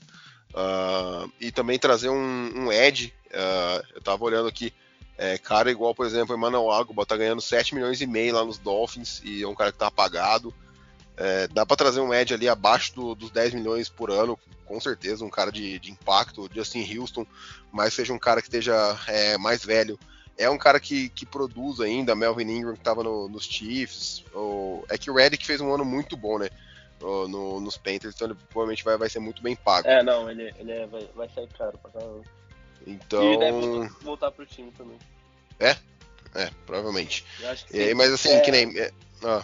Ah, 0.56 1.28
e 1.40 1.52
também 1.52 1.78
trazer 1.78 2.10
um, 2.10 2.16
um 2.16 2.70
ah, 3.34 3.84
eu 3.94 4.02
tava 4.02 4.24
olhando 4.24 4.48
aqui. 4.48 4.74
É, 5.18 5.36
cara 5.38 5.72
igual, 5.72 5.96
por 5.96 6.06
exemplo, 6.06 6.36
o 6.36 6.38
Emmanuel 6.38 6.72
Agba 6.72 7.04
tá 7.04 7.18
ganhando 7.18 7.42
7 7.42 7.74
milhões 7.74 8.00
e 8.02 8.06
meio 8.06 8.36
lá 8.36 8.46
nos 8.46 8.60
Dolphins 8.60 9.20
e 9.24 9.42
é 9.42 9.48
um 9.48 9.56
cara 9.56 9.72
que 9.72 9.78
tá 9.80 9.88
apagado. 9.88 10.54
É, 11.18 11.48
dá 11.48 11.66
para 11.66 11.76
trazer 11.76 12.00
um 12.00 12.14
Edge 12.14 12.36
ali 12.36 12.48
abaixo 12.48 12.94
do- 12.94 13.16
dos 13.16 13.32
10 13.32 13.56
milhões 13.56 13.90
por 13.90 14.12
ano, 14.12 14.38
com 14.66 14.80
certeza, 14.80 15.26
um 15.26 15.30
cara 15.30 15.52
de, 15.52 15.80
de 15.80 15.90
impacto, 15.90 16.48
Justin 16.54 16.86
Houston, 16.96 17.26
mas 17.72 17.96
seja 17.96 18.14
um 18.14 18.20
cara 18.20 18.40
que 18.40 18.48
esteja 18.48 18.76
é, 19.08 19.36
mais 19.40 19.66
velho. 19.66 19.98
É 20.38 20.50
um 20.50 20.58
cara 20.58 20.80
que, 20.80 21.10
que 21.10 21.26
produz 21.26 21.80
ainda, 21.80 22.16
Melvin 22.16 22.44
Ingram 22.50 22.76
que 22.76 22.84
tava 22.84 23.04
no- 23.04 23.28
nos 23.28 23.46
Chiefs. 23.46 24.24
O, 24.34 24.86
é 24.90 24.98
que 24.98 25.10
o 25.10 25.16
Reddick 25.16 25.46
fez 25.46 25.60
um 25.62 25.74
ano 25.74 25.84
muito 25.84 26.16
bom, 26.16 26.38
né? 26.40 26.50
no- 27.00 27.60
nos 27.60 27.78
Panthers, 27.78 28.16
então 28.16 28.28
ele 28.28 28.36
provavelmente 28.50 28.84
vai, 28.84 28.98
vai 28.98 29.08
ser 29.08 29.20
muito 29.20 29.40
bem 29.42 29.56
pago. 29.56 29.88
É, 29.88 30.02
não, 30.02 30.30
ele, 30.32 30.52
ele 30.58 30.72
é- 30.72 30.88
vai, 30.88 31.08
vai 31.16 31.30
sair 31.30 31.48
caro 31.50 31.78
pra 31.78 31.92
caramba. 31.92 32.24
Então, 32.88 33.34
E 33.34 33.38
deve 33.38 33.88
voltar, 34.02 34.32
pro 34.32 34.46
time 34.48 34.72
também. 34.72 34.98
é, 35.60 35.76
provavelmente. 36.66 37.24
Eu 37.40 37.50
acho 37.50 37.66
que 37.68 37.78
E 37.78 37.94
mas 37.94 38.12
assim, 38.12 38.30
É. 38.30 38.40
que 38.42 38.50
nem. 38.52 38.78
é, 38.80 38.92
ah, 39.24 39.44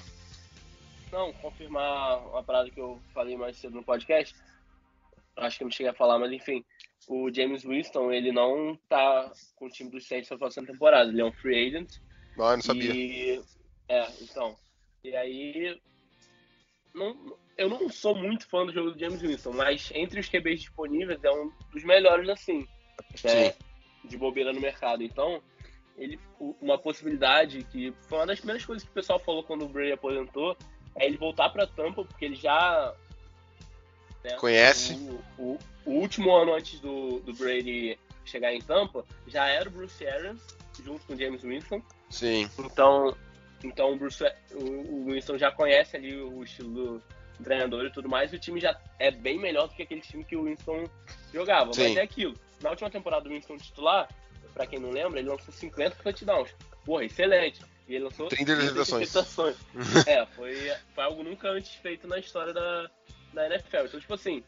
Não, 1.12 1.32
confirmar 1.34 2.20
uma 2.28 2.44
parada 2.44 2.72
que 2.72 2.80
eu 2.80 3.00
falei 3.14 3.38
mais 3.38 3.56
cedo 3.58 3.76
no 3.76 3.84
podcast. 3.84 4.36
Acho 5.38 5.58
que 5.58 5.64
eu 5.64 5.66
não 5.68 5.72
cheguei 5.72 5.92
a 5.92 5.94
falar, 5.96 6.18
mas 6.18 6.32
enfim. 6.32 6.66
O 7.08 7.32
James 7.34 7.64
Winston, 7.64 8.12
ele 8.12 8.32
não 8.32 8.78
tá 8.88 9.32
com 9.56 9.66
o 9.66 9.70
time 9.70 9.90
dos 9.90 10.08
Saints 10.08 10.30
na 10.30 10.38
próxima 10.38 10.66
temporada. 10.66 11.10
Ele 11.10 11.22
é 11.22 11.26
um 11.26 11.32
free 11.34 11.68
agent. 11.68 11.90
não, 12.38 12.46
eu 12.52 12.56
não 12.58 12.62
sabia. 12.62 12.94
E, 12.94 13.42
é, 13.90 14.08
então. 14.22 14.56
E 15.04 15.16
aí. 15.16 15.80
Não, 16.94 17.38
eu 17.58 17.70
não 17.70 17.90
sou 17.90 18.16
muito 18.16 18.48
fã 18.48 18.66
do 18.66 18.72
jogo 18.72 18.92
do 18.92 19.00
James 19.00 19.22
Winston, 19.22 19.52
mas 19.54 19.92
entre 19.96 20.20
os 20.20 20.30
QBs 20.30 20.62
disponíveis 20.62 21.24
é 21.24 21.32
um 21.32 21.52
dos 21.72 21.84
melhores 21.84 22.30
assim. 22.30 22.68
é, 23.24 23.54
de 24.06 24.18
bobeira 24.18 24.54
no 24.54 24.62
mercado. 24.62 25.04
Então, 25.04 25.42
ele, 25.98 26.20
uma 26.62 26.78
possibilidade 26.78 27.64
que 27.66 27.92
foi 28.08 28.20
uma 28.20 28.28
das 28.28 28.40
primeiras 28.40 28.66
coisas 28.66 28.84
que 28.84 28.92
o 28.92 28.94
pessoal 28.94 29.20
falou 29.20 29.44
quando 29.44 29.66
o 29.66 29.70
Brady 29.70 29.92
aposentou 29.92 30.56
é 30.96 31.06
ele 31.06 31.18
voltar 31.18 31.50
para 31.50 31.66
Tampa, 31.68 32.06
porque 32.06 32.26
ele 32.26 32.36
já 32.36 32.94
né, 34.24 34.36
Conhece. 34.38 34.94
O, 35.38 35.54
o- 35.54 35.60
o 35.86 35.92
último 35.92 36.34
ano 36.36 36.54
antes 36.54 36.80
do, 36.80 37.20
do 37.20 37.34
Brady 37.34 37.98
chegar 38.26 38.54
em 38.54 38.62
Tampa 38.62 39.06
já 39.28 39.48
era 39.48 39.68
o 39.68 39.72
Bruce 39.72 40.06
Arians 40.06 40.42
junto 40.82 41.06
com 41.06 41.14
o 41.14 41.18
James 41.18 41.42
Winston. 41.44 41.82
Sim, 42.10 42.50
Então, 42.60 43.16
então 43.64 43.94
o, 43.94 43.98
Bruce, 43.98 44.24
o, 44.52 44.64
o 44.64 45.06
Winston 45.12 45.38
já 45.38 45.52
conhece 45.52 45.98
ali 45.98 46.16
o 46.16 46.44
estilo 46.44 46.70
do 46.70 47.04
treinador 47.44 47.86
e 47.86 47.92
tudo 47.92 48.08
mais, 48.08 48.32
e 48.32 48.36
o 48.36 48.40
time 48.40 48.60
já 48.60 48.80
é 49.00 49.12
bem 49.12 49.38
melhor 49.38 49.68
do 49.68 49.76
que 49.76 49.84
aquele 49.84 50.02
time 50.02 50.24
que 50.24 50.36
o 50.36 50.44
Winston 50.44 50.86
jogava. 51.34 51.74
Sim. 51.74 51.90
Mas 51.90 51.98
é 51.98 52.02
aquilo. 52.02 52.36
Na 52.62 52.70
última 52.70 52.90
temporada 52.90 53.24
do 53.24 53.30
Winston 53.30 53.58
titular, 53.58 54.08
pra 54.54 54.66
quem 54.66 54.80
não 54.80 54.92
lembra, 54.92 55.20
ele 55.20 55.30
lançou 55.30 55.54
50 55.54 55.98
touchdowns. 56.02 56.56
Porra, 56.86 57.06
excelente. 57.06 57.62
E 57.88 57.96
ele 57.96 58.06
lançou 58.06 58.28
30 58.30 58.44
interceptações. 58.44 59.10
interceptações. 59.10 59.58
é, 60.08 60.26
foi, 60.28 60.56
foi 60.94 61.04
algo 61.04 61.24
nunca 61.24 61.50
antes 61.50 61.76
feito 61.76 62.08
na 62.08 62.18
história 62.18 62.54
da, 62.54 62.90
da 63.34 63.46
NFL. 63.48 63.86
Então, 63.86 64.00
tipo 64.00 64.14
assim, 64.14 64.44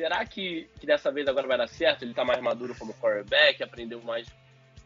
será 0.00 0.24
que, 0.24 0.66
que 0.80 0.86
dessa 0.86 1.12
vez 1.12 1.28
agora 1.28 1.46
vai 1.46 1.58
dar 1.58 1.68
certo? 1.68 2.02
Ele 2.02 2.14
tá 2.14 2.24
mais 2.24 2.40
maduro 2.40 2.74
como 2.74 2.94
quarterback, 2.94 3.62
aprendeu 3.62 4.00
mais 4.00 4.26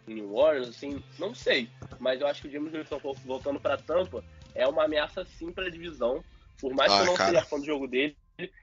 em 0.09 0.15
New 0.15 0.35
Orleans, 0.35 0.69
assim, 0.71 1.01
não 1.21 1.33
sei. 1.33 1.71
Mas 2.01 2.21
eu 2.21 2.27
acho 2.27 2.43
que 2.43 2.49
o 2.49 2.51
James 2.51 2.73
Winston 2.73 3.01
voltando 3.25 3.61
para 3.61 3.77
Tampa 3.77 4.25
é 4.57 4.67
uma 4.67 4.85
ameaça 4.85 5.25
sim 5.25 5.53
para 5.53 5.71
divisão. 5.71 6.23
Por 6.61 6.75
mais 6.75 6.91
ah, 6.91 6.97
que 6.97 7.03
eu 7.03 7.07
não 7.07 7.15
cara. 7.15 7.31
seja 7.31 7.45
fã 7.45 7.61
do 7.61 7.65
jogo 7.65 7.87
dele, 7.87 8.17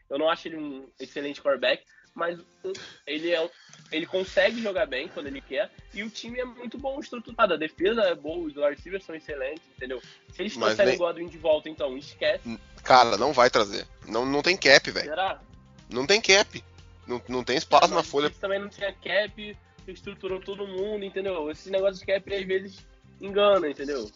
eu 0.10 0.20
não 0.20 0.30
acho 0.30 0.50
ele 0.50 0.58
um 0.58 0.90
excelente 1.00 1.42
quarterback, 1.42 1.86
mas 2.14 2.38
ele 3.08 3.32
é 3.32 3.50
ele 3.90 4.06
consegue 4.06 4.62
jogar 4.62 4.86
bem 4.86 5.08
quando 5.10 5.28
ele 5.28 5.42
quer 5.42 5.70
e 5.94 6.04
o 6.04 6.10
time 6.10 6.40
é 6.40 6.46
muito 6.46 6.78
bom 6.78 7.00
estruturado. 7.00 7.54
A 7.54 7.58
defesa 7.58 8.02
é 8.02 8.16
boa, 8.16 8.48
os 8.48 8.56
receivers 8.56 9.06
são 9.06 9.16
excelentes, 9.16 9.64
entendeu? 9.76 10.02
Se 10.34 10.42
eles 10.42 10.56
trouxerem 10.56 10.88
nem... 10.88 10.96
o 10.96 11.00
Godwin 11.00 11.28
de 11.28 11.38
volta, 11.38 11.70
então, 11.70 11.98
esquece. 11.98 12.60
Cara, 12.84 13.16
não 13.18 13.32
vai 13.32 13.50
trazer. 13.50 13.88
Não, 14.06 14.26
não 14.26 14.42
tem 14.42 14.58
cap, 14.58 14.90
velho. 14.92 15.10
Será? 15.10 15.42
Não 15.92 16.08
tem 16.08 16.22
cap. 16.22 16.64
Não, 17.06 17.22
não 17.28 17.44
tem 17.44 17.58
espaço 17.58 17.92
é, 17.92 17.96
na 17.96 18.04
folha. 18.04 18.30
Também 18.30 18.60
não 18.60 18.70
tinha 18.70 18.94
cap, 18.94 19.58
estruturou 19.88 20.40
todo 20.40 20.68
mundo, 20.68 21.04
entendeu? 21.04 21.50
Esses 21.52 21.72
negócios 21.72 22.00
de 22.00 22.06
cap 22.06 22.34
às 22.34 22.46
vezes 22.46 22.80
engana, 23.20 23.70
entendeu? 23.70 24.10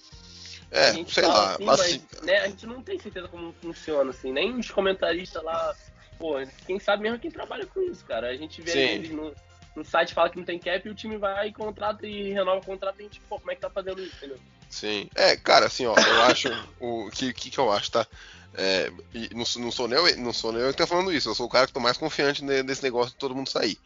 É, 0.71 0.93
sei 1.05 1.25
lá. 1.25 1.53
Assim, 1.53 1.63
mas, 1.63 1.79
assim... 1.79 2.01
né, 2.23 2.37
a 2.39 2.47
gente 2.47 2.65
não 2.65 2.81
tem 2.81 2.99
certeza 2.99 3.27
como 3.27 3.53
funciona, 3.61 4.09
assim. 4.09 4.31
Nem 4.31 4.57
os 4.57 4.69
comentaristas 4.69 5.43
lá, 5.43 5.75
pô, 6.17 6.35
quem 6.65 6.79
sabe 6.79 7.03
mesmo 7.03 7.19
quem 7.19 7.31
trabalha 7.31 7.65
com 7.65 7.81
isso, 7.81 8.03
cara. 8.05 8.29
A 8.29 8.35
gente 8.35 8.61
vê 8.61 8.93
eles 8.93 9.11
no, 9.11 9.33
no 9.75 9.85
site 9.85 10.13
fala 10.13 10.29
que 10.29 10.37
não 10.37 10.45
tem 10.45 10.59
cap 10.59 10.87
e 10.87 10.91
o 10.91 10.95
time 10.95 11.17
vai 11.17 11.49
e 11.49 11.53
contrata 11.53 12.07
e 12.07 12.31
renova 12.31 12.59
o 12.59 12.65
contrato 12.65 12.95
e 12.99 13.01
a 13.01 13.03
gente, 13.03 13.21
pô, 13.21 13.39
como 13.39 13.51
é 13.51 13.55
que 13.55 13.61
tá 13.61 13.69
fazendo 13.69 14.01
isso, 14.01 14.15
entendeu? 14.17 14.39
Sim. 14.69 15.09
É, 15.15 15.37
cara, 15.37 15.67
assim, 15.67 15.85
ó, 15.85 15.95
eu 15.95 16.21
acho. 16.23 16.49
o 16.79 17.09
que, 17.11 17.31
que, 17.33 17.49
que 17.49 17.57
eu 17.57 17.71
acho, 17.71 17.91
tá? 17.91 18.07
É, 18.57 18.89
não, 19.33 19.43
não, 19.57 19.71
sou 19.71 19.87
nem 19.87 20.15
não 20.17 20.31
sou 20.31 20.57
eu 20.57 20.71
que 20.71 20.77
tô 20.77 20.87
falando 20.87 21.11
isso, 21.11 21.29
eu 21.29 21.35
sou 21.35 21.45
o 21.45 21.49
cara 21.49 21.67
que 21.67 21.73
tô 21.73 21.79
mais 21.79 21.97
confiante 21.97 22.43
nesse 22.43 22.83
negócio 22.83 23.11
de 23.11 23.17
todo 23.17 23.35
mundo 23.35 23.49
sair. 23.49 23.77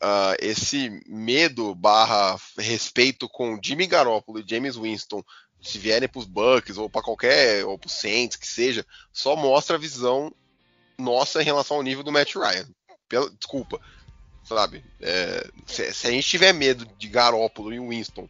Uh, 0.00 0.38
esse 0.40 1.02
medo 1.08 1.74
barra 1.74 2.38
respeito 2.56 3.28
com 3.28 3.58
Jimmy 3.60 3.86
Garoppolo 3.88 4.38
e 4.38 4.44
James 4.48 4.76
Winston 4.76 5.24
se 5.60 5.78
vierem 5.78 6.08
para 6.08 6.20
os 6.20 6.24
Bucks 6.24 6.78
ou 6.78 6.88
para 6.88 7.02
qualquer 7.02 7.64
ou 7.64 7.76
para 7.76 7.90
Saints 7.90 8.36
que 8.36 8.46
seja, 8.46 8.86
só 9.12 9.34
mostra 9.34 9.76
a 9.76 9.78
visão 9.78 10.32
nossa 10.96 11.42
em 11.42 11.44
relação 11.44 11.76
ao 11.76 11.82
nível 11.82 12.04
do 12.04 12.12
Matt 12.12 12.34
Ryan. 12.36 12.68
Pela, 13.08 13.28
desculpa, 13.30 13.80
sabe? 14.44 14.84
É, 15.00 15.50
se, 15.66 15.92
se, 15.92 16.06
a 16.06 16.10
gente 16.10 16.28
tiver 16.28 16.52
medo 16.52 16.86
de 16.96 17.08
Garoppolo 17.08 17.72
e 17.72 17.80
Winston, 17.80 18.28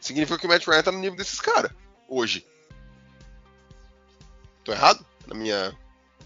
significa 0.00 0.38
que 0.38 0.46
o 0.46 0.48
Matt 0.48 0.66
Ryan 0.66 0.82
tá 0.82 0.92
no 0.92 1.00
nível 1.00 1.16
desses 1.16 1.40
caras 1.40 1.72
hoje. 2.08 2.46
Tô 4.70 4.74
errado 4.74 5.04
na 5.26 5.34
minha 5.34 5.76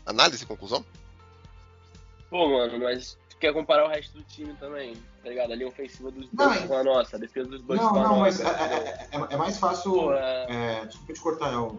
análise 0.04 0.44
e 0.44 0.46
conclusão? 0.46 0.84
Pô, 2.28 2.46
mano, 2.46 2.78
mas 2.78 3.16
tu 3.30 3.38
quer 3.38 3.54
comparar 3.54 3.86
o 3.86 3.88
resto 3.88 4.18
do 4.18 4.22
time 4.24 4.52
também, 4.60 4.94
tá 5.22 5.30
ligado? 5.30 5.54
Ali 5.54 5.64
a 5.64 5.68
ofensiva 5.68 6.10
dos 6.10 6.26
Bucks 6.26 6.60
não, 6.60 6.68
com 6.68 6.76
a 6.76 6.84
nossa, 6.84 7.16
a 7.16 7.18
defesa 7.18 7.48
dos 7.48 7.62
Bucks 7.62 7.82
não, 7.82 7.90
com 7.90 8.00
a 8.00 8.02
não, 8.02 8.18
nossa. 8.18 8.44
Não, 8.44 8.52
mas 8.52 8.60
é, 8.60 8.74
é, 8.74 9.08
é, 9.12 9.26
é, 9.30 9.36
mais 9.38 9.56
fácil. 9.56 9.92
Pô, 9.92 10.12
é... 10.12 10.46
é 10.50 10.84
desculpa 10.84 11.12
te 11.14 11.20
cortar, 11.20 11.54
é, 11.54 11.56
o, 11.56 11.78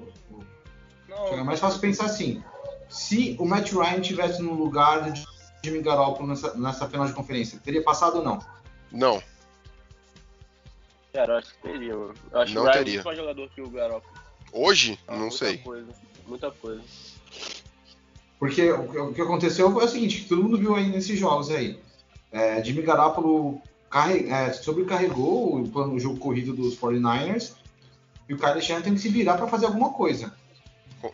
não, 1.08 1.28
é 1.28 1.44
mais 1.44 1.60
fácil 1.60 1.80
pensar 1.80 2.06
assim. 2.06 2.44
Se 2.90 3.36
o 3.40 3.46
Matt 3.46 3.72
Ryan 3.72 4.02
tivesse 4.02 4.42
no 4.42 4.56
lugar 4.56 5.12
de 5.12 5.24
Jimmy 5.64 5.84
Garoppolo 5.84 6.30
nessa, 6.30 6.56
nessa 6.56 6.90
final 6.90 7.06
de 7.06 7.14
conferência, 7.14 7.60
teria 7.64 7.84
passado 7.84 8.18
ou 8.18 8.24
não? 8.24 8.40
Não. 8.92 9.22
Cara, 11.14 11.34
eu 11.34 11.38
acho 11.38 11.54
que 11.54 11.62
teria, 11.62 11.96
mano. 11.96 12.16
Eu 12.32 12.40
acho 12.40 12.56
não 12.56 12.64
que 12.64 12.70
o 12.70 12.72
Ryan 12.72 12.84
teria. 12.84 13.02
é 13.02 13.04
mais 13.04 13.18
jogador 13.20 13.50
que 13.52 13.62
o 13.62 13.70
Garoppolo. 13.70 14.16
Hoje? 14.52 14.98
Ah, 15.08 15.16
não 15.16 15.30
sei. 15.30 15.60
Coisa, 15.60 15.94
muita 16.28 16.52
coisa. 16.52 16.82
Porque 18.40 18.70
o 18.72 19.14
que 19.14 19.22
aconteceu 19.22 19.72
foi 19.72 19.86
o 19.86 19.88
seguinte, 19.88 20.28
todo 20.28 20.44
mundo 20.44 20.58
viu 20.58 20.76
aí 20.76 20.90
nesses 20.90 21.18
jogos 21.18 21.50
aí. 21.50 21.80
É, 22.32 22.64
Jimmy 22.64 22.82
Garoppolo 22.82 23.62
carre, 23.90 24.30
é, 24.30 24.52
sobrecarregou 24.52 25.62
o 25.62 25.70
plano 25.70 25.94
do 25.94 26.00
jogo 26.00 26.20
corrido 26.20 26.54
dos 26.54 26.78
49ers 26.78 27.54
e 28.28 28.34
o 28.34 28.38
Kyle 28.38 28.62
Shanahan 28.62 28.84
tem 28.84 28.94
que 28.94 29.00
se 29.00 29.10
virar 29.10 29.38
para 29.38 29.48
fazer 29.48 29.68
alguma 29.68 29.94
coisa. 29.94 30.36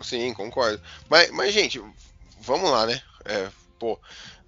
Sim, 0.01 0.33
concordo. 0.33 0.81
Mas, 1.09 1.29
mas 1.31 1.53
gente, 1.53 1.81
vamos 2.39 2.71
lá, 2.71 2.87
né? 2.87 2.99
É, 3.25 3.49
pô, 3.77 3.99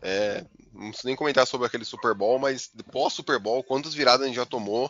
é, 0.02 0.44
não 0.74 0.88
preciso 0.88 1.08
nem 1.08 1.16
comentar 1.16 1.46
sobre 1.46 1.68
aquele 1.68 1.86
Super 1.86 2.16
Bowl, 2.16 2.40
mas 2.40 2.72
pós-Super 2.92 3.38
Bowl, 3.40 3.64
quantas 3.64 3.94
viradas 3.94 4.22
a 4.22 4.28
gente 4.28 4.36
já 4.36 4.46
tomou? 4.46 4.90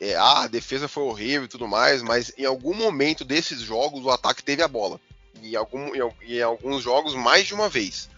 É, 0.00 0.16
ah, 0.16 0.42
a 0.42 0.48
defesa 0.48 0.88
foi 0.88 1.04
horrível 1.04 1.44
e 1.44 1.48
tudo 1.48 1.68
mais, 1.68 2.02
mas 2.02 2.32
em 2.36 2.44
algum 2.46 2.74
momento 2.74 3.24
desses 3.24 3.60
jogos 3.60 4.04
o 4.04 4.10
ataque 4.10 4.42
teve 4.42 4.62
a 4.62 4.68
bola 4.68 4.98
em, 5.42 5.56
algum, 5.56 5.94
em, 5.94 6.00
em 6.22 6.42
alguns 6.42 6.82
jogos 6.82 7.14
mais 7.14 7.46
de 7.46 7.54
uma 7.54 7.68
vez. 7.68 8.08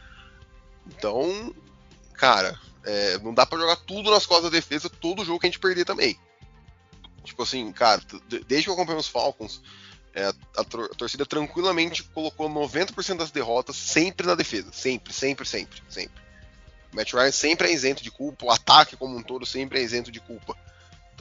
Então, 0.86 1.54
cara, 2.14 2.58
é, 2.84 3.18
não 3.18 3.32
dá 3.32 3.46
para 3.46 3.58
jogar 3.58 3.76
tudo 3.76 4.10
nas 4.10 4.26
costas 4.26 4.50
da 4.50 4.56
defesa 4.56 4.90
todo 4.90 5.24
jogo 5.24 5.40
que 5.40 5.46
a 5.46 5.50
gente 5.50 5.58
perder 5.58 5.84
também. 5.84 6.18
Tipo 7.24 7.42
assim, 7.42 7.70
cara, 7.72 8.02
desde 8.46 8.64
que 8.64 8.70
eu 8.70 8.74
acompanhei 8.74 9.00
os 9.00 9.08
Falcons, 9.08 9.62
é, 10.14 10.24
a, 10.24 10.34
a, 10.58 10.64
torcida 10.64 11.24
tranquilamente 11.24 12.02
colocou 12.02 12.50
90% 12.50 13.16
das 13.16 13.30
derrotas 13.30 13.76
sempre 13.76 14.26
na 14.26 14.34
defesa. 14.34 14.70
Sempre, 14.72 15.12
sempre, 15.12 15.46
sempre, 15.46 15.82
sempre. 15.88 16.22
O 16.92 16.96
Matt 16.96 17.12
Ryan 17.12 17.32
sempre 17.32 17.68
é 17.68 17.72
isento 17.72 18.02
de 18.02 18.10
culpa, 18.10 18.44
o 18.44 18.50
ataque 18.50 18.96
como 18.96 19.16
um 19.16 19.22
todo 19.22 19.46
sempre 19.46 19.78
é 19.78 19.82
isento 19.82 20.10
de 20.10 20.20
culpa. 20.20 20.56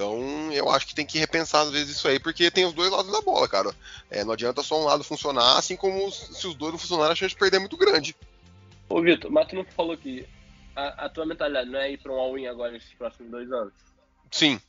Então 0.02 0.52
eu 0.52 0.68
acho 0.68 0.88
que 0.88 0.96
tem 0.96 1.06
que 1.06 1.20
repensar 1.20 1.62
às 1.62 1.70
vezes 1.70 1.96
isso 1.96 2.08
aí, 2.08 2.20
porque 2.20 2.50
tem 2.50 2.66
os 2.66 2.74
dois 2.74 2.90
lados 2.90 3.12
da 3.12 3.22
bola, 3.22 3.48
cara. 3.48 3.72
É, 4.10 4.24
não 4.24 4.34
adianta 4.34 4.64
só 4.64 4.82
um 4.82 4.86
lado 4.86 5.04
funcionar, 5.04 5.60
assim 5.60 5.76
como 5.76 6.12
se 6.12 6.48
os 6.48 6.56
dois 6.56 6.72
não 6.72 6.80
funcionarem, 6.80 7.14
a 7.14 7.16
chance 7.16 7.36
de 7.36 7.40
perder 7.40 7.58
é 7.58 7.60
muito 7.60 7.78
grande. 7.78 8.16
Ô 8.90 9.00
Vitor, 9.00 9.30
mas 9.30 9.48
tu 9.48 9.56
não 9.56 9.64
falou 9.64 9.96
que 9.96 10.28
a, 10.76 11.06
a 11.06 11.10
tua 11.10 11.24
mentalidade 11.24 11.70
não 11.70 11.80
é 11.80 11.92
ir 11.92 12.00
pra 12.00 12.12
um 12.12 12.20
all-in 12.20 12.48
agora 12.48 12.72
nesses 12.72 12.92
próximos 12.94 13.30
dois 13.30 13.52
anos? 13.52 13.74
Sim. 14.32 14.60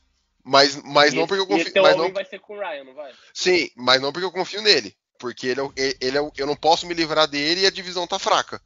Mas, 0.43 0.75
mas 0.83 1.13
e 1.13 1.15
não 1.15 1.25
porque 1.25 1.41
eu 1.41 1.47
confio. 1.47 1.81
Mas 1.81 1.97
não... 1.97 2.13
vai 2.13 2.25
ser 2.25 2.39
com 2.39 2.55
o 2.55 2.59
Ryan, 2.59 2.83
não 2.83 2.93
vai? 2.93 3.11
Sim, 3.33 3.71
mas 3.75 3.99
não 3.99 4.13
porque 4.13 4.25
eu 4.25 4.31
confio 4.31 4.61
nele. 4.61 4.95
Porque 5.17 5.47
ele, 5.47 5.61
é, 5.61 5.97
ele 5.99 6.17
é, 6.17 6.31
eu 6.37 6.45
não 6.45 6.55
posso 6.55 6.85
me 6.85 6.93
livrar 6.93 7.27
dele 7.27 7.61
e 7.61 7.65
a 7.65 7.71
divisão 7.71 8.05
tá 8.05 8.19
fraca. 8.19 8.61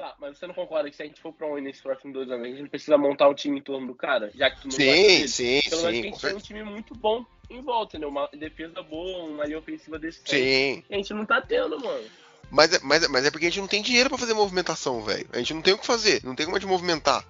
Tá, 0.00 0.14
mas 0.18 0.38
você 0.38 0.46
não 0.46 0.54
concorda 0.54 0.88
que 0.88 0.96
se 0.96 1.02
a 1.02 1.04
gente 1.04 1.20
for 1.20 1.30
pra 1.30 1.46
um 1.46 1.58
nesses 1.58 1.82
próximos 1.82 2.14
dois 2.14 2.30
anos, 2.30 2.46
a 2.46 2.56
gente 2.56 2.70
precisa 2.70 2.96
montar 2.96 3.28
um 3.28 3.34
time 3.34 3.58
em 3.58 3.62
torno 3.62 3.86
do 3.86 3.94
cara? 3.94 4.30
Já 4.34 4.50
que 4.50 4.62
tu 4.62 4.68
não 4.68 4.70
Sim, 4.70 5.28
sim, 5.28 5.60
Pelo 5.68 5.82
sim. 5.82 5.86
menos 5.86 5.86
a 5.86 5.92
gente 5.92 6.20
tem 6.22 6.34
um 6.34 6.38
time 6.38 6.64
muito 6.64 6.94
bom 6.94 7.22
em 7.50 7.60
volta, 7.60 7.98
né? 7.98 8.06
Uma 8.06 8.26
defesa 8.28 8.82
boa, 8.82 9.24
uma 9.24 9.44
linha 9.44 9.58
ofensiva 9.58 9.98
desse 9.98 10.22
Sim. 10.24 10.82
A 10.90 10.94
gente 10.94 11.12
não 11.12 11.26
tá 11.26 11.42
tendo, 11.42 11.78
mano. 11.78 12.02
Mas 12.50 12.72
é, 12.72 12.78
mas, 12.82 13.02
é, 13.02 13.08
mas 13.08 13.26
é 13.26 13.30
porque 13.30 13.44
a 13.44 13.50
gente 13.50 13.60
não 13.60 13.68
tem 13.68 13.82
dinheiro 13.82 14.08
para 14.08 14.16
fazer 14.16 14.32
movimentação, 14.32 15.02
velho. 15.02 15.28
A 15.34 15.36
gente 15.36 15.52
não 15.52 15.60
tem 15.60 15.74
o 15.74 15.78
que 15.78 15.84
fazer, 15.84 16.24
não 16.24 16.34
tem 16.34 16.46
como 16.46 16.56
gente 16.56 16.66
movimentar. 16.66 17.22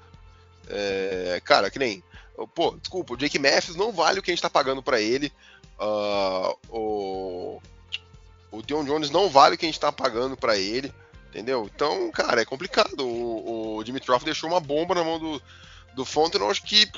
É, 0.68 1.42
cara, 1.44 1.72
que 1.72 1.78
nem. 1.80 2.04
Pô, 2.54 2.76
desculpa, 2.80 3.14
o 3.14 3.16
Jake 3.16 3.40
Matthews 3.40 3.74
não 3.74 3.90
vale 3.90 4.20
o 4.20 4.22
que 4.22 4.30
a 4.30 4.32
gente 4.32 4.42
tá 4.42 4.48
pagando 4.48 4.80
para 4.80 5.00
ele. 5.00 5.32
Uh, 5.76 6.56
o, 6.68 7.62
o 8.52 8.62
Dion 8.62 8.84
Jones 8.84 9.10
não 9.10 9.28
vale 9.28 9.56
o 9.56 9.58
que 9.58 9.66
a 9.66 9.68
gente 9.68 9.80
tá 9.80 9.90
pagando 9.90 10.36
para 10.36 10.56
ele. 10.56 10.94
Entendeu? 11.30 11.70
Então, 11.72 12.10
cara, 12.10 12.42
é 12.42 12.44
complicado. 12.44 13.06
O, 13.06 13.76
o 13.76 13.84
Dimitrov 13.84 14.24
deixou 14.24 14.50
uma 14.50 14.58
bomba 14.58 14.96
na 14.96 15.04
mão 15.04 15.18
do, 15.18 15.40
do 15.94 16.04
acho 16.50 16.62
que, 16.64 16.90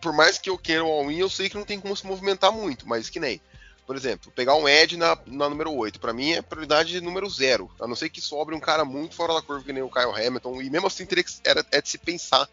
por, 0.00 0.12
mais 0.12 0.38
que 0.38 0.50
eu 0.50 0.58
queira 0.58 0.84
o 0.84 0.90
all-in, 0.90 1.18
eu 1.18 1.30
sei 1.30 1.48
que 1.48 1.56
não 1.56 1.64
tem 1.64 1.78
como 1.78 1.96
se 1.96 2.06
movimentar 2.06 2.52
muito, 2.52 2.88
mas 2.88 3.08
que 3.08 3.20
nem. 3.20 3.40
Por 3.86 3.96
exemplo, 3.96 4.30
pegar 4.30 4.54
um 4.54 4.68
Ed 4.68 4.96
na, 4.96 5.18
na 5.26 5.48
número 5.48 5.72
8, 5.72 5.98
para 5.98 6.12
mim 6.12 6.32
é 6.32 6.42
prioridade 6.42 7.00
número 7.00 7.28
0. 7.28 7.68
A 7.80 7.88
não 7.88 7.96
ser 7.96 8.08
que 8.08 8.20
sobre 8.20 8.54
um 8.54 8.60
cara 8.60 8.84
muito 8.84 9.16
fora 9.16 9.34
da 9.34 9.42
curva, 9.42 9.64
que 9.64 9.72
nem 9.72 9.82
o 9.82 9.90
Kyle 9.90 10.14
Hamilton, 10.14 10.62
e 10.62 10.70
mesmo 10.70 10.86
assim 10.86 11.04
teria 11.04 11.24
que, 11.24 11.32
era, 11.44 11.66
é 11.72 11.82
de 11.82 11.88
se 11.88 11.98
pensar 11.98 12.48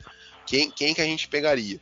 quem, 0.48 0.72
quem 0.72 0.96
que 0.96 1.02
a 1.02 1.06
gente 1.06 1.28
pegaria. 1.28 1.80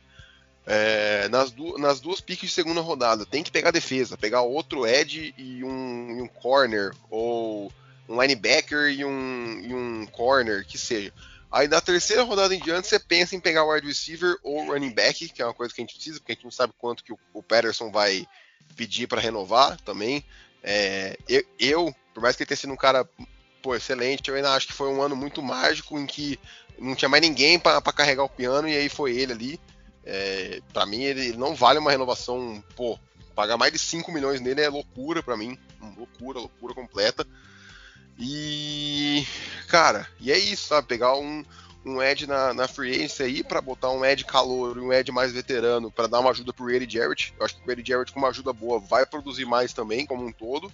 É, 0.66 1.28
nas, 1.28 1.52
du 1.52 1.78
nas 1.78 2.00
duas 2.00 2.20
piques 2.20 2.50
de 2.50 2.54
segunda 2.54 2.80
rodada, 2.80 3.24
tem 3.24 3.42
que 3.42 3.52
pegar 3.52 3.70
defesa, 3.70 4.18
pegar 4.18 4.42
outro 4.42 4.86
Ed 4.86 5.32
e 5.38 5.62
um, 5.64 6.18
e 6.18 6.22
um 6.22 6.28
corner, 6.28 6.92
ou 7.08 7.72
um 8.08 8.20
linebacker 8.20 8.88
e 8.90 9.04
um, 9.04 9.60
e 9.60 9.74
um 9.74 10.06
corner, 10.06 10.66
que 10.66 10.78
seja. 10.78 11.12
Aí 11.50 11.68
da 11.68 11.80
terceira 11.80 12.22
rodada 12.22 12.54
em 12.54 12.60
diante, 12.60 12.88
você 12.88 12.98
pensa 12.98 13.34
em 13.34 13.40
pegar 13.40 13.64
o 13.64 13.72
wide 13.72 13.86
receiver 13.86 14.36
ou 14.42 14.66
running 14.66 14.92
back, 14.92 15.28
que 15.28 15.40
é 15.40 15.44
uma 15.44 15.54
coisa 15.54 15.72
que 15.72 15.80
a 15.80 15.84
gente 15.84 15.94
precisa, 15.94 16.18
porque 16.18 16.32
a 16.32 16.34
gente 16.34 16.44
não 16.44 16.50
sabe 16.50 16.72
quanto 16.78 17.04
que 17.04 17.12
o, 17.12 17.18
o 17.32 17.42
Patterson 17.42 17.90
vai 17.90 18.26
pedir 18.76 19.06
para 19.06 19.20
renovar 19.20 19.80
também. 19.80 20.24
É, 20.62 21.16
eu, 21.28 21.44
eu, 21.58 21.94
por 22.12 22.22
mais 22.22 22.36
que 22.36 22.42
ele 22.42 22.48
tenha 22.48 22.58
sido 22.58 22.72
um 22.72 22.76
cara 22.76 23.08
pô, 23.62 23.74
excelente, 23.74 24.28
eu 24.28 24.36
ainda 24.36 24.52
acho 24.52 24.68
que 24.68 24.72
foi 24.72 24.88
um 24.88 25.02
ano 25.02 25.16
muito 25.16 25.42
mágico 25.42 25.98
em 25.98 26.06
que 26.06 26.38
não 26.78 26.94
tinha 26.94 27.08
mais 27.08 27.20
ninguém 27.20 27.58
para 27.58 27.80
carregar 27.80 28.22
o 28.22 28.28
piano 28.28 28.68
e 28.68 28.76
aí 28.76 28.88
foi 28.88 29.16
ele 29.16 29.32
ali. 29.32 29.60
É, 30.04 30.60
para 30.72 30.86
mim, 30.86 31.02
ele 31.02 31.36
não 31.36 31.54
vale 31.54 31.80
uma 31.80 31.90
renovação, 31.90 32.62
pô, 32.76 32.96
pagar 33.34 33.56
mais 33.56 33.72
de 33.72 33.78
5 33.78 34.12
milhões 34.12 34.40
nele 34.40 34.60
é 34.60 34.68
loucura 34.68 35.20
para 35.22 35.36
mim, 35.36 35.58
loucura, 35.96 36.38
loucura 36.38 36.74
completa. 36.74 37.26
E, 38.18 39.26
cara, 39.68 40.08
e 40.20 40.32
é 40.32 40.38
isso, 40.38 40.68
sabe? 40.68 40.88
Pegar 40.88 41.16
um, 41.16 41.44
um 41.84 42.02
Ed 42.02 42.26
na, 42.26 42.54
na 42.54 42.66
free 42.66 42.94
agency 42.94 43.22
aí 43.22 43.44
para 43.44 43.60
botar 43.60 43.90
um 43.90 44.04
Ed 44.04 44.24
calor 44.24 44.76
e 44.76 44.80
um 44.80 44.92
Ed 44.92 45.12
mais 45.12 45.32
veterano 45.32 45.90
para 45.90 46.06
dar 46.06 46.20
uma 46.20 46.30
ajuda 46.30 46.52
pro 46.52 46.70
Eddie 46.70 46.98
Jarrett. 46.98 47.34
Eu 47.38 47.44
acho 47.44 47.56
que 47.56 47.68
o 47.68 47.70
Eddie 47.70 47.86
Jarrett 47.86 48.12
com 48.12 48.18
uma 48.18 48.28
ajuda 48.28 48.52
boa 48.52 48.80
vai 48.80 49.04
produzir 49.04 49.44
mais 49.44 49.72
também, 49.72 50.06
como 50.06 50.24
um 50.24 50.32
todo. 50.32 50.72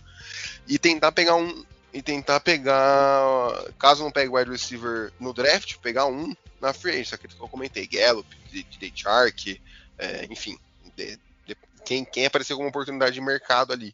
E 0.66 0.78
tentar 0.78 1.12
pegar 1.12 1.36
um. 1.36 1.64
E 1.92 2.00
tentar 2.00 2.40
pegar. 2.40 3.52
Caso 3.78 4.02
não 4.02 4.10
pegue 4.10 4.30
o 4.30 4.36
wide 4.36 4.50
receiver 4.50 5.12
no 5.20 5.34
draft, 5.34 5.76
pegar 5.78 6.06
um 6.06 6.34
na 6.60 6.72
free 6.72 6.92
agency, 6.92 7.14
aquele 7.14 7.34
que 7.34 7.40
eu 7.40 7.48
comentei, 7.48 7.86
Gallup, 7.88 8.26
DJ 8.50 8.92
Shark, 8.94 9.60
é, 9.98 10.26
enfim, 10.30 10.56
de, 10.96 11.18
de, 11.44 11.56
quem, 11.84 12.04
quem 12.04 12.24
apareceu 12.24 12.56
como 12.56 12.68
oportunidade 12.68 13.14
de 13.14 13.20
mercado 13.20 13.72
ali. 13.72 13.92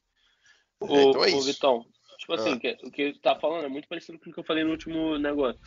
Ô, 0.79 0.87
então 0.87 1.25
é 1.25 1.29
ô, 1.29 1.39
isso. 1.39 1.47
Vitão, 1.47 1.87
tipo 2.19 2.35
assim, 2.35 2.55
Ah. 2.55 2.59
que- 2.59 2.79
o 2.83 2.91
que 2.91 3.13
tu 3.15 3.21
tá 3.21 3.35
falando 3.37 3.65
é 3.65 3.69
muito 3.69 3.89
parecido 3.89 4.19
com 4.19 4.29
o 4.29 4.33
que 4.33 4.41
eu 4.41 4.45
falei 4.45 4.65
no 4.65 4.73
último 4.73 5.17
negócio. 5.19 5.61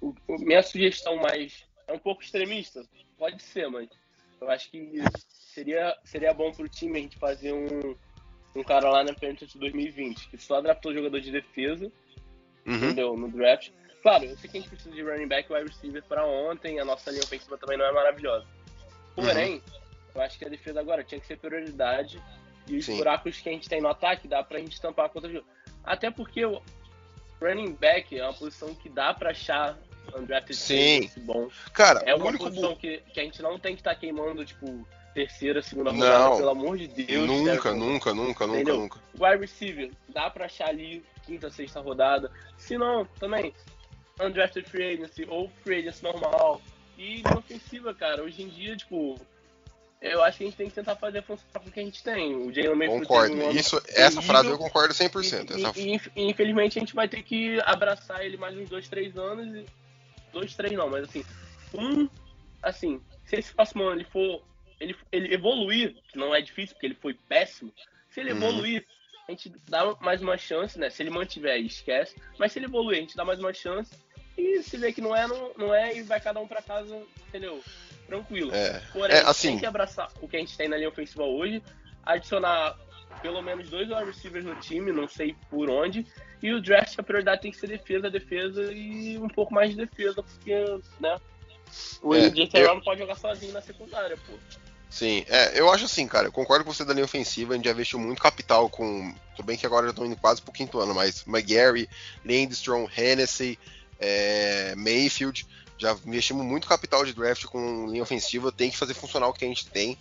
O- 0.00 0.14
o- 0.28 0.38
minha 0.38 0.62
sugestão 0.62 1.16
mais. 1.16 1.64
É 1.88 1.92
um 1.92 1.98
pouco 1.98 2.22
extremista? 2.22 2.82
Pode 3.18 3.42
ser, 3.42 3.68
mas 3.68 3.88
eu 4.40 4.48
acho 4.50 4.70
que 4.70 4.92
seria, 5.28 5.96
seria 6.04 6.32
bom 6.32 6.52
pro 6.52 6.68
time 6.68 6.98
a 6.98 7.02
gente 7.02 7.18
fazer 7.18 7.52
um, 7.52 7.96
um 8.54 8.62
cara 8.62 8.88
lá 8.90 9.02
na 9.02 9.12
Patriots 9.12 9.54
2020, 9.56 10.28
que 10.28 10.38
só 10.38 10.60
draftou 10.60 10.94
jogador 10.94 11.20
de 11.20 11.32
defesa, 11.32 11.90
Uhum. 12.66 12.76
entendeu? 12.76 13.16
No 13.16 13.28
draft. 13.30 13.70
Claro, 14.02 14.24
eu 14.24 14.36
sei 14.36 14.48
que 14.48 14.56
a 14.56 14.60
gente 14.60 14.70
precisa 14.70 14.94
de 14.94 15.02
running 15.02 15.26
back 15.28 15.50
e 15.50 15.54
wide 15.54 15.68
receiver 15.70 16.02
pra 16.04 16.24
ontem, 16.24 16.78
a 16.78 16.84
nossa 16.84 17.10
linha 17.10 17.22
ofensiva 17.24 17.58
também 17.58 17.76
não 17.76 17.84
é 17.84 17.92
maravilhosa. 17.92 18.46
Porém, 19.14 19.62
eu 20.14 20.20
acho 20.22 20.38
que 20.38 20.44
a 20.44 20.48
defesa 20.48 20.80
agora 20.80 21.04
tinha 21.04 21.20
que 21.20 21.26
ser 21.26 21.38
prioridade 21.38 22.22
e 22.66 22.76
os 22.76 22.86
Sim. 22.86 22.96
buracos 22.96 23.38
que 23.40 23.48
a 23.48 23.52
gente 23.52 23.68
tem 23.68 23.80
no 23.82 23.88
ataque 23.88 24.26
dá 24.28 24.42
pra 24.42 24.58
gente 24.58 24.80
tampar 24.80 25.10
contra 25.10 25.28
o 25.28 25.32
jogo. 25.32 25.46
Até 25.84 26.10
porque 26.10 26.44
o 26.44 26.60
running 27.40 27.72
back 27.72 28.16
é 28.18 28.22
uma 28.22 28.34
posição 28.34 28.74
que 28.74 28.88
dá 28.88 29.14
pra 29.14 29.30
achar 29.30 29.78
undrafted 30.16 30.56
Sim. 30.56 31.10
bom. 31.18 31.48
Cara, 31.72 32.02
É 32.04 32.14
uma 32.14 32.26
único 32.26 32.44
posição 32.44 32.74
que, 32.76 32.98
que 33.12 33.20
a 33.20 33.24
gente 33.24 33.40
não 33.42 33.58
tem 33.58 33.74
que 33.74 33.80
estar 33.80 33.94
queimando, 33.94 34.44
tipo, 34.44 34.86
terceira, 35.14 35.62
segunda 35.62 35.90
rodada, 35.90 36.18
Não. 36.18 36.36
pelo 36.36 36.50
amor 36.50 36.78
de 36.78 36.88
Deus. 36.88 37.26
nunca, 37.26 37.74
nunca, 37.74 38.14
nunca, 38.14 38.46
nunca, 38.46 38.72
nunca. 38.72 38.98
Wide 39.18 39.40
receiver, 39.40 39.90
dá 40.08 40.30
pra 40.30 40.46
achar 40.46 40.68
ali 40.68 41.04
quinta, 41.24 41.50
sexta 41.50 41.80
rodada. 41.80 42.30
Se 42.56 42.76
não, 42.76 43.04
também, 43.18 43.54
undrafted 44.20 44.68
free 44.68 44.94
agency 44.94 45.26
ou 45.28 45.50
free 45.62 45.80
agency 45.80 46.02
normal. 46.02 46.60
E 46.98 47.22
ofensiva, 47.36 47.94
cara, 47.94 48.22
hoje 48.22 48.42
em 48.42 48.48
dia, 48.48 48.76
tipo, 48.76 49.14
eu 50.00 50.22
acho 50.22 50.38
que 50.38 50.44
a 50.44 50.46
gente 50.46 50.56
tem 50.56 50.68
que 50.68 50.74
tentar 50.74 50.96
fazer 50.96 51.22
funcionar 51.22 51.60
com 51.60 51.68
o 51.68 51.72
que 51.72 51.80
a 51.80 51.84
gente 51.84 52.02
tem. 52.02 52.34
O 52.34 52.52
Jalen 52.52 52.74
Mayfield 52.74 53.06
Concordo. 53.06 53.34
um 53.34 53.50
Isso, 53.50 53.76
essa 53.88 53.92
terrível. 53.92 54.22
frase 54.22 54.48
eu 54.48 54.58
concordo 54.58 54.94
100%. 54.94 55.50
E, 55.58 55.64
Essa... 55.64 55.80
e- 55.80 55.96
e- 56.16 56.30
infelizmente 56.30 56.78
a 56.78 56.80
gente 56.80 56.94
vai 56.94 57.08
ter 57.08 57.22
que 57.22 57.58
abraçar 57.64 58.24
ele 58.24 58.36
mais 58.36 58.56
uns 58.56 58.68
dois, 58.68 58.88
três 58.88 59.16
anos. 59.16 59.54
E... 59.54 59.66
Dois, 60.32 60.54
três 60.54 60.72
não, 60.72 60.88
mas 60.88 61.04
assim, 61.04 61.24
um, 61.74 62.08
assim, 62.62 63.00
se 63.26 63.36
esse 63.36 63.52
próximo 63.52 63.82
ano 63.84 64.00
ele 64.00 64.04
for. 64.10 64.42
Ele, 64.80 64.96
ele 65.12 65.34
evoluir, 65.34 65.94
que 66.10 66.16
não 66.16 66.34
é 66.34 66.40
difícil, 66.40 66.74
porque 66.74 66.86
ele 66.86 66.94
foi 66.94 67.12
péssimo. 67.28 67.70
Se 68.10 68.20
ele 68.20 68.32
Uhum. 68.32 68.38
evoluir, 68.38 68.86
a 69.28 69.30
gente 69.32 69.52
dá 69.68 69.94
mais 70.00 70.22
uma 70.22 70.38
chance, 70.38 70.78
né? 70.78 70.88
Se 70.88 71.02
ele 71.02 71.10
mantiver, 71.10 71.60
esquece. 71.60 72.16
Mas 72.38 72.52
se 72.52 72.58
ele 72.58 72.64
evoluir, 72.66 72.96
a 72.96 73.00
gente 73.02 73.14
dá 73.14 73.22
mais 73.24 73.38
uma 73.38 73.52
chance. 73.52 73.92
E 74.38 74.62
se 74.62 74.78
vê 74.78 74.90
que 74.90 75.02
não 75.02 75.14
é, 75.14 75.26
não, 75.28 75.52
não 75.58 75.74
é, 75.74 75.94
e 75.94 76.02
vai 76.02 76.18
cada 76.18 76.40
um 76.40 76.48
pra 76.48 76.62
casa, 76.62 76.98
entendeu? 77.28 77.62
Tranquilo. 78.10 78.52
É, 78.52 78.82
Porém, 78.92 79.16
É, 79.16 79.20
assim- 79.20 79.50
tem 79.50 79.58
que 79.60 79.66
abraçar 79.66 80.08
o 80.20 80.26
que 80.28 80.36
a 80.36 80.40
gente 80.40 80.56
tem 80.56 80.68
na 80.68 80.76
linha 80.76 80.88
ofensiva 80.88 81.22
hoje, 81.22 81.62
adicionar 82.04 82.74
pelo 83.22 83.40
menos 83.40 83.68
dois 83.70 83.88
wide 83.88 84.04
receivers 84.06 84.44
no 84.44 84.56
time, 84.56 84.90
não 84.90 85.06
sei 85.06 85.36
por 85.48 85.70
onde, 85.70 86.04
e 86.42 86.52
o 86.52 86.60
draft, 86.60 86.98
a 86.98 87.02
prioridade 87.02 87.42
tem 87.42 87.52
que 87.52 87.58
ser 87.58 87.68
defesa, 87.68 88.10
defesa 88.10 88.72
e 88.72 89.16
um 89.18 89.28
pouco 89.28 89.54
mais 89.54 89.70
de 89.70 89.76
defesa, 89.76 90.22
porque, 90.22 90.54
né, 90.98 91.16
o 92.02 92.14
É, 92.14 92.26
AJ 92.26 92.38
eu- 92.40 92.48
Terrell 92.48 92.74
não 92.74 92.80
pode 92.80 92.98
jogar 93.00 93.14
sozinho 93.16 93.52
na 93.52 93.60
secundária, 93.60 94.16
pô. 94.26 94.32
Sim, 94.88 95.24
é, 95.28 95.56
eu 95.60 95.70
acho 95.70 95.84
assim, 95.84 96.08
cara, 96.08 96.26
eu 96.26 96.32
concordo 96.32 96.64
com 96.64 96.72
você 96.72 96.84
da 96.84 96.92
linha 96.92 97.04
ofensiva, 97.04 97.52
a 97.52 97.56
gente 97.56 97.66
já 97.66 97.70
investiu 97.70 97.98
muito 98.00 98.20
capital 98.20 98.68
com. 98.68 99.14
Tudo 99.36 99.46
bem 99.46 99.56
que 99.56 99.64
agora 99.64 99.86
já 99.86 99.90
estão 99.90 100.04
indo 100.04 100.16
quase 100.16 100.42
pro 100.42 100.50
quinto 100.52 100.80
ano, 100.80 100.92
mas 100.94 101.24
McGarry, 101.28 101.88
Lindstrom, 102.24 102.88
Hennessy, 102.96 103.56
é, 104.00 104.74
Mayfield, 104.76 105.46
já 105.80 105.96
investimos 106.04 106.44
muito 106.44 106.68
capital 106.68 107.04
de 107.04 107.14
draft 107.14 107.44
com 107.46 107.88
linha 107.88 108.02
ofensiva, 108.02 108.52
tem 108.52 108.70
que 108.70 108.76
fazer 108.76 108.94
funcionar 108.94 109.28
o 109.28 109.32
que 109.32 109.44
a 109.44 109.48
gente 109.48 109.66
tem. 109.66 109.98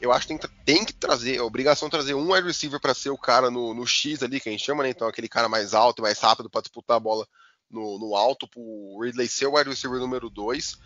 Eu 0.00 0.12
acho 0.12 0.26
que 0.26 0.36
tem, 0.36 0.50
tem 0.64 0.84
que 0.84 0.92
trazer, 0.92 1.36
é 1.36 1.42
obrigação 1.42 1.88
trazer 1.88 2.14
um 2.14 2.32
wide 2.32 2.46
receiver 2.46 2.80
para 2.80 2.92
ser 2.92 3.10
o 3.10 3.16
cara 3.16 3.50
no, 3.50 3.72
no 3.72 3.86
X 3.86 4.22
ali, 4.22 4.40
que 4.40 4.48
a 4.48 4.52
gente 4.52 4.64
chama, 4.64 4.82
né? 4.82 4.90
Então 4.90 5.08
aquele 5.08 5.28
cara 5.28 5.48
mais 5.48 5.74
alto 5.74 6.00
e 6.00 6.02
mais 6.02 6.18
rápido 6.18 6.50
para 6.50 6.60
disputar 6.60 6.96
a 6.96 7.00
bola 7.00 7.26
no, 7.70 7.98
no 7.98 8.14
alto, 8.14 8.46
pro 8.46 9.00
Ridley 9.00 9.28
ser 9.28 9.46
o 9.46 9.56
wide 9.56 9.70
receiver 9.70 9.98
número 9.98 10.28
2. 10.28 10.76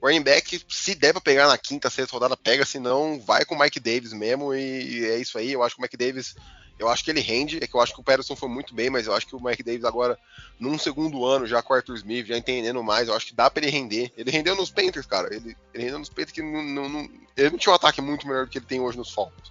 Running 0.00 0.22
back, 0.22 0.64
se 0.68 0.94
der 0.94 1.12
pra 1.12 1.20
pegar 1.20 1.48
na 1.48 1.58
quinta, 1.58 1.90
sexta 1.90 2.12
rodada, 2.12 2.36
pega, 2.36 2.64
se 2.64 2.78
não, 2.78 3.20
vai 3.20 3.44
com 3.44 3.56
o 3.56 3.58
Mike 3.58 3.80
Davis 3.80 4.12
mesmo, 4.12 4.54
e 4.54 5.04
é 5.06 5.18
isso 5.18 5.36
aí. 5.36 5.50
Eu 5.50 5.62
acho 5.62 5.74
que 5.74 5.80
o 5.80 5.82
Mike 5.82 5.96
Davis, 5.96 6.36
eu 6.78 6.88
acho 6.88 7.04
que 7.04 7.10
ele 7.10 7.20
rende, 7.20 7.58
é 7.62 7.66
que 7.66 7.74
eu 7.74 7.80
acho 7.80 7.92
que 7.94 8.00
o 8.00 8.04
Patterson 8.04 8.36
foi 8.36 8.48
muito 8.48 8.74
bem, 8.74 8.88
mas 8.90 9.06
eu 9.06 9.14
acho 9.14 9.26
que 9.26 9.34
o 9.36 9.42
Mike 9.42 9.62
Davis 9.62 9.84
agora, 9.84 10.18
num 10.60 10.78
segundo 10.78 11.24
ano, 11.24 11.46
já 11.46 11.60
com 11.62 11.72
o 11.72 11.76
Arthur 11.76 11.96
Smith, 11.96 12.26
já 12.26 12.36
entendendo 12.38 12.82
mais, 12.82 13.08
eu 13.08 13.14
acho 13.14 13.26
que 13.26 13.34
dá 13.34 13.50
pra 13.50 13.62
ele 13.62 13.70
render. 13.72 14.12
Ele 14.16 14.30
rendeu 14.30 14.54
nos 14.54 14.70
Panthers, 14.70 15.06
cara, 15.06 15.34
ele, 15.34 15.56
ele 15.74 15.82
rendeu 15.84 15.98
nos 15.98 16.08
Panthers 16.08 16.32
que 16.32 16.42
não, 16.42 16.62
não- 16.62 16.88
não- 16.88 17.08
ele 17.36 17.50
não 17.50 17.58
tinha 17.58 17.72
um 17.72 17.76
ataque 17.76 18.00
muito 18.00 18.26
melhor 18.26 18.44
do 18.46 18.50
que 18.50 18.58
ele 18.58 18.66
tem 18.66 18.80
hoje 18.80 18.96
nos 18.98 19.10
Falcons. 19.12 19.50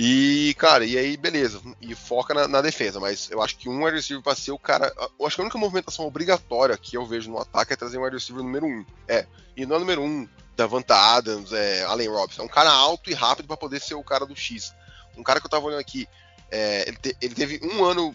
E, 0.00 0.54
cara, 0.58 0.84
e 0.84 0.96
aí, 0.96 1.16
beleza. 1.16 1.60
E 1.80 1.92
foca 1.94 2.32
na, 2.32 2.46
na 2.46 2.60
defesa, 2.62 3.00
mas 3.00 3.28
eu 3.32 3.42
acho 3.42 3.56
que 3.58 3.68
um 3.68 3.82
wide 3.84 3.96
receiver 3.96 4.22
pra 4.22 4.34
ser 4.36 4.52
o 4.52 4.58
cara. 4.58 4.92
Eu 5.18 5.26
acho 5.26 5.34
que 5.34 5.42
a 5.42 5.44
única 5.44 5.58
movimentação 5.58 6.06
obrigatória 6.06 6.76
que 6.76 6.96
eu 6.96 7.04
vejo 7.04 7.28
no 7.28 7.38
ataque 7.40 7.72
é 7.72 7.76
trazer 7.76 7.98
um 7.98 8.02
wide 8.04 8.14
receiver 8.14 8.42
número 8.44 8.64
um. 8.64 8.84
É, 9.08 9.26
e 9.56 9.66
não 9.66 9.74
é 9.74 9.78
número 9.80 10.00
um, 10.02 10.28
Davanta 10.56 10.94
Adams, 10.94 11.52
é, 11.52 11.82
Allen 11.82 12.08
Robinson. 12.10 12.42
É 12.42 12.44
um 12.44 12.48
cara 12.48 12.70
alto 12.70 13.10
e 13.10 13.14
rápido 13.14 13.48
pra 13.48 13.56
poder 13.56 13.80
ser 13.80 13.94
o 13.94 14.04
cara 14.04 14.24
do 14.24 14.36
X. 14.36 14.72
Um 15.18 15.22
cara 15.22 15.40
que 15.40 15.46
eu 15.46 15.50
tava 15.50 15.66
olhando 15.66 15.80
aqui, 15.80 16.08
é, 16.50 16.88
ele, 16.88 16.96
te- 16.96 17.16
ele 17.20 17.34
teve 17.34 17.60
um 17.62 17.84
ano 17.84 18.14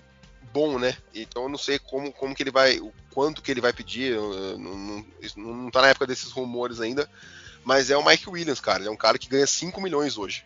bom, 0.54 0.80
né? 0.80 0.96
Então 1.14 1.44
eu 1.44 1.50
não 1.50 1.58
sei 1.58 1.78
como, 1.80 2.12
como 2.12 2.34
que 2.34 2.42
ele 2.44 2.52
vai. 2.52 2.80
O 2.80 2.94
quanto 3.14 3.42
que 3.42 3.52
ele 3.52 3.62
vai 3.62 3.74
pedir. 3.74 4.16
Não, 4.16 4.58
não, 4.58 5.06
não 5.38 5.72
tá 5.72 5.82
na 5.82 5.90
época 5.90 6.08
desses 6.08 6.32
rumores 6.32 6.80
ainda. 6.82 7.10
Mas 7.64 7.90
é 7.90 7.98
o 7.98 8.06
Mike 8.06 8.30
Williams, 8.30 8.60
cara. 8.60 8.80
Ele 8.80 8.90
é 8.90 8.92
um 8.92 8.98
cara 8.98 9.18
que 9.18 9.30
ganha 9.30 9.48
5 9.48 9.80
milhões 9.82 10.18
hoje 10.18 10.46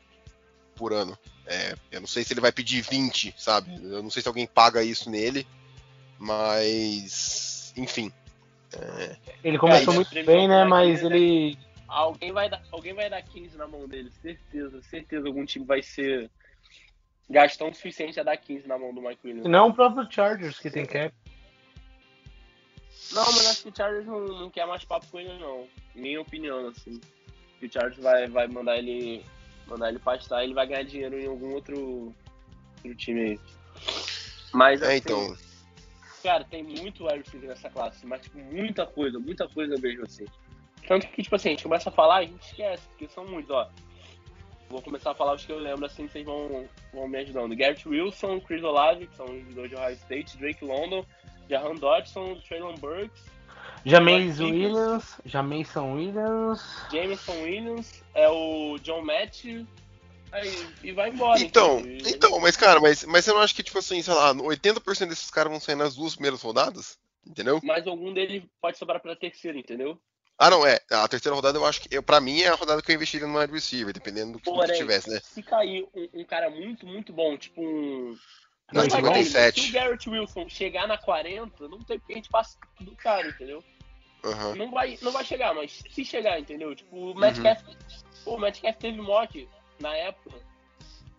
por 0.76 0.94
ano. 0.94 1.18
É, 1.46 1.76
eu 1.92 2.02
não 2.02 2.08
sei 2.08 2.24
se 2.24 2.34
ele 2.34 2.42
vai 2.42 2.52
pedir 2.52 2.82
20, 2.82 3.34
sabe? 3.38 3.74
Eu 3.84 4.04
não 4.04 4.10
sei 4.10 4.22
se 4.22 4.28
alguém 4.28 4.46
paga 4.46 4.84
isso 4.84 5.10
nele, 5.10 5.48
mas 6.20 7.74
enfim. 7.76 8.12
Ele 9.44 9.58
começou 9.58 9.94
É, 9.94 9.96
muito 9.96 10.12
ele 10.14 10.24
bem, 10.26 10.48
né? 10.48 10.66
Mas 10.66 11.04
aqui, 11.04 11.10
né? 11.10 11.16
ele. 11.16 11.58
Alguém 11.88 12.34
vai, 12.34 12.50
dar, 12.50 12.62
alguém 12.70 12.94
vai 12.94 13.10
dar 13.10 13.22
15 13.22 13.56
na 13.56 13.66
mão 13.66 13.88
dele, 13.88 14.12
certeza, 14.22 14.82
certeza. 14.84 15.26
Algum 15.28 15.46
time 15.46 15.66
vai 15.66 15.82
ser 15.82 16.30
gastão 17.30 17.70
o 17.70 17.74
suficiente 17.74 18.20
a 18.20 18.24
dar 18.24 18.38
15 18.38 18.68
na 18.68 18.78
mão 18.78 18.94
do 18.94 19.02
Mike 19.02 19.20
Williams. 19.26 19.50
Não 19.50 19.70
o 19.70 19.74
próprio 19.74 20.08
Chargers 20.10 20.60
que 20.60 20.70
tem 20.70 20.86
cap. 20.86 21.14
Não, 23.12 23.24
mas 23.26 23.46
acho 23.48 23.64
que 23.64 23.70
o 23.70 23.76
Chargers 23.76 24.06
não, 24.06 24.26
não 24.26 24.50
quer 24.50 24.66
mais 24.66 24.84
papo 24.84 25.06
com 25.08 25.20
ele, 25.20 25.38
não. 25.40 25.68
Minha 25.96 26.22
opinião, 26.22 26.68
assim. 26.68 27.00
Que 27.60 27.66
o 27.66 27.72
Chargers 27.72 28.02
vai, 28.02 28.28
vai 28.28 28.48
mandar 28.48 28.78
ele 28.78 29.24
mandar 29.68 29.90
ele 29.90 30.00
pastar 30.00 30.44
ele 30.44 30.54
vai 30.54 30.66
ganhar 30.66 30.84
dinheiro 30.84 31.20
em 31.20 31.28
algum 31.28 31.54
outro, 31.54 32.14
outro 32.78 32.96
time 32.96 33.22
aí. 33.22 33.40
Mas, 34.54 34.82
É, 34.82 34.88
assim, 34.88 34.98
então. 34.98 35.38
cara, 36.24 36.44
tem 36.46 36.64
muito 36.64 37.06
wide 37.06 37.20
receiver 37.20 37.50
nessa 37.50 37.70
classe, 37.70 38.06
mas, 38.06 38.22
tipo, 38.22 38.38
muita 38.40 38.86
coisa, 38.86 39.20
muita 39.20 39.48
coisa 39.48 39.76
mesmo, 39.78 40.06
assim. 40.06 40.26
Tanto 40.88 41.08
que, 41.10 41.22
tipo 41.22 41.36
assim, 41.36 41.50
a 41.50 41.52
gente 41.52 41.64
começa 41.64 41.90
a 41.90 41.92
falar 41.92 42.24
e 42.24 42.26
a 42.26 42.30
gente 42.30 42.46
esquece, 42.46 42.88
porque 42.90 43.08
são 43.10 43.26
muitos, 43.26 43.52
ó. 43.52 43.70
Vou 44.70 44.82
começar 44.82 45.12
a 45.12 45.16
falar 45.16 45.36
os 45.36 45.46
que 45.46 45.52
eu 45.52 45.60
lembro, 45.60 45.86
assim, 45.86 46.08
vocês 46.08 46.26
vão, 46.26 46.68
vão 46.94 47.08
me 47.08 47.18
ajudando. 47.20 47.56
Garrett 47.56 47.88
Wilson, 47.88 48.40
Chris 48.42 48.64
Olave, 48.64 49.08
que 49.08 49.16
são 49.16 49.26
os 49.26 49.56
dois 49.56 49.70
de 49.70 49.76
Ohio 49.76 49.94
State, 49.96 50.38
Drake 50.38 50.66
London, 50.66 51.06
Jahan 51.50 51.76
Dodson, 51.76 52.36
Traylon 52.48 52.76
Burks, 52.76 53.24
Jameis 53.86 54.38
Pickens. 54.38 54.52
Williams. 54.52 55.22
Jameson 55.26 55.94
Williams. 55.94 56.62
Jameson 56.92 57.42
Williams, 57.44 58.04
é 58.14 58.28
o 58.30 58.78
John 58.80 59.02
Matthew, 59.02 59.66
aí, 60.32 60.68
e 60.84 60.92
vai 60.92 61.10
embora. 61.10 61.40
Então, 61.40 61.80
entendeu? 61.80 62.08
E- 62.08 62.12
então, 62.12 62.40
mas 62.40 62.58
cara, 62.58 62.82
mas, 62.82 63.06
mas 63.06 63.24
você 63.24 63.32
não 63.32 63.40
acha 63.40 63.54
que, 63.56 63.64
tipo 63.64 63.80
assim, 63.80 64.02
sei 64.02 64.14
lá, 64.14 64.34
80% 64.34 65.08
desses 65.08 65.32
caras 65.32 65.52
vão 65.52 65.62
sair 65.62 65.76
nas 65.76 65.96
duas 65.96 66.16
primeiras 66.16 66.42
rodadas? 66.42 66.98
Entendeu? 67.26 67.60
Mas 67.64 67.86
algum 67.88 68.14
deles 68.14 68.44
pode 68.62 68.78
sobrar 68.78 69.02
pra 69.02 69.16
terceira, 69.16 69.58
entendeu? 69.58 70.00
Ah, 70.40 70.50
não, 70.52 70.66
é. 70.66 70.80
A 70.92 71.08
terceira 71.08 71.36
rodada 71.36 71.58
eu 71.58 71.66
acho 71.66 71.82
que, 71.82 71.96
eu, 71.96 72.04
pra 72.04 72.22
mim, 72.22 72.42
é 72.42 72.48
a 72.50 72.54
rodada 72.56 72.82
que 72.82 72.92
eu 72.92 72.96
investiria 72.96 73.26
no 73.28 73.40
wide 73.40 73.52
receiver, 73.52 73.92
dependendo 73.94 74.34
do 74.34 74.40
que, 74.40 74.46
do 74.46 74.52
que 74.52 74.58
Porém, 74.60 74.78
tivesse, 74.78 75.10
né? 75.10 75.20
se 75.24 75.42
cair 75.42 75.88
um, 75.96 76.22
um 76.22 76.24
cara 76.26 76.50
muito, 76.50 76.86
muito 76.86 77.12
bom, 77.12 77.36
tipo 77.38 77.62
um. 77.62 78.16
Na 78.72 78.82
cair. 78.82 78.92
57. 78.92 79.62
Se 79.62 79.70
o 79.70 79.74
Garrett 79.74 80.10
Wilson 80.10 80.48
chegar 80.50 80.88
na 80.88 80.98
40, 80.98 81.68
não 81.68 81.80
tem 81.80 81.98
porque 81.98 82.14
a 82.14 82.16
gente 82.18 82.30
passa 82.30 82.58
do 82.82 82.96
cara, 82.96 83.28
entendeu? 83.28 83.64
Aham. 84.24 84.56
Não 84.56 84.70
vai, 84.70 84.98
não 85.02 85.12
vai 85.12 85.24
chegar, 85.26 85.56
mas 85.56 85.84
se 85.90 86.04
chegar, 86.06 86.40
entendeu? 86.40 86.76
Tipo, 86.76 86.96
Uhum. 86.96 87.12
o 87.12 87.16
Metcalf. 87.16 87.62
Pô, 88.24 88.36
o 88.36 88.40
Metcalf 88.40 88.76
teve 88.78 89.02
mock 89.02 89.48
na 89.80 89.96
época. 89.96 90.36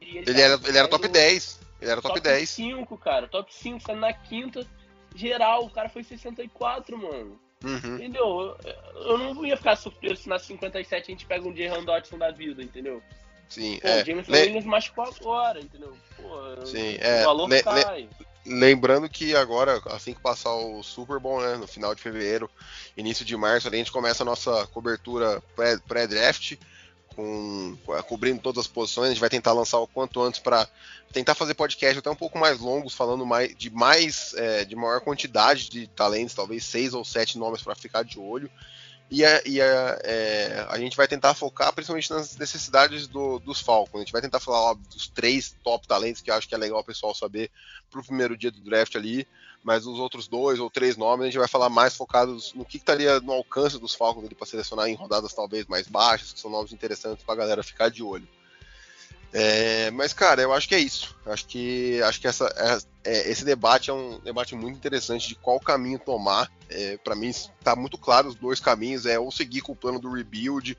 e 0.01 0.19
Ele 0.19 0.41
era, 0.41 0.61
ele 0.65 0.79
era 0.79 0.89
top 0.89 1.09
10. 1.09 1.61
Ele 1.81 1.91
era 1.91 2.03
top 2.03 2.21
10. 2.21 2.49
5, 2.51 2.99
cara. 2.99 3.27
Top 3.29 3.53
5, 3.55 3.81
saindo 3.81 4.01
na 4.01 4.13
quinta. 4.13 4.67
Geral, 5.15 5.65
o 5.65 5.71
cara 5.71 5.89
foi 5.89 6.05
64, 6.05 6.99
mano. 6.99 7.41
Uhum. 7.65 7.97
Entendeu? 7.97 8.57
Eu, 8.95 9.19
não 9.19 9.45
ia 9.45 9.57
ficar 9.57 9.77
surpreso 9.77 10.23
se 10.23 10.29
na 10.29 10.39
57 10.39 11.11
a 11.11 11.15
gente 11.15 11.27
pega 11.27 11.47
um 11.49 11.57
Jahan 11.57 11.85
Dodson 11.85 12.17
da 12.19 12.31
vida, 12.31 12.63
entendeu? 12.63 13.03
Sim, 13.49 13.79
Pô, 13.81 13.89
é. 13.89 14.03
o 14.03 14.05
Jameson 14.05 14.33
Le- 14.33 14.41
Williams 14.43 14.65
machucou 14.65 15.05
agora, 15.05 15.61
entendeu? 15.61 15.97
Pô, 16.17 16.67
Sim, 16.67 16.97
o 16.97 17.01
é. 17.01 17.25
valor 17.25 17.49
Le- 17.49 17.57
le- 17.57 17.63
cai. 17.63 18.09
lembrando 18.47 19.09
que 19.09 19.35
agora, 19.35 19.81
assim 19.87 20.15
que 20.15 20.21
passar 20.21 20.55
o 20.55 20.83
Super 20.83 21.19
Bowl, 21.19 21.41
né, 21.41 21.57
no 21.57 21.67
final 21.67 21.95
de 21.95 22.03
fevereiro, 22.03 22.51
início 22.97 23.25
de 23.25 23.37
março, 23.37 23.67
ali 23.67 23.77
a 23.77 23.79
gente 23.79 23.93
começa 23.93 24.23
a 24.23 24.27
nossa 24.27 24.67
cobertura 24.69 25.43
pré-draft, 25.89 26.57
com, 27.19 27.77
cobrindo 28.07 28.41
todas 28.41 28.61
as 28.61 28.67
posições. 28.69 29.07
A 29.07 29.11
gente 29.11 29.21
vai 29.21 29.29
tentar 29.29 29.53
lançar 29.53 29.79
o 29.79 29.89
quanto 29.89 30.23
antes 30.23 30.39
para 30.39 30.69
tentar 31.13 31.35
fazer 31.35 31.55
podcast 31.55 31.99
até 31.99 32.09
um 32.09 32.15
pouco 32.15 32.39
mais 32.39 32.61
longos, 32.61 32.95
falando 32.95 33.27
mais, 33.27 33.57
de 33.57 33.71
mais, 33.71 34.35
é, 34.35 34.65
de 34.65 34.77
maior 34.77 35.01
quantidade 35.01 35.69
de 35.69 35.89
talentos, 35.89 36.33
talvez 36.33 36.65
seis 36.65 36.95
ou 36.95 37.05
sete 37.05 37.37
nomes 37.37 37.61
para 37.61 37.75
ficar 37.75 38.05
de 38.05 38.21
olho. 38.21 38.49
E, 39.11 39.25
a, 39.25 39.43
e 39.47 39.61
a, 39.61 39.99
é, 40.05 40.67
a, 40.69 40.79
gente 40.79 40.97
vai 40.97 41.09
tentar 41.09 41.33
focar 41.33 41.73
principalmente 41.73 42.11
nas 42.11 42.37
necessidades 42.37 43.07
do, 43.07 43.39
dos 43.39 43.61
Falcons. 43.61 44.01
A 44.01 44.05
gente 44.05 44.13
vai 44.13 44.21
tentar 44.21 44.39
falar 44.39 44.73
ó, 44.73 44.75
dos 44.75 45.09
três 45.09 45.57
top 45.65 45.89
talentos 45.89 46.21
que 46.21 46.31
eu 46.31 46.35
acho 46.35 46.47
que 46.47 46.55
é 46.55 46.59
legal 46.59 46.81
o 46.81 46.85
pessoal 46.85 47.15
saber 47.15 47.51
para 47.91 48.01
o 48.01 48.05
primeiro 48.05 48.37
dia 48.37 48.51
do 48.51 48.61
draft 48.61 48.95
ali. 48.97 49.27
Mas 49.65 49.87
os 49.87 49.99
outros 49.99 50.29
dois 50.29 50.61
ou 50.61 50.71
três 50.71 50.97
nomes 50.97 51.23
a 51.23 51.27
gente 51.27 51.39
vai 51.39 51.49
falar 51.49 51.69
mais 51.71 51.97
focados 51.97 52.53
no 52.53 52.65
que, 52.65 52.73
que 52.73 52.77
estaria 52.79 53.19
no 53.21 53.33
alcance 53.33 53.79
dos 53.79 53.95
Falcons 53.95 54.29
para 54.29 54.47
selecionar 54.47 54.89
em 54.89 54.95
rodadas 54.95 55.33
talvez 55.33 55.67
mais 55.67 55.89
baixas, 55.89 56.33
que 56.33 56.41
são 56.41 56.51
nomes 56.51 56.73
interessantes 56.73 57.25
para 57.25 57.35
a 57.35 57.39
galera 57.39 57.63
ficar 57.63 57.91
de 57.91 58.03
olho. 58.03 58.29
É, 59.33 59.91
mas, 59.91 60.13
cara, 60.13 60.41
eu 60.41 60.53
acho 60.53 60.69
que 60.69 60.75
é 60.75 60.79
isso. 60.79 61.15
Acho 61.27 61.47
que, 61.47 62.01
acho 62.03 62.21
que 62.21 62.27
essa, 62.27 62.47
é, 63.05 63.11
é, 63.11 63.31
esse 63.31 63.45
debate 63.45 63.91
é 63.91 63.93
um 63.93 64.19
debate 64.21 64.55
muito 64.55 64.77
interessante 64.77 65.29
de 65.29 65.35
qual 65.35 65.61
caminho 65.61 65.99
tomar. 65.99 66.51
É, 66.71 66.97
para 66.99 67.15
mim, 67.15 67.29
está 67.29 67.77
muito 67.77 67.99
claro 67.99 68.29
os 68.29 68.35
dois 68.35 68.61
caminhos: 68.61 69.07
é 69.07 69.19
ou 69.19 69.31
seguir 69.31 69.61
com 69.61 69.73
o 69.73 69.77
plano 69.77 69.99
do 69.99 70.13
rebuild 70.13 70.77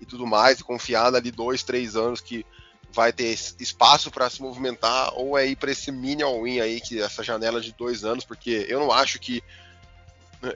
e 0.00 0.06
tudo 0.06 0.26
mais, 0.26 0.60
e 0.60 0.64
confiar 0.64 1.14
ali 1.14 1.30
dois, 1.30 1.62
três 1.62 1.94
anos 1.94 2.20
que 2.20 2.44
vai 2.92 3.12
ter 3.12 3.38
espaço 3.60 4.10
para 4.10 4.28
se 4.28 4.40
movimentar, 4.40 5.12
ou 5.14 5.38
é 5.38 5.46
ir 5.46 5.56
para 5.56 5.70
esse 5.70 5.92
mini 5.92 6.22
all-in 6.22 6.60
aí, 6.60 6.80
que 6.80 7.00
essa 7.00 7.22
janela 7.22 7.60
de 7.60 7.72
dois 7.72 8.04
anos, 8.04 8.24
porque 8.24 8.66
eu 8.68 8.80
não 8.80 8.90
acho 8.90 9.18
que. 9.18 9.42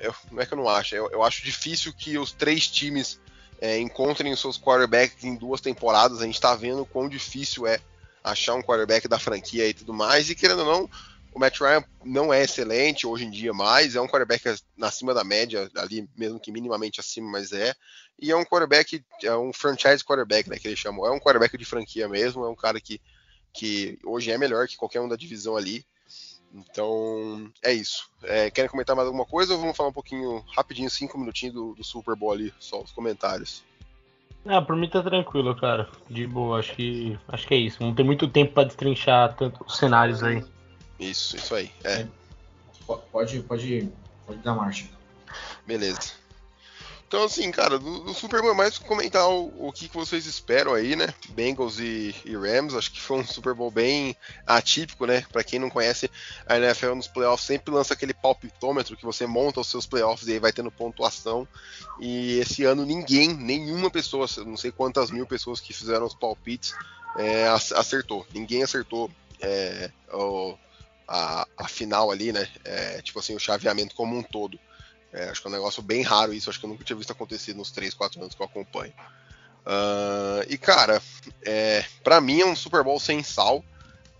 Eu, 0.00 0.14
não 0.32 0.40
é 0.40 0.46
que 0.46 0.54
eu 0.54 0.56
não 0.56 0.68
acho, 0.68 0.94
eu, 0.94 1.10
eu 1.10 1.22
acho 1.22 1.44
difícil 1.44 1.92
que 1.92 2.16
os 2.16 2.32
três 2.32 2.66
times 2.66 3.20
é, 3.60 3.78
encontrem 3.78 4.32
os 4.32 4.40
seus 4.40 4.58
quarterbacks 4.58 5.24
em 5.24 5.34
duas 5.34 5.60
temporadas. 5.60 6.20
A 6.20 6.24
gente 6.24 6.34
está 6.34 6.54
vendo 6.54 6.86
quão 6.86 7.08
difícil 7.08 7.66
é 7.66 7.80
achar 8.22 8.54
um 8.54 8.62
quarterback 8.62 9.06
da 9.06 9.18
franquia 9.18 9.68
e 9.68 9.74
tudo 9.74 9.92
mais. 9.92 10.30
E 10.30 10.34
querendo 10.34 10.60
ou 10.60 10.66
não, 10.66 10.90
o 11.34 11.38
Matt 11.38 11.60
Ryan 11.60 11.84
não 12.04 12.32
é 12.32 12.42
excelente 12.42 13.06
hoje 13.06 13.24
em 13.24 13.30
dia 13.30 13.52
mais. 13.52 13.96
É 13.96 14.00
um 14.00 14.06
quarterback 14.06 14.42
acima 14.80 15.12
da 15.12 15.24
média, 15.24 15.70
ali 15.76 16.08
mesmo 16.16 16.38
que 16.38 16.52
minimamente 16.52 17.00
acima, 17.00 17.30
mas 17.30 17.52
é. 17.52 17.74
E 18.18 18.30
é 18.30 18.36
um 18.36 18.44
quarterback, 18.44 19.04
é 19.22 19.36
um 19.36 19.52
franchise 19.52 20.04
quarterback, 20.04 20.48
né, 20.48 20.58
que 20.58 20.68
ele 20.68 20.76
chamou. 20.76 21.06
É 21.06 21.10
um 21.10 21.18
quarterback 21.18 21.58
de 21.58 21.64
franquia 21.64 22.08
mesmo. 22.08 22.44
É 22.44 22.48
um 22.48 22.54
cara 22.54 22.80
que, 22.80 23.00
que 23.52 23.98
hoje 24.04 24.30
é 24.30 24.38
melhor 24.38 24.68
que 24.68 24.76
qualquer 24.76 25.00
um 25.00 25.08
da 25.08 25.16
divisão 25.16 25.56
ali. 25.56 25.84
Então, 26.54 27.50
é 27.62 27.72
isso. 27.72 28.08
É, 28.22 28.48
querem 28.48 28.70
comentar 28.70 28.94
mais 28.94 29.06
alguma 29.06 29.26
coisa 29.26 29.54
ou 29.54 29.60
vamos 29.60 29.76
falar 29.76 29.88
um 29.88 29.92
pouquinho, 29.92 30.44
rapidinho, 30.54 30.88
cinco 30.88 31.18
minutinhos 31.18 31.54
do, 31.54 31.74
do 31.74 31.82
Super 31.82 32.14
Bowl 32.14 32.32
ali, 32.32 32.54
só 32.60 32.80
os 32.80 32.92
comentários? 32.92 33.64
Ah, 34.46 34.62
por 34.62 34.76
mim 34.76 34.88
tá 34.88 35.02
tranquilo, 35.02 35.56
cara. 35.56 35.88
De 36.08 36.26
boa, 36.26 36.60
acho 36.60 36.74
que, 36.74 37.18
acho 37.28 37.46
que 37.46 37.54
é 37.54 37.56
isso. 37.56 37.82
Não 37.82 37.94
tem 37.94 38.04
muito 38.04 38.28
tempo 38.28 38.52
para 38.52 38.68
destrinchar 38.68 39.34
tantos 39.34 39.76
cenários 39.78 40.22
aí. 40.22 40.44
Isso, 41.00 41.36
isso 41.36 41.54
aí. 41.54 41.72
É. 41.82 42.02
é. 42.02 42.08
Pode, 42.86 43.40
pode, 43.40 43.90
pode 44.26 44.38
dar 44.42 44.54
marcha. 44.54 44.86
Beleza. 45.66 46.12
Então, 47.14 47.26
assim, 47.26 47.48
cara, 47.52 47.78
do, 47.78 48.00
do 48.00 48.12
Super 48.12 48.40
Bowl 48.40 48.50
é 48.50 48.56
mais 48.56 48.76
comentar 48.76 49.30
o, 49.30 49.68
o 49.68 49.72
que, 49.72 49.88
que, 49.88 49.94
vocês 49.94 50.26
esperam 50.26 50.74
aí, 50.74 50.96
né? 50.96 51.14
Bengals 51.28 51.78
e, 51.78 52.12
e, 52.24 52.34
Rams, 52.34 52.74
acho 52.74 52.90
que 52.90 53.00
foi 53.00 53.20
um 53.20 53.24
Super 53.24 53.54
Bowl 53.54 53.70
bem 53.70 54.16
atípico, 54.44 55.06
né? 55.06 55.24
Para 55.32 55.44
quem 55.44 55.60
não 55.60 55.70
conhece, 55.70 56.10
a 56.44 56.56
NFL 56.56 56.96
nos 56.96 57.06
playoffs 57.06 57.46
sempre 57.46 57.72
lança 57.72 57.94
aquele 57.94 58.12
palpitômetro 58.12 58.96
que 58.96 59.04
você 59.04 59.28
monta 59.28 59.60
os 59.60 59.68
seus 59.68 59.86
playoffs 59.86 60.26
e 60.26 60.32
aí 60.32 60.40
vai 60.40 60.52
tendo 60.52 60.72
pontuação. 60.72 61.46
E 62.00 62.40
esse 62.40 62.64
ano 62.64 62.84
ninguém, 62.84 63.32
nenhuma 63.32 63.92
pessoa, 63.92 64.26
não 64.44 64.56
sei 64.56 64.72
quantas 64.72 65.12
mil 65.12 65.24
pessoas 65.24 65.60
que 65.60 65.72
fizeram 65.72 66.06
os 66.06 66.16
palpites, 66.16 66.74
é, 67.16 67.46
acertou. 67.46 68.26
Ninguém 68.34 68.64
acertou 68.64 69.08
é, 69.40 69.88
o, 70.12 70.58
a, 71.06 71.46
a, 71.56 71.68
final 71.68 72.10
ali, 72.10 72.32
né? 72.32 72.48
É, 72.64 73.00
tipo 73.02 73.20
assim, 73.20 73.36
o 73.36 73.38
chaveamento 73.38 73.94
como 73.94 74.18
um 74.18 74.22
todo. 74.24 74.58
É, 75.14 75.30
acho 75.30 75.40
que 75.40 75.46
é 75.46 75.50
um 75.50 75.54
negócio 75.54 75.80
bem 75.80 76.02
raro 76.02 76.34
isso, 76.34 76.50
acho 76.50 76.58
que 76.58 76.66
eu 76.66 76.70
nunca 76.70 76.82
tinha 76.82 76.96
visto 76.96 77.12
acontecer 77.12 77.54
nos 77.54 77.70
3, 77.70 77.94
4 77.94 78.20
anos 78.20 78.34
que 78.34 78.42
eu 78.42 78.46
acompanho. 78.46 78.92
Uh, 79.64 80.44
e 80.48 80.58
cara, 80.58 81.00
é, 81.42 81.84
para 82.02 82.20
mim 82.20 82.40
é 82.40 82.46
um 82.46 82.56
Super 82.56 82.82
Bowl 82.82 82.98
sem 82.98 83.22
sal. 83.22 83.64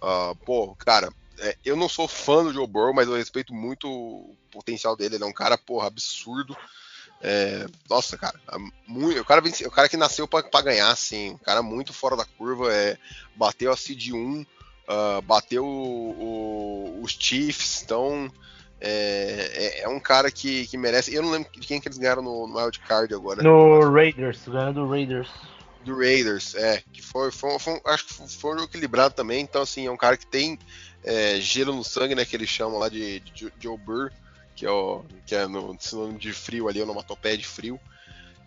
Uh, 0.01 0.37
pô, 0.47 0.75
cara, 0.77 1.13
é, 1.41 1.57
eu 1.65 1.75
não 1.75 1.89
sou 1.89 2.07
fã 2.07 2.45
do 2.45 2.53
Joe 2.53 2.67
Burrow, 2.67 2.95
mas 2.95 3.09
eu 3.09 3.17
respeito 3.17 3.53
muito 3.53 3.89
o 3.89 4.37
potencial 4.53 4.97
dele. 4.97 5.17
Ele 5.17 5.25
é 5.25 5.27
um 5.27 5.33
cara, 5.33 5.59
porra, 5.59 5.89
absurdo. 5.89 6.57
É, 7.21 7.67
nossa, 7.89 8.17
cara, 8.17 8.39
muito, 8.87 9.21
o, 9.21 9.25
cara 9.25 9.43
o 9.67 9.71
cara 9.71 9.89
que 9.89 9.97
nasceu 9.97 10.29
para 10.29 10.63
ganhar, 10.63 10.91
assim, 10.91 11.31
um 11.31 11.39
cara 11.39 11.63
muito 11.63 11.93
fora 11.93 12.17
da 12.17 12.25
curva, 12.25 12.73
é, 12.73 12.99
bateu 13.35 13.73
a 13.73 13.77
Cid 13.77 14.13
1, 14.13 14.43
uh, 14.43 15.23
bateu 15.23 15.65
o, 15.65 16.99
o, 16.99 17.03
os 17.03 17.13
Chiefs, 17.13 17.83
então 17.83 18.31
é, 18.87 19.51
é, 19.55 19.81
é, 19.83 19.89
um 19.89 19.99
cara 19.99 20.31
que, 20.31 20.67
que 20.67 20.77
merece. 20.77 21.15
Eu 21.15 21.23
não 21.23 21.31
lembro 21.31 21.51
de 21.51 21.67
quem 21.67 21.81
que 21.81 21.89
eles 21.89 21.97
ganharam 21.97 22.23
no, 22.23 22.47
no 22.47 22.59
Wild 22.59 22.79
Card 22.81 23.15
agora. 23.15 23.43
No 23.43 23.91
Raiders, 23.91 24.47
ganhando 24.47 24.83
do 24.85 24.91
Raiders. 24.91 25.29
Do 25.85 25.97
Raiders, 25.97 26.55
é. 26.55 26.83
Que 26.93 27.01
foi, 27.01 27.33
foi, 27.33 27.59
foi, 27.59 27.81
acho 27.87 28.05
que 28.05 28.29
foi 28.29 28.63
equilibrado 28.63 29.15
também. 29.15 29.41
Então, 29.41 29.63
assim, 29.63 29.87
é 29.87 29.91
um 29.91 29.97
cara 29.97 30.19
que 30.19 30.27
tem 30.27 30.59
é, 31.03 31.41
gelo 31.41 31.75
no 31.75 31.83
sangue, 31.83 32.15
né? 32.15 32.27
Que 32.27 32.37
eles 32.37 32.49
chamam 32.51 32.79
lá 32.79 32.91
de, 32.91 33.21
de 33.21 33.51
Joe 33.59 33.79
Burr, 33.79 34.13
que 34.55 34.67
é, 34.67 34.71
o, 34.71 35.03
que 35.27 35.35
é 35.35 35.47
no 35.47 35.75
sinônimo 35.81 36.19
de 36.19 36.33
frio 36.35 36.69
ali, 36.69 36.83
onomatopeia 36.83 37.39
de 37.39 37.47
frio. 37.47 37.81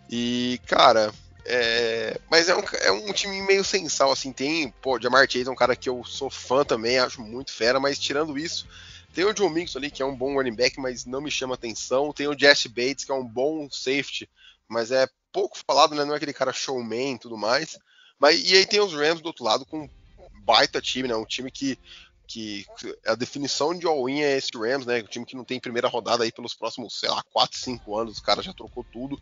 E, 0.08 0.60
cara, 0.68 1.12
é, 1.44 2.20
mas 2.30 2.48
é 2.48 2.54
um, 2.54 2.62
é 2.82 2.92
um 2.92 3.12
time 3.12 3.42
meio 3.42 3.64
sensal, 3.64 4.12
assim, 4.12 4.32
tem, 4.32 4.72
pô, 4.82 5.00
Jamar 5.00 5.28
Chase 5.28 5.48
é 5.48 5.50
um 5.50 5.56
cara 5.56 5.74
que 5.74 5.88
eu 5.88 6.04
sou 6.04 6.30
fã 6.30 6.64
também, 6.64 6.98
acho 6.98 7.20
muito 7.20 7.52
fera, 7.52 7.80
mas 7.80 7.98
tirando 7.98 8.38
isso, 8.38 8.66
tem 9.18 9.24
o 9.24 9.36
Joe 9.36 9.50
Mixon 9.50 9.78
ali, 9.78 9.90
que 9.90 10.00
é 10.00 10.06
um 10.06 10.14
bom 10.14 10.34
running 10.34 10.54
back, 10.54 10.78
mas 10.78 11.04
não 11.04 11.20
me 11.20 11.28
chama 11.28 11.56
atenção. 11.56 12.12
Tem 12.12 12.28
o 12.28 12.38
Jesse 12.38 12.68
Bates, 12.68 13.04
que 13.04 13.10
é 13.10 13.14
um 13.16 13.26
bom 13.26 13.68
safety, 13.68 14.30
mas 14.68 14.92
é 14.92 15.08
pouco 15.32 15.58
falado, 15.66 15.92
né? 15.92 16.04
Não 16.04 16.14
é 16.14 16.18
aquele 16.18 16.32
cara 16.32 16.52
showman 16.52 17.16
e 17.16 17.18
tudo 17.18 17.36
mais. 17.36 17.76
Mas, 18.16 18.48
e 18.48 18.54
aí 18.54 18.64
tem 18.64 18.78
os 18.78 18.92
Rams 18.92 19.20
do 19.20 19.26
outro 19.26 19.42
lado 19.42 19.66
com 19.66 19.80
um 19.80 19.88
baita 20.44 20.80
time, 20.80 21.08
né? 21.08 21.16
Um 21.16 21.24
time 21.24 21.50
que, 21.50 21.76
que 22.28 22.64
a 23.04 23.16
definição 23.16 23.76
de 23.76 23.88
all-in 23.88 24.20
é 24.20 24.36
esse 24.36 24.56
Rams, 24.56 24.86
né? 24.86 25.00
Um 25.00 25.06
time 25.06 25.26
que 25.26 25.34
não 25.34 25.44
tem 25.44 25.58
primeira 25.58 25.88
rodada 25.88 26.22
aí 26.22 26.30
pelos 26.30 26.54
próximos, 26.54 27.00
sei 27.00 27.08
lá, 27.08 27.20
4, 27.32 27.58
5 27.58 27.98
anos. 27.98 28.18
O 28.18 28.22
cara 28.22 28.40
já 28.40 28.52
trocou 28.52 28.84
tudo, 28.84 29.20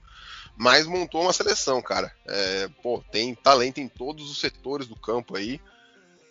mas 0.59 0.86
montou 0.86 1.22
uma 1.22 1.32
seleção, 1.32 1.80
cara. 1.80 2.14
É, 2.26 2.68
pô, 2.82 3.03
tem 3.11 3.34
talento 3.34 3.78
em 3.78 3.88
todos 3.88 4.30
os 4.30 4.40
setores 4.40 4.86
do 4.86 4.94
campo 4.94 5.38
aí. 5.38 5.59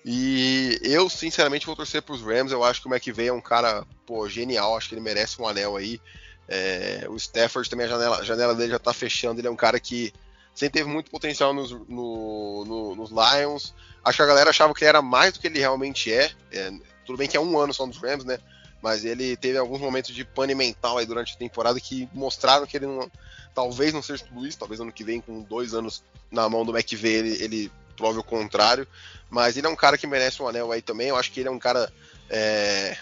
E 0.07 0.79
eu, 0.83 1.09
sinceramente, 1.09 1.65
vou 1.65 1.75
torcer 1.75 1.99
para 1.99 2.13
os 2.13 2.21
Rams. 2.21 2.51
Eu 2.51 2.63
acho 2.63 2.79
que 2.79 2.87
o 2.87 2.93
McVay 2.93 3.29
é 3.29 3.33
um 3.33 3.41
cara 3.41 3.83
pô, 4.05 4.29
genial. 4.29 4.77
Acho 4.77 4.89
que 4.89 4.93
ele 4.93 5.01
merece 5.01 5.41
um 5.41 5.47
anel 5.47 5.75
aí. 5.75 5.99
É, 6.47 7.07
o 7.09 7.15
Stafford 7.15 7.67
também, 7.67 7.87
a 7.87 7.89
janela, 7.89 8.19
a 8.19 8.23
janela 8.23 8.53
dele 8.53 8.69
já 8.69 8.77
está 8.77 8.93
fechando. 8.93 9.41
Ele 9.41 9.47
é 9.47 9.51
um 9.51 9.55
cara 9.55 9.79
que 9.79 10.13
sempre 10.53 10.79
teve 10.79 10.89
muito 10.91 11.09
potencial 11.09 11.55
nos, 11.55 11.71
no, 11.71 12.63
no, 12.65 12.95
nos 12.95 13.09
Lions. 13.09 13.73
Acho 14.03 14.17
que 14.17 14.21
a 14.21 14.27
galera 14.27 14.51
achava 14.51 14.75
que 14.75 14.83
ele 14.83 14.89
era 14.89 15.01
mais 15.01 15.33
do 15.33 15.39
que 15.39 15.47
ele 15.47 15.57
realmente 15.57 16.13
é. 16.13 16.31
é. 16.51 16.71
Tudo 17.03 17.17
bem 17.17 17.27
que 17.27 17.35
é 17.35 17.41
um 17.41 17.57
ano 17.57 17.73
só 17.73 17.87
nos 17.87 17.97
Rams, 17.97 18.25
né? 18.25 18.37
Mas 18.83 19.03
ele 19.03 19.35
teve 19.35 19.57
alguns 19.57 19.81
momentos 19.81 20.13
de 20.13 20.23
pane 20.23 20.53
mental 20.53 20.99
aí 20.99 21.07
durante 21.07 21.33
a 21.33 21.37
temporada 21.37 21.79
que 21.79 22.07
mostraram 22.13 22.67
que 22.67 22.77
ele 22.77 22.85
não, 22.85 23.09
talvez 23.55 23.91
não 23.91 24.03
seja 24.03 24.23
tudo 24.23 24.45
isso. 24.45 24.59
Talvez 24.59 24.79
ano 24.79 24.91
que 24.91 25.03
vem, 25.03 25.19
com 25.19 25.41
dois 25.41 25.73
anos 25.73 26.03
na 26.29 26.47
mão 26.47 26.63
do 26.63 26.77
McVay, 26.77 27.15
ele, 27.15 27.43
ele 27.43 27.71
prove 27.95 28.19
o 28.19 28.23
contrário. 28.23 28.87
Mas 29.29 29.57
ele 29.57 29.67
é 29.67 29.69
um 29.69 29.75
cara 29.75 29.97
que 29.97 30.07
merece 30.07 30.41
um 30.41 30.47
anel 30.47 30.71
aí 30.71 30.81
também. 30.81 31.09
Eu 31.09 31.15
acho 31.15 31.31
que 31.31 31.39
ele 31.39 31.49
é 31.49 31.51
um 31.51 31.59
cara. 31.59 31.91
É... 32.29 32.97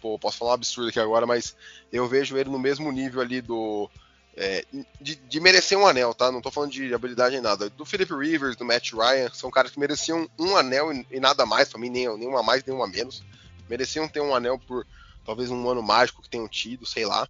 Pô, 0.00 0.18
posso 0.18 0.38
falar 0.38 0.52
um 0.52 0.54
absurdo 0.54 0.90
aqui 0.90 1.00
agora, 1.00 1.26
mas 1.26 1.56
eu 1.92 2.06
vejo 2.06 2.36
ele 2.36 2.50
no 2.50 2.58
mesmo 2.58 2.90
nível 2.92 3.20
ali 3.20 3.40
do. 3.40 3.90
É, 4.38 4.66
de, 5.00 5.14
de, 5.14 5.40
merecer 5.40 5.78
um 5.78 5.86
anel, 5.86 6.12
tá? 6.12 6.30
Não 6.30 6.42
tô 6.42 6.50
falando 6.50 6.70
de 6.70 6.92
habilidade 6.92 7.34
nem 7.34 7.42
nada. 7.42 7.70
Do 7.70 7.86
Philip 7.86 8.12
Rivers, 8.12 8.54
do 8.54 8.66
Matt 8.66 8.92
Ryan, 8.92 9.30
são 9.32 9.50
caras 9.50 9.70
que 9.70 9.80
mereciam 9.80 10.28
um 10.38 10.54
anel 10.54 10.92
e, 10.92 11.06
e 11.10 11.18
nada 11.18 11.46
mais, 11.46 11.70
pra 11.70 11.80
mim, 11.80 11.88
nem, 11.88 12.14
nenhuma 12.18 12.42
mais, 12.42 12.62
nenhuma 12.62 12.86
menos. 12.86 13.24
Mereciam 13.66 14.06
ter 14.06 14.20
um 14.20 14.34
anel 14.34 14.58
por 14.58 14.86
talvez 15.24 15.50
um 15.50 15.68
ano 15.70 15.82
mágico 15.82 16.20
que 16.20 16.28
tenham 16.28 16.46
tido, 16.46 16.84
sei 16.84 17.06
lá. 17.06 17.26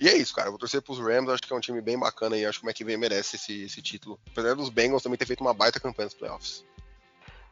E 0.00 0.08
é 0.08 0.16
isso, 0.16 0.34
cara. 0.34 0.48
Eu 0.48 0.52
vou 0.52 0.58
torcer 0.58 0.80
pros 0.80 0.98
Rams, 0.98 1.28
acho 1.28 1.42
que 1.42 1.52
é 1.52 1.56
um 1.56 1.60
time 1.60 1.80
bem 1.80 1.98
bacana 1.98 2.36
e 2.36 2.46
acho 2.46 2.60
que 2.60 2.66
o 2.66 2.68
McVay 2.68 2.96
merece 2.96 3.36
esse, 3.36 3.62
esse 3.64 3.82
título. 3.82 4.18
Apesar 4.30 4.54
dos 4.54 4.68
Bengals 4.68 5.02
também 5.02 5.18
ter 5.18 5.26
feito 5.26 5.40
uma 5.40 5.54
baita 5.54 5.80
campanha 5.80 6.06
nos 6.06 6.14
playoffs. 6.14 6.64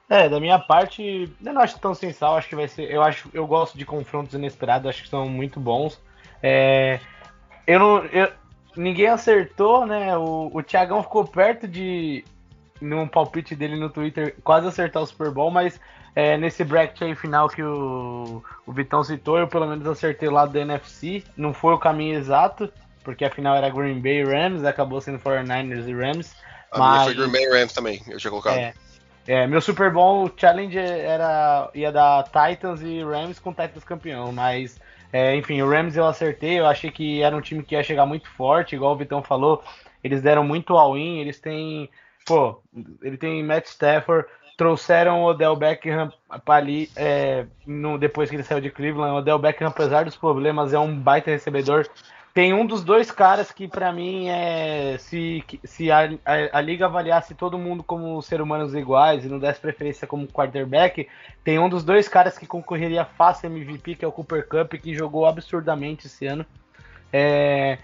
É, 0.09 0.29
da 0.29 0.39
minha 0.39 0.59
parte, 0.59 1.29
eu 1.45 1.53
não 1.53 1.61
acho 1.61 1.79
tão 1.81 1.93
sensal, 1.93 2.37
acho 2.37 2.49
que 2.49 2.55
vai 2.55 2.69
ser. 2.69 2.89
Eu 2.91 3.03
acho, 3.03 3.29
eu 3.33 3.45
gosto 3.47 3.77
de 3.77 3.85
confrontos 3.85 4.35
inesperados, 4.35 4.89
acho 4.89 5.03
que 5.03 5.09
são 5.09 5.29
muito 5.29 5.59
bons. 5.59 6.01
É, 6.41 7.01
eu 7.67 7.81
não. 7.81 8.05
Eu, 8.07 8.33
ninguém 8.77 9.09
acertou, 9.09 9.85
né? 9.85 10.17
O, 10.17 10.51
o 10.55 10.63
Thiagão 10.63 11.03
ficou 11.03 11.27
perto 11.27 11.67
de, 11.67 12.25
num 12.81 13.09
palpite 13.09 13.57
dele 13.57 13.77
no 13.77 13.91
Twitter 13.91 14.37
quase 14.45 14.69
acertar 14.69 15.03
o 15.03 15.07
Super 15.07 15.33
Bowl, 15.33 15.51
mas 15.51 15.81
é, 16.17 16.39
nesse 16.39 16.65
bracket 16.65 17.03
aí 17.03 17.15
final 17.15 17.47
que 17.47 17.63
o, 17.63 18.43
o 18.65 18.73
Vitão 18.73 19.05
citou, 19.05 19.39
eu 19.39 19.47
pelo 19.47 19.67
menos 19.67 19.87
acertei 19.87 20.31
lá 20.31 20.47
do 20.47 20.59
NFC. 20.59 21.23
Não 21.37 21.53
foi 21.53 21.75
o 21.75 21.79
caminho 21.79 22.19
exato, 22.19 22.73
porque 23.05 23.23
a 23.23 23.31
final 23.31 23.55
era 23.55 23.69
Green 23.69 24.01
Bay 24.01 24.23
e 24.23 24.25
Rams, 24.25 24.65
acabou 24.65 24.99
sendo 24.99 25.19
49ers 25.19 25.87
e 25.87 25.93
Rams. 25.93 26.35
A 26.73 26.79
mas, 26.79 27.05
foi 27.05 27.15
Green 27.15 27.31
Bay 27.31 27.45
e 27.45 27.51
Rams 27.51 27.75
também, 27.75 28.03
eu 28.09 28.17
tinha 28.17 28.31
colocado. 28.31 28.57
é, 28.57 28.73
é, 29.27 29.47
meu 29.47 29.61
Super 29.61 29.93
Bowl 29.93 30.33
Challenge 30.35 30.79
era 30.79 31.69
ia 31.75 31.93
dar 31.93 32.25
Titans 32.25 32.81
e 32.81 33.05
Rams 33.05 33.39
com 33.39 33.53
Titans 33.53 33.85
campeão, 33.85 34.33
mas 34.33 34.81
é, 35.13 35.37
enfim, 35.37 35.61
o 35.61 35.69
Rams 35.69 35.99
eu 35.99 36.07
acertei, 36.07 36.59
eu 36.59 36.67
achei 36.67 36.91
que 36.91 37.21
era 37.21 37.37
um 37.37 37.43
time 37.43 37.63
que 37.63 37.75
ia 37.75 37.83
chegar 37.83 38.07
muito 38.07 38.27
forte, 38.31 38.75
igual 38.75 38.95
o 38.95 38.97
Vitão 38.97 39.23
falou, 39.23 39.63
eles 40.03 40.23
deram 40.23 40.43
muito 40.43 40.79
all-in, 40.79 41.19
eles 41.19 41.39
têm, 41.39 41.91
pô, 42.25 42.63
ele 43.03 43.19
tem 43.19 43.43
Matt 43.43 43.67
Stafford, 43.67 44.27
trouxeram 44.57 45.23
o 45.23 45.27
Odell 45.27 45.55
Beckham 45.55 46.13
para 46.45 46.57
ali, 46.57 46.91
é, 46.97 47.47
no, 47.67 47.99
depois 47.99 48.31
que 48.31 48.37
ele 48.37 48.43
saiu 48.43 48.61
de 48.61 48.71
Cleveland, 48.71 49.15
o 49.15 49.19
Odell 49.19 49.39
Beckham, 49.39 49.69
apesar 49.69 50.05
dos 50.05 50.17
problemas, 50.17 50.73
é 50.73 50.79
um 50.79 50.99
baita 50.99 51.31
recebedor, 51.31 51.87
tem 52.37 52.53
um 52.53 52.67
dos 52.67 52.85
dois 52.85 53.11
caras 53.11 53.51
que 53.51 53.67
para 53.67 53.91
mim 53.91 54.29
é 54.29 54.99
se, 54.99 55.43
se 55.65 55.91
a, 55.91 56.01
a, 56.23 56.59
a, 56.59 56.61
liga 56.61 56.85
avaliasse 56.85 57.35
todo 57.35 57.57
mundo 57.57 57.83
como 57.83 58.21
ser 58.21 58.43
humanos 58.43 58.75
iguais 58.75 59.25
e 59.25 59.29
não 59.29 59.39
desse 59.39 59.59
preferência 59.59 60.07
como 60.07 60.27
quarterback, 60.27 61.09
tem 61.43 61.59
um 61.59 61.67
dos 61.67 61.83
dois 61.83 62.09
caras 62.09 62.37
que 62.37 62.47
concorreria 62.47 63.07
fácil 63.07 63.47
MVP, 63.47 63.95
que 63.95 64.05
é 64.05 64.09
o 64.09 64.13
Cooper 64.13 64.47
Cup, 64.47 64.75
que 64.75 64.95
jogou 64.95 65.25
absurdamente 65.25 66.09
esse 66.09 66.27
ano. 66.27 66.45
É, 67.11 67.79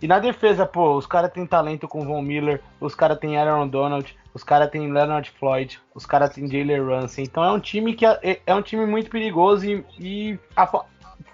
e 0.00 0.06
na 0.06 0.18
defesa, 0.18 0.64
pô, 0.64 0.96
os 0.96 1.06
caras 1.06 1.32
têm 1.32 1.46
talento 1.46 1.88
com 1.88 2.04
Von 2.04 2.22
Miller, 2.22 2.62
os 2.80 2.94
caras 2.94 3.18
têm 3.18 3.36
Aaron 3.36 3.66
Donald, 3.66 4.16
os 4.32 4.44
caras 4.44 4.70
têm 4.70 4.92
Leonard 4.92 5.30
Floyd, 5.30 5.80
os 5.94 6.06
caras 6.06 6.30
têm 6.30 6.46
Jalen 6.46 6.86
Ramsey. 6.86 7.24
Então 7.24 7.42
é 7.42 7.50
um 7.50 7.60
time 7.60 7.94
que 7.94 8.06
é, 8.06 8.40
é 8.46 8.54
um 8.54 8.62
time 8.62 8.86
muito 8.86 9.10
perigoso 9.10 9.66
e, 9.66 9.84
e 9.98 10.38
a, 10.56 10.84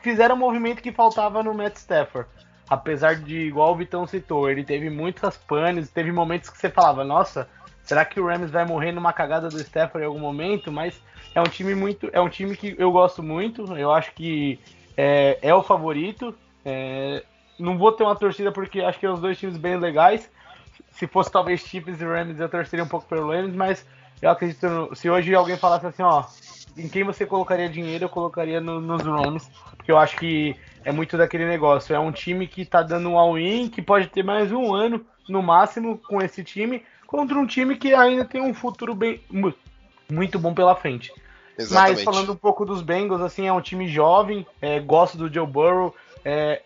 fizeram 0.01 0.35
um 0.35 0.39
movimento 0.39 0.83
que 0.83 0.93
faltava 0.93 1.43
no 1.43 1.53
Matt 1.53 1.77
Stafford 1.77 2.29
apesar 2.69 3.17
de, 3.17 3.41
igual 3.41 3.73
o 3.73 3.77
Vitão 3.77 4.07
citou, 4.07 4.51
ele 4.51 4.65
teve 4.65 4.91
muitas 4.91 5.37
panes, 5.37 5.91
teve 5.91 6.11
momentos 6.11 6.51
que 6.51 6.59
você 6.59 6.71
falava, 6.71 7.05
nossa, 7.05 7.49
será 7.83 8.05
que 8.05 8.19
o 8.19 8.27
Rams 8.27 8.51
vai 8.51 8.65
morrer 8.65 8.93
numa 8.93 9.13
cagada 9.13 9.49
do 9.49 9.61
Stafford 9.61 10.05
em 10.05 10.07
algum 10.07 10.21
momento? 10.21 10.73
Mas 10.73 11.01
é 11.35 11.41
um 11.41 11.45
time 11.45 11.75
muito, 11.75 12.09
é 12.13 12.21
um 12.21 12.29
time 12.29 12.57
que 12.57 12.75
eu 12.79 12.91
gosto 12.91 13.23
muito, 13.23 13.77
eu 13.77 13.93
acho 13.93 14.13
que 14.15 14.59
é, 14.97 15.39
é 15.43 15.55
o 15.55 15.63
favorito. 15.63 16.35
É, 16.65 17.23
não 17.59 17.79
vou 17.79 17.93
ter 17.93 18.03
uma 18.03 18.17
torcida 18.17 18.51
porque 18.53 18.81
acho 18.81 18.99
que 18.99 19.07
é 19.07 19.11
os 19.11 19.21
dois 19.21 19.39
times 19.39 19.57
bem 19.57 19.77
legais. 19.77 20.31
Se 20.93 21.07
fosse 21.07 21.31
talvez 21.31 21.61
Chiefs 21.61 22.01
e 22.01 22.05
Rams, 22.05 22.39
eu 22.39 22.49
torceria 22.49 22.85
um 22.85 22.89
pouco 22.89 23.07
pelo 23.07 23.31
Rams, 23.31 23.55
mas 23.55 23.87
eu 24.23 24.31
acredito, 24.31 24.69
no, 24.69 24.95
se 24.95 25.11
hoje 25.11 25.35
alguém 25.35 25.57
falasse 25.57 25.87
assim, 25.87 26.03
ó, 26.03 26.25
em 26.77 26.89
quem 26.89 27.05
você 27.05 27.27
colocaria 27.27 27.69
dinheiro, 27.69 28.05
eu 28.05 28.09
colocaria 28.09 28.61
no, 28.61 28.81
nos 28.81 29.03
Rams, 29.03 29.51
porque 29.77 29.91
eu 29.91 29.99
acho 29.99 30.17
que 30.17 30.57
é 30.85 30.93
muito 30.93 31.17
daquele 31.17 31.47
negócio. 31.47 31.95
É 31.95 31.99
um 31.99 32.13
time 32.13 32.47
que 32.47 32.65
tá 32.65 32.83
dando 32.83 33.09
um 33.09 33.19
all-in, 33.19 33.69
que 33.69 33.83
pode 33.83 34.09
ter 34.09 34.23
mais 34.23 34.53
um 34.53 34.75
ano 34.75 35.05
no 35.29 35.43
máximo 35.43 35.99
com 35.99 36.21
esse 36.21 36.45
time, 36.45 36.83
contra 37.07 37.39
um 37.39 37.47
time 37.47 37.77
que 37.77 37.95
ainda 37.95 38.25
tem 38.25 38.41
um 38.41 38.55
futuro 38.55 38.95
bem 38.95 39.21
muito 40.11 40.39
bom 40.39 40.53
pela 40.53 40.75
frente. 40.75 41.13
Exatamente. 41.57 41.97
Mas 41.97 42.03
falando 42.05 42.33
um 42.33 42.37
pouco 42.37 42.65
dos 42.65 42.83
Bengals, 42.83 43.23
assim, 43.23 43.47
é 43.47 43.53
um 43.53 43.61
time 43.61 43.89
jovem, 43.89 44.47
é, 44.61 44.81
gosto 44.81 45.17
do 45.17 45.33
Joe 45.33 45.47
Burrow. 45.47 45.95
É, 46.25 46.63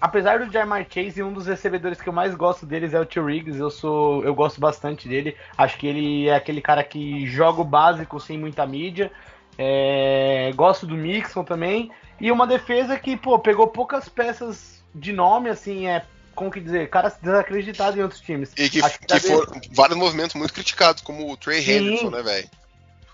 apesar 0.00 0.38
do 0.38 0.50
Jamar 0.50 0.86
Chase, 0.88 1.22
um 1.22 1.32
dos 1.32 1.46
recebedores 1.46 2.00
que 2.00 2.08
eu 2.08 2.12
mais 2.12 2.34
gosto 2.34 2.64
deles 2.64 2.94
é 2.94 3.00
o 3.00 3.04
Tio 3.04 3.26
Riggs. 3.26 3.58
Eu 3.58 3.70
sou, 3.70 4.24
eu 4.24 4.34
gosto 4.34 4.60
bastante 4.60 5.08
dele. 5.08 5.36
Acho 5.56 5.76
que 5.76 5.86
ele 5.86 6.28
é 6.28 6.34
aquele 6.34 6.60
cara 6.60 6.82
que 6.82 7.26
joga 7.26 7.60
o 7.60 7.64
básico 7.64 8.18
sem 8.18 8.38
muita 8.38 8.66
mídia. 8.66 9.12
É, 9.58 10.50
gosto 10.54 10.86
do 10.86 10.96
Mixon 10.96 11.44
também. 11.44 11.90
E 12.20 12.32
uma 12.32 12.46
defesa 12.46 12.98
que, 12.98 13.16
pô, 13.16 13.38
pegou 13.38 13.66
poucas 13.66 14.08
peças 14.08 14.82
de 14.94 15.12
nome, 15.12 15.50
assim, 15.50 15.86
é. 15.86 16.04
Como 16.34 16.50
que 16.50 16.60
dizer? 16.60 16.88
Caras 16.88 17.18
desacreditados 17.20 17.98
em 17.98 18.02
outros 18.02 18.20
times. 18.20 18.52
E 18.56 18.70
que, 18.70 18.80
que, 18.80 19.06
que 19.06 19.20
foram 19.20 19.60
vários 19.72 19.98
movimentos 19.98 20.34
muito 20.34 20.54
criticados, 20.54 21.02
como 21.02 21.30
o 21.30 21.36
Trey 21.36 21.60
Sim. 21.60 21.72
Henderson, 21.72 22.10
né, 22.10 22.22
velho? 22.22 22.48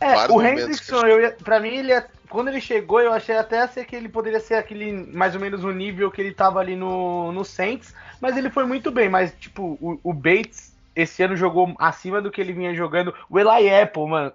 É, 0.00 0.14
vários 0.14 0.36
o 0.36 0.42
Henderson, 0.42 1.06
eu, 1.06 1.32
pra 1.32 1.58
mim, 1.58 1.70
ele 1.70 1.92
é, 1.92 2.06
quando 2.28 2.48
ele 2.48 2.60
chegou, 2.60 3.00
eu 3.00 3.12
achei 3.12 3.36
até 3.36 3.66
ser 3.66 3.84
que 3.84 3.96
ele 3.96 4.08
poderia 4.08 4.40
ser 4.40 4.54
aquele, 4.54 4.92
mais 4.92 5.34
ou 5.34 5.40
menos 5.40 5.64
o 5.64 5.70
nível 5.70 6.10
que 6.10 6.20
ele 6.20 6.32
tava 6.32 6.60
ali 6.60 6.76
no, 6.76 7.32
no 7.32 7.44
Saints, 7.44 7.94
mas 8.20 8.36
ele 8.36 8.50
foi 8.50 8.64
muito 8.64 8.90
bem, 8.90 9.08
mas, 9.08 9.34
tipo, 9.38 9.78
o, 9.80 10.00
o 10.02 10.12
Bates 10.12 10.74
esse 10.94 11.22
ano 11.22 11.36
jogou 11.36 11.74
acima 11.78 12.22
do 12.22 12.30
que 12.30 12.40
ele 12.40 12.54
vinha 12.54 12.74
jogando. 12.74 13.14
O 13.28 13.38
Eli 13.38 13.70
Apple, 13.70 14.06
mano, 14.06 14.32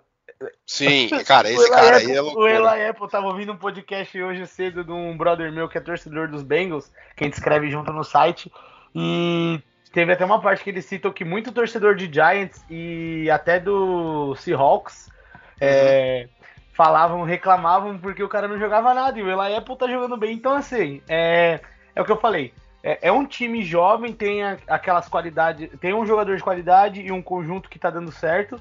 Sim, 0.66 1.10
cara, 1.26 1.50
esse 1.50 1.70
cara 1.70 1.98
Apple, 1.98 2.12
aí 2.12 2.18
é 2.18 2.22
loucura. 2.22 2.64
O 2.64 2.70
Eli 2.70 2.86
Apple 2.86 3.10
tava 3.10 3.28
ouvindo 3.28 3.52
um 3.52 3.58
podcast 3.58 4.22
hoje 4.22 4.46
cedo 4.48 4.84
de 4.84 4.92
um 4.92 5.16
brother 5.18 5.52
meu 5.52 5.68
que 5.68 5.78
é 5.78 5.82
torcedor 5.82 6.28
dos 6.30 6.44
Bengals, 6.44 6.92
que 7.16 7.24
a 7.24 7.28
gente 7.28 7.34
escreve 7.34 7.70
junto 7.70 7.92
no 7.92 8.04
site, 8.04 8.52
e 8.96 9.60
teve 9.92 10.14
até 10.14 10.24
uma 10.24 10.42
parte 10.42 10.64
que 10.64 10.70
ele 10.70 10.82
citou 10.82 11.12
que 11.12 11.26
muito 11.26 11.52
torcedor 11.52 11.96
de 11.96 12.12
Giants 12.12 12.64
e 12.70 13.30
até 13.30 13.60
do 13.60 14.36
Seahawks 14.36 15.10
é, 15.60 16.28
falavam, 16.82 17.22
reclamavam 17.24 17.96
porque 18.00 18.24
o 18.24 18.28
cara 18.28 18.48
não 18.48 18.58
jogava 18.58 18.92
nada 18.92 19.20
e 19.20 19.22
o 19.22 19.30
Eli 19.30 19.56
Apple 19.56 19.78
tá 19.78 19.88
jogando 19.88 20.18
bem. 20.18 20.34
Então, 20.34 20.54
assim, 20.54 21.00
é, 21.08 21.60
é 21.96 22.02
o 22.02 22.06
que 22.06 22.12
eu 22.12 22.18
falei. 22.18 22.56
É, 22.84 23.10
é 23.10 23.12
um 23.12 23.24
time 23.24 23.64
jovem, 23.64 24.12
tem 24.12 24.42
aquelas 24.68 25.08
qualidades, 25.08 25.70
tem 25.80 25.94
um 25.94 26.08
jogador 26.08 26.36
de 26.36 26.42
qualidade 26.42 27.00
e 27.00 27.12
um 27.12 27.22
conjunto 27.22 27.70
que 27.70 27.78
tá 27.78 27.92
dando 27.92 28.12
certo. 28.12 28.60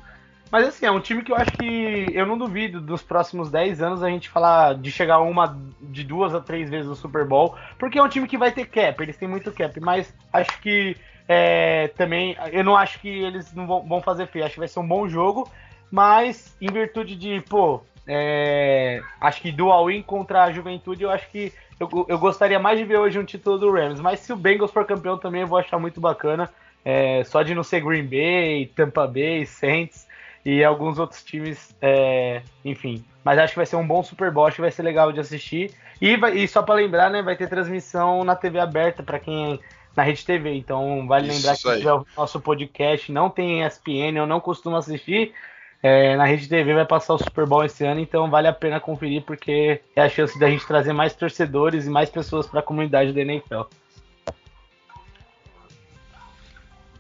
Mas 0.53 0.69
assim, 0.69 0.85
é 0.85 0.91
um 0.91 1.01
time 1.01 1.23
que 1.23 1.33
eu 1.33 1.37
acho 1.37 1.55
que 1.55 2.13
eu 2.13 2.27
não 2.27 2.37
duvido 2.37 2.79
dos 2.79 3.03
próximos 3.03 3.51
10 3.51 3.81
anos 3.81 4.03
a 4.03 4.11
gente 4.11 4.29
falar 4.29 4.75
de 4.75 4.93
chegar 4.93 5.21
uma, 5.21 5.57
de 5.81 6.05
duas 6.05 6.35
a 6.35 6.41
três 6.41 6.69
vezes 6.69 6.89
no 6.89 6.97
Super 6.97 7.25
Bowl, 7.25 7.57
porque 7.79 7.99
é 7.99 8.03
um 8.03 8.09
time 8.09 8.29
que 8.29 8.37
vai 8.37 8.53
ter 8.53 8.67
cap, 8.67 9.03
eles 9.03 9.17
têm 9.17 9.29
muito 9.29 9.51
cap, 9.53 9.81
mas 9.81 10.13
acho 10.31 10.61
que 10.61 10.95
é, 11.27 11.89
também, 11.97 12.37
eu 12.53 12.65
não 12.65 12.77
acho 12.77 13.01
que 13.01 13.09
eles 13.09 13.55
não 13.55 13.67
vão, 13.67 13.87
vão 13.87 14.03
fazer 14.03 14.27
feio, 14.27 14.45
acho 14.45 14.55
que 14.55 14.61
vai 14.61 14.69
ser 14.69 14.81
um 14.81 14.89
bom 14.89 15.09
jogo, 15.09 15.49
mas 15.91 16.57
em 16.61 16.71
virtude 16.73 17.17
de, 17.17 17.41
pô, 17.49 17.83
é, 18.07 19.03
acho 19.21 19.41
que 19.41 19.53
do 19.53 19.71
all-in 19.71 20.03
contra 20.03 20.45
a 20.45 20.53
juventude, 20.53 21.03
eu 21.03 21.11
acho 21.11 21.29
que 21.31 21.53
eu, 21.79 21.89
eu 22.09 22.19
gostaria 22.19 22.59
mais 22.59 22.79
de 22.79 22.85
ver 22.85 22.99
hoje 22.99 23.19
um 23.19 23.25
título 23.25 23.59
do 23.59 23.73
Rams, 23.73 24.01
mas 24.01 24.21
se 24.21 24.33
o 24.33 24.37
Bengals 24.37 24.71
for 24.71 24.85
campeão 24.85 25.17
também 25.17 25.43
eu 25.43 25.47
vou 25.47 25.59
achar 25.59 25.79
muito 25.79 26.01
bacana, 26.01 26.51
é, 26.85 27.25
só 27.25 27.43
de 27.43 27.55
não 27.55 27.63
ser 27.63 27.81
Green 27.81 28.07
Bay, 28.07 28.71
Tampa 28.75 29.07
Bay, 29.07 29.47
Saints, 29.47 30.07
e 30.45 30.65
alguns 30.65 30.99
outros 30.99 31.23
times, 31.23 31.75
é, 31.81 32.43
enfim. 32.65 33.05
Mas 33.23 33.39
acho 33.39 33.53
que 33.53 33.59
vai 33.59 33.67
ser 33.67 33.77
um 33.77 33.87
bom 33.87 34.03
Super 34.03 34.31
Bowl, 34.31 34.47
acho 34.47 34.57
que 34.57 34.63
vai 34.63 34.71
ser 34.71 34.83
legal 34.83 35.13
de 35.13 35.21
assistir. 35.21 35.75
E, 36.01 36.17
vai, 36.17 36.37
e 36.37 36.49
só 36.49 36.63
para 36.63 36.77
lembrar, 36.77 37.11
né, 37.11 37.23
vai 37.23 37.37
ter 37.37 37.49
transmissão 37.49 38.25
na 38.25 38.35
TV 38.35 38.59
aberta 38.59 39.03
para 39.03 39.19
quem 39.19 39.61
na 39.95 40.03
Rede 40.03 40.25
TV. 40.25 40.55
Então 40.55 41.07
vale 41.07 41.29
Isso 41.29 41.37
lembrar 41.69 41.81
que 41.81 41.89
o 41.89 42.07
nosso 42.17 42.41
podcast, 42.41 43.13
não 43.13 43.29
tem 43.29 43.65
ESPN, 43.65 44.17
eu 44.17 44.27
não 44.27 44.41
costumo 44.41 44.77
assistir. 44.77 45.35
É, 45.83 46.15
na 46.17 46.27
Rede 46.27 46.49
TV 46.49 46.75
vai 46.75 46.85
passar 46.85 47.15
o 47.15 47.19
Super 47.19 47.47
Bowl 47.47 47.65
esse 47.65 47.85
ano, 47.85 48.01
então 48.01 48.31
vale 48.31 48.47
a 48.47 48.53
pena 48.53 48.79
conferir 48.79 49.23
porque 49.25 49.81
é 49.97 50.03
a 50.03 50.09
chance 50.09 50.39
da 50.39 50.51
gente 50.51 50.67
trazer 50.67 50.93
mais 50.93 51.15
torcedores 51.15 51.87
e 51.87 51.91
mais 51.91 52.11
pessoas 52.11 52.47
para 52.47 52.61
a 52.61 52.63
comunidade 52.63 53.13
da 53.13 53.21
NFL. 53.23 53.63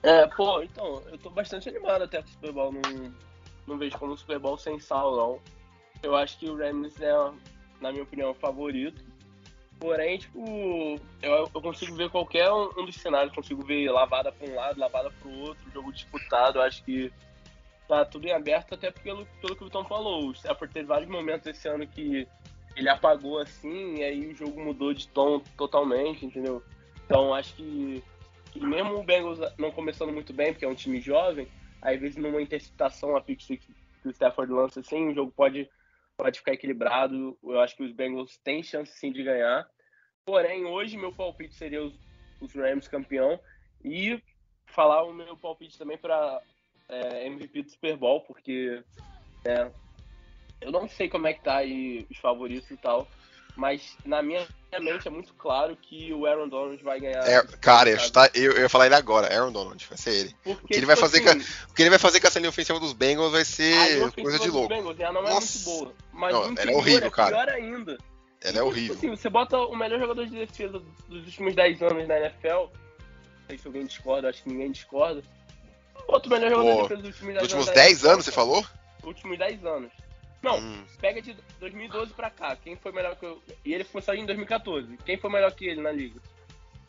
É, 0.03 0.27
pô, 0.29 0.63
então, 0.63 1.03
eu 1.11 1.19
tô 1.19 1.29
bastante 1.29 1.69
animado 1.69 2.05
até 2.05 2.23
com 2.23 2.29
o 2.29 2.31
Super 2.31 2.53
Bowl. 2.53 2.73
Não, 2.73 3.13
não 3.67 3.79
vejo 3.79 3.99
como 3.99 4.13
um 4.13 4.17
Super 4.17 4.39
Bowl 4.39 4.57
sem 4.57 4.81
sal, 4.81 5.15
não. 5.15 5.39
Eu 6.03 6.17
acho 6.17 6.39
que 6.39 6.49
o 6.49 6.57
Rams 6.57 6.99
é, 7.03 7.13
na 7.81 7.91
minha 7.91 8.05
opinião, 8.05 8.31
o 8.31 8.35
favorito. 8.35 9.03
Porém, 9.79 10.19
tipo, 10.19 11.01
eu, 11.23 11.51
eu 11.55 11.63
consigo 11.63 11.95
ver 11.97 12.11
qualquer 12.11 12.51
um, 12.53 12.71
um, 12.79 12.85
dos 12.85 12.97
cenários. 12.97 13.35
Consigo 13.35 13.63
ver 13.65 13.91
lavada 13.91 14.31
para 14.31 14.49
um 14.49 14.55
lado, 14.55 14.79
lavada 14.79 15.11
para 15.11 15.29
o 15.29 15.41
outro, 15.41 15.71
jogo 15.73 15.93
disputado. 15.93 16.59
Eu 16.59 16.63
acho 16.63 16.85
que 16.85 17.11
tá 17.91 18.05
tudo 18.05 18.27
em 18.27 18.33
aberto, 18.33 18.75
até 18.75 18.91
pelo, 18.91 19.27
pelo 19.41 19.57
que 19.57 19.63
o 19.63 19.67
Vitão 19.67 19.85
falou. 19.85 20.29
O 20.29 20.33
Stafford 20.33 20.73
teve 20.73 20.87
vários 20.87 21.11
momentos 21.11 21.49
esse 21.49 21.67
ano 21.69 21.87
que 21.87 22.27
ele 22.77 22.89
apagou 22.89 23.39
assim, 23.39 23.97
e 23.97 24.05
aí 24.05 24.29
o 24.29 24.35
jogo 24.35 24.61
mudou 24.61 24.95
de 24.95 25.09
tom 25.09 25.41
totalmente, 25.57 26.25
entendeu? 26.25 26.63
Então, 27.05 27.35
acho 27.35 27.55
que, 27.57 28.03
que 28.53 28.61
mesmo 28.61 28.95
o 28.95 29.03
Bengals 29.03 29.41
não 29.59 29.73
começando 29.73 30.13
muito 30.13 30.33
bem, 30.33 30.53
porque 30.53 30.65
é 30.65 30.69
um 30.69 30.75
time 30.75 31.01
jovem, 31.01 31.49
às 31.83 32.01
vezes 32.01 32.17
numa 32.17 32.41
interceptação, 32.41 33.17
a 33.17 33.21
pick 33.21 33.41
six 33.43 33.67
que 34.01 34.09
o 34.09 34.13
Stafford 34.13 34.53
lança 34.53 34.81
assim, 34.81 35.09
o 35.09 35.15
jogo 35.15 35.33
pode, 35.33 35.69
pode 36.17 36.39
ficar 36.39 36.53
equilibrado. 36.53 37.37
Eu 37.43 37.61
acho 37.61 37.77
que 37.77 37.83
os 37.83 37.93
Bengals 37.93 38.39
têm 38.39 38.63
chance 38.63 38.93
sim 38.93 39.11
de 39.11 39.23
ganhar. 39.23 39.69
Porém, 40.25 40.65
hoje 40.65 40.97
meu 40.97 41.13
palpite 41.13 41.55
seria 41.55 41.83
os, 41.83 41.93
os 42.41 42.55
Rams 42.55 42.89
campeão 42.89 43.39
e 43.85 44.23
falar 44.65 45.03
o 45.03 45.13
meu 45.13 45.37
palpite 45.37 45.77
também 45.77 45.99
para 45.99 46.41
é, 46.91 47.27
MVP 47.27 47.63
do 47.63 47.71
Super 47.71 47.97
Bowl, 47.97 48.21
porque 48.23 48.83
é, 49.45 49.71
eu 50.61 50.71
não 50.73 50.89
sei 50.89 51.09
como 51.09 51.27
é 51.27 51.33
que 51.33 51.43
tá 51.43 51.57
aí 51.57 52.07
os 52.11 52.19
favoritos 52.19 52.71
e 52.71 52.77
tal, 52.77 53.09
Mas 53.57 53.97
na 54.05 54.23
minha 54.23 54.47
mente 54.81 55.07
é 55.09 55.11
muito 55.11 55.35
claro 55.35 55.77
que 55.77 56.13
o 56.15 56.25
Aaron 56.25 56.49
Donald 56.49 56.83
vai 56.85 57.01
ganhar. 57.01 57.23
É, 57.29 57.43
cara, 57.61 57.91
eu, 57.91 57.99
chutar- 57.99 58.31
eu, 58.35 58.53
eu 58.53 58.63
ia 58.63 58.69
falar 58.69 58.87
ele 58.87 58.95
agora, 58.95 59.27
Aaron 59.27 59.51
Donald, 59.53 59.85
vai 59.89 59.99
ser 59.99 60.11
ele. 60.15 60.37
Porque, 60.43 60.65
O 60.65 60.69
que 60.69 60.75
ele 60.77 60.87
vai 60.87 60.95
tipo 60.97 61.07
fazer 61.09 61.29
assim, 61.29 61.41
O 61.69 61.75
que 61.75 61.83
ele 61.83 61.91
vai 61.91 61.99
fazer 61.99 62.21
com 62.21 62.27
essa 62.29 62.39
linha 62.39 62.49
ofensiva 62.49 62.79
dos 62.79 62.93
Bengals 62.93 63.33
vai 63.33 63.45
ser 63.45 63.75
coisa 64.13 64.39
de 64.39 64.49
louco. 64.51 64.69
Bengals, 64.69 64.99
ela 65.01 65.13
não 65.13 65.27
é 65.27 65.31
Nossa. 65.35 65.69
muito 65.69 65.85
boa. 65.85 65.95
Mas 66.13 66.33
Não, 66.33 66.45
ela 66.57 66.71
é 66.71 66.75
horrível, 66.75 67.11
cara. 67.11 67.31
pior 67.31 67.49
ainda. 67.49 67.99
Ela 68.43 68.51
é 68.51 68.53
Tipo 68.53 68.67
horrível. 68.67 68.95
Assim, 68.95 69.11
você 69.11 69.29
bota 69.29 69.59
o 69.59 69.77
melhor 69.77 69.99
jogador 70.01 70.25
de 70.27 70.33
defesa 70.47 70.81
dos 71.09 71.27
últimos 71.27 71.55
10 71.55 71.83
anos 71.83 72.09
na 72.09 72.19
NFL. 72.21 72.49
Não 72.49 72.71
sei 73.49 73.59
se 73.59 73.67
alguém 73.67 73.85
discorda, 73.85 74.29
acho 74.31 74.43
que 74.45 74.49
ninguém 74.49 74.71
discorda. 74.71 75.23
Bota 76.07 76.27
o 76.27 76.31
melhor 76.31 76.51
jogador 76.51 76.89
Pô, 76.89 76.97
de 76.97 77.03
defesa 77.03 77.03
dos 77.03 77.11
últimos 77.13 77.35
10 77.35 77.35
Nos 77.35 77.41
anos. 77.41 77.43
últimos 77.43 77.67
da 77.67 77.73
10 77.73 77.91
NFL, 77.93 78.09
anos, 78.13 78.25
você 78.25 78.33
falou? 78.33 78.65
Últimos 79.05 79.39
10 79.39 79.65
anos. 79.65 79.91
Não, 80.43 80.59
Hum, 80.59 80.83
pega 81.01 81.21
de 81.21 81.37
2012 81.61 82.13
pra 82.15 82.31
cá. 82.31 82.57
Quem 82.57 82.75
foi 82.77 82.93
melhor 82.93 83.15
que 83.17 83.27
eu. 83.27 83.43
E 83.65 83.75
ele 83.75 83.85
começou 83.85 84.15
em 84.15 84.25
2014. 84.25 84.97
Quem 85.05 85.19
foi 85.19 85.31
melhor 85.31 85.53
que 85.53 85.67
ele 85.67 85.81
na 85.83 85.93
liga? 85.93 86.19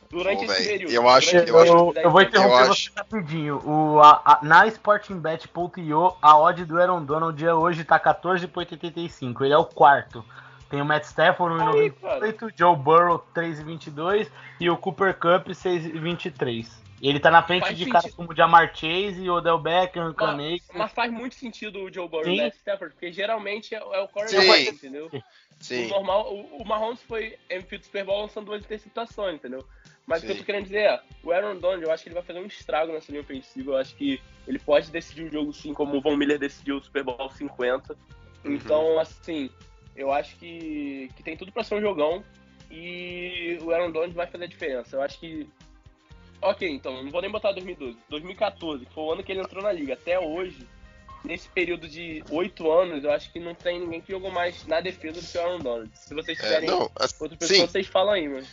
Durante 0.10 0.45
Pô, 0.45 0.52
esse 0.52 0.68
período. 0.68 0.91
eu 0.93 1.08
acho- 1.10 1.36
Eu, 1.36 1.43
eu 1.45 1.45
esses 1.62 1.72
acho- 1.74 1.93
10 1.93 2.06
eu 2.06 2.12
vou 2.12 2.22
interromper 2.22 2.54
Eu 2.54 2.66
você 2.66 2.72
acho- 2.72 2.91
rapidinho. 2.95 3.62
O, 3.66 4.02
a, 4.02 4.22
a, 4.26 4.39
na 4.43 4.68
SportingBet.io, 4.68 6.16
a 6.22 6.38
odd 6.38 6.66
do 6.66 6.80
Aaron 6.82 7.04
Donald 7.04 7.45
é 7.45 7.54
hoje 7.54 7.84
tá 7.84 7.99
14,85. 7.99 9.43
Ele 9.45 9.54
é 9.54 9.58
o 9.58 9.66
quarto. 9.66 10.24
Tem 10.70 10.82
o 10.82 10.86
Matt 10.86 11.04
Stafford 11.04 11.62
Aí, 11.62 11.91
1,98, 11.91 12.54
Joe 12.56 12.76
Burrow 12.76 13.20
3,22 13.36 14.30
e 14.60 14.70
o 14.70 14.78
Cooper 14.78 15.14
Cup 15.14 15.49
6,23. 15.49 16.70
Ele 17.10 17.20
tá 17.20 17.32
na 17.32 17.41
frente 17.41 17.64
Faz 17.64 17.78
de 17.78 17.86
caras 17.88 18.14
como 18.14 18.36
Jamar 18.36 18.76
Chase, 18.76 19.28
Odell 19.30 19.58
Beckham, 19.58 20.14
Caney. 20.14 20.62
Mas 20.74 20.91
faz 20.91 21.12
muito 21.12 21.36
sentido 21.36 21.84
o 21.84 21.93
Joe 21.93 22.08
Burrow 22.08 22.26
Sim. 22.26 22.36
e 22.36 22.39
o 22.39 22.43
Matt 22.43 22.56
Stafford, 22.56 22.93
porque 22.93 23.12
geralmente 23.12 23.74
é, 23.74 23.80
é 23.80 23.82
o 23.82 24.08
Sim. 24.08 24.14
quarterback, 24.14 24.70
entendeu? 24.70 25.10
O 25.12 25.64
sim. 25.64 25.88
normal, 25.88 26.34
o, 26.34 26.58
o 26.58 26.66
Mahomes 26.66 27.02
foi 27.04 27.38
MVP 27.49 27.80
do 27.80 27.86
Super 27.86 28.06
Bowl 28.06 28.22
lançando 28.22 28.45
duas 28.45 28.64
interceptações, 28.64 29.36
entendeu? 29.36 29.66
Mas 30.06 30.22
o 30.22 30.26
que 30.26 30.32
eu 30.32 30.36
Sim. 30.36 30.41
tô 30.41 30.45
querendo 30.45 30.64
dizer 30.64 30.80
é, 30.80 31.02
o 31.24 31.32
Aaron 31.32 31.58
Donald, 31.58 31.84
eu 31.84 31.91
acho 31.91 32.04
que 32.04 32.10
ele 32.10 32.16
vai 32.16 32.24
fazer 32.24 32.39
um 32.39 32.45
estrago 32.45 32.91
nessa 32.91 33.12
linha 33.12 33.22
ofensiva. 33.22 33.72
Eu 33.72 33.78
acho 33.78 33.95
que 33.95 34.22
ele 34.47 34.60
pode 34.60 34.91
decidir 34.91 35.24
o 35.24 35.32
jogo 35.32 35.54
sim, 35.54 35.74
como 35.74 35.97
o 35.97 36.02
Von 36.02 36.16
Miller 36.16 36.38
decidiu 36.38 36.78
o 36.78 36.84
Super 36.84 37.04
Bowl 37.04 37.30
50. 37.30 37.93
Uhum. 38.43 38.54
Então, 38.54 38.99
assim, 38.99 39.49
eu 39.95 40.12
acho 40.12 40.36
que, 40.38 41.10
que 41.16 41.24
tem 41.24 41.38
tudo 41.38 41.52
pra 41.52 41.64
ser 41.64 41.76
um 41.76 41.82
jogão 41.82 42.24
e 42.70 43.60
o 43.62 43.72
Aaron 43.72 43.91
Donald 43.91 44.14
vai 44.14 44.28
fazer 44.28 44.45
a 44.45 44.47
diferença. 44.47 44.95
Eu 44.95 45.02
acho 45.02 45.20
que. 45.20 45.47
Ok, 46.42 46.68
então, 46.68 47.04
não 47.04 47.12
vou 47.12 47.22
nem 47.22 47.30
botar 47.30 47.52
2012. 47.52 47.98
2014, 48.10 48.86
que 48.86 48.94
foi 48.94 49.04
o 49.04 49.12
ano 49.14 49.24
que 49.24 49.32
ele 49.32 49.42
entrou 49.42 49.64
na 49.64 49.72
liga. 49.72 49.94
Até 49.94 50.20
hoje, 50.20 50.68
nesse 51.24 51.48
período 51.50 51.88
de 51.88 52.24
oito 52.32 52.72
anos, 52.72 53.04
eu 53.04 53.12
acho 53.12 53.32
que 53.32 53.39
não 53.39 53.54
tem 53.54 53.80
ninguém 53.80 54.02
que 54.02 54.12
jogou 54.12 54.32
mais 54.32 54.66
na 54.66 54.82
defesa 54.82 55.22
do 55.22 55.28
que 55.28 55.38
o 55.38 55.42
Aaron 55.42 55.60
Donald. 55.60 55.92
Se 55.94 56.14
vocês 56.14 56.39
É, 56.39 56.44
tiverem 56.44 56.70
não, 56.70 56.92
assim, 56.96 57.16
outra 57.20 57.38
pessoa, 57.38 57.60
sim, 57.60 57.68
vocês 57.68 57.88
falam 57.88 58.14
aí, 58.14 58.28
mas. 58.28 58.48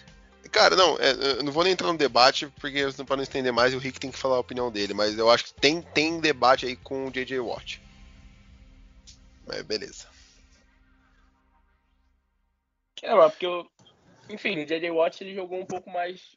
cara, 0.52 0.76
não, 0.76 0.98
é, 0.98 1.12
eu 1.38 1.42
não 1.42 1.50
vou 1.52 1.64
nem 1.64 1.72
entrar 1.72 1.90
no 1.90 1.96
debate, 1.98 2.46
porque 2.60 2.84
para 3.06 3.16
não 3.16 3.22
estender 3.22 3.52
mais, 3.52 3.74
o 3.74 3.78
Rick 3.78 3.98
tem 3.98 4.10
que 4.10 4.18
falar 4.18 4.36
a 4.36 4.40
opinião 4.40 4.70
dele, 4.70 4.92
mas 4.92 5.16
eu 5.18 5.30
acho 5.30 5.46
que 5.46 5.54
tem, 5.54 5.80
tem 5.80 6.20
debate 6.20 6.66
aí 6.66 6.76
com 6.76 7.06
o 7.06 7.10
JJ 7.10 7.40
Watt. 7.40 7.80
Mas 9.46 9.62
beleza. 9.62 10.06
É, 13.02 13.14
mas 13.14 13.32
porque 13.32 13.46
eu. 13.46 13.66
Enfim, 14.28 14.58
o 14.62 14.66
J.J. 14.66 14.90
Watt 14.90 15.22
ele 15.22 15.34
jogou 15.34 15.58
um 15.58 15.64
pouco 15.64 15.88
mais. 15.88 16.36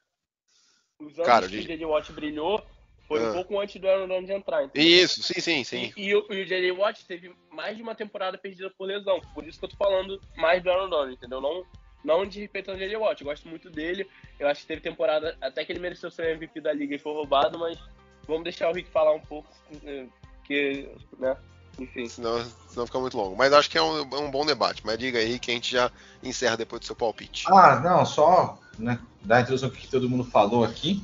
Os 1.05 1.13
anos 1.15 1.25
Cara, 1.25 1.47
que 1.47 1.57
o 1.57 1.61
J.J. 1.61 1.85
Watt 1.85 2.11
brilhou 2.11 2.63
foi 3.07 3.19
Ah. 3.23 3.29
um 3.29 3.33
pouco 3.33 3.59
antes 3.59 3.79
do 3.81 3.89
Aaron 3.89 4.07
Donald 4.07 4.31
entrar. 4.31 4.63
entendeu? 4.63 4.87
Isso, 5.03 5.21
sim, 5.23 5.39
sim, 5.41 5.63
sim. 5.63 5.93
E, 5.97 6.07
e 6.09 6.15
o, 6.15 6.25
o 6.29 6.45
J.J. 6.45 6.71
Watt 6.71 7.05
teve 7.05 7.33
mais 7.51 7.75
de 7.75 7.83
uma 7.83 7.93
temporada 7.95 8.37
perdida 8.37 8.69
por 8.69 8.85
lesão. 8.85 9.19
Por 9.33 9.45
isso 9.47 9.59
que 9.59 9.65
eu 9.65 9.69
tô 9.69 9.75
falando 9.75 10.21
mais 10.37 10.61
do 10.63 10.69
Aaron 10.71 10.89
Donald, 10.89 11.13
entendeu? 11.13 11.41
Não, 11.41 11.65
não 12.05 12.25
de 12.25 12.39
respeito 12.39 12.71
ao 12.71 12.77
J.J. 12.77 12.95
Watt. 12.97 13.21
Eu 13.21 13.27
gosto 13.27 13.47
muito 13.49 13.69
dele. 13.69 14.07
Eu 14.39 14.47
acho 14.47 14.61
que 14.61 14.67
teve 14.67 14.81
temporada 14.81 15.35
até 15.41 15.65
que 15.65 15.71
ele 15.71 15.79
mereceu 15.79 16.09
ser 16.09 16.35
MVP 16.35 16.61
da 16.61 16.71
liga 16.71 16.95
e 16.95 16.99
foi 16.99 17.11
roubado, 17.13 17.59
mas 17.59 17.77
vamos 18.27 18.43
deixar 18.43 18.69
o 18.69 18.73
Rick 18.73 18.89
falar 18.89 19.13
um 19.13 19.19
pouco, 19.19 19.49
eh, 19.83 20.05
porque, 20.37 20.89
né? 21.19 21.35
Enfim. 21.79 22.07
Senão, 22.07 22.45
senão 22.69 22.85
fica 22.85 22.99
muito 22.99 23.17
longo. 23.17 23.35
Mas 23.35 23.53
acho 23.53 23.69
que 23.69 23.77
é 23.77 23.81
um, 23.81 23.99
é 23.99 24.19
um 24.19 24.29
bom 24.31 24.45
debate. 24.45 24.81
Mas 24.85 24.97
diga 24.97 25.19
aí 25.19 25.39
que 25.39 25.51
a 25.51 25.53
gente 25.53 25.71
já 25.71 25.91
encerra 26.21 26.57
depois 26.57 26.79
do 26.79 26.85
seu 26.85 26.95
palpite. 26.95 27.45
Ah, 27.47 27.79
não, 27.79 28.05
só 28.05 28.57
né, 28.77 28.99
dar 29.23 29.37
a 29.37 29.41
introdução 29.41 29.69
que 29.69 29.87
todo 29.87 30.09
mundo 30.09 30.23
falou 30.23 30.63
aqui. 30.63 31.03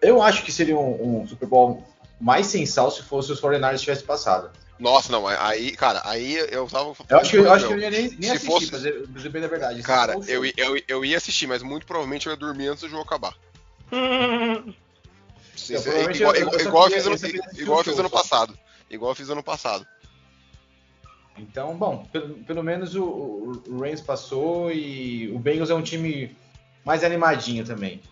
Eu 0.00 0.20
acho 0.22 0.42
que 0.44 0.50
seria 0.52 0.76
um, 0.76 1.22
um 1.22 1.26
Super 1.28 1.46
Bowl 1.48 1.86
mais 2.20 2.46
sensal 2.46 2.90
se 2.90 3.02
fosse 3.02 3.32
os 3.32 3.40
49ers 3.40 3.80
tivessem 3.80 4.04
passado. 4.06 4.50
Nossa, 4.78 5.12
não, 5.12 5.28
aí, 5.28 5.76
cara, 5.76 6.02
aí 6.04 6.34
eu 6.50 6.66
tava. 6.66 6.92
Eu 7.08 7.18
acho 7.18 7.30
que 7.30 7.36
eu, 7.36 7.52
acho 7.52 7.66
que 7.68 7.72
eu 7.72 7.78
ia 7.78 7.90
nem, 7.90 8.08
nem 8.08 8.22
Se 8.22 8.30
assistir, 8.30 8.46
fosse- 8.46 8.66
pra 8.68 8.78
dizer, 8.78 9.02
pra 9.02 9.12
dizer 9.12 9.28
bem 9.28 9.44
a 9.44 9.48
verdade. 9.48 9.82
Cara, 9.82 10.16
eu, 10.26 10.44
eu, 10.44 10.82
eu 10.88 11.04
ia 11.04 11.16
assistir, 11.16 11.46
mas 11.46 11.62
muito 11.62 11.86
provavelmente 11.86 12.26
eu 12.26 12.32
ia 12.32 12.36
dormir 12.36 12.66
antes 12.68 12.82
do 12.82 12.88
jogo 12.88 13.02
acabar. 13.02 13.34
Sim, 15.62 15.74
Eu, 15.74 16.10
igual, 16.10 16.34
eu- 16.34 16.50
eu 16.50 16.60
igual- 16.60 16.88
eu 16.88 16.94
fiz 16.94 17.06
ano, 17.06 17.16
igual 17.56 17.78
eu 17.78 17.84
fiz 17.84 17.98
ano 17.98 18.10
passado. 18.10 18.58
Igual 18.90 19.10
eu 19.12 19.14
fiz 19.14 19.30
ano 19.30 19.42
passado. 19.42 19.86
Então, 21.36 21.76
bom, 21.76 22.04
pelo, 22.12 22.34
pelo 22.44 22.62
menos 22.62 22.94
o, 22.94 23.04
o, 23.04 23.78
Rams 23.80 24.00
passou 24.02 24.70
e 24.70 25.30
o 25.34 25.38
Bengals 25.38 25.70
é 25.70 25.74
um 25.74 25.82
time 25.82 26.36
mais 26.84 27.02
animadinho 27.02 27.64
também. 27.64 28.02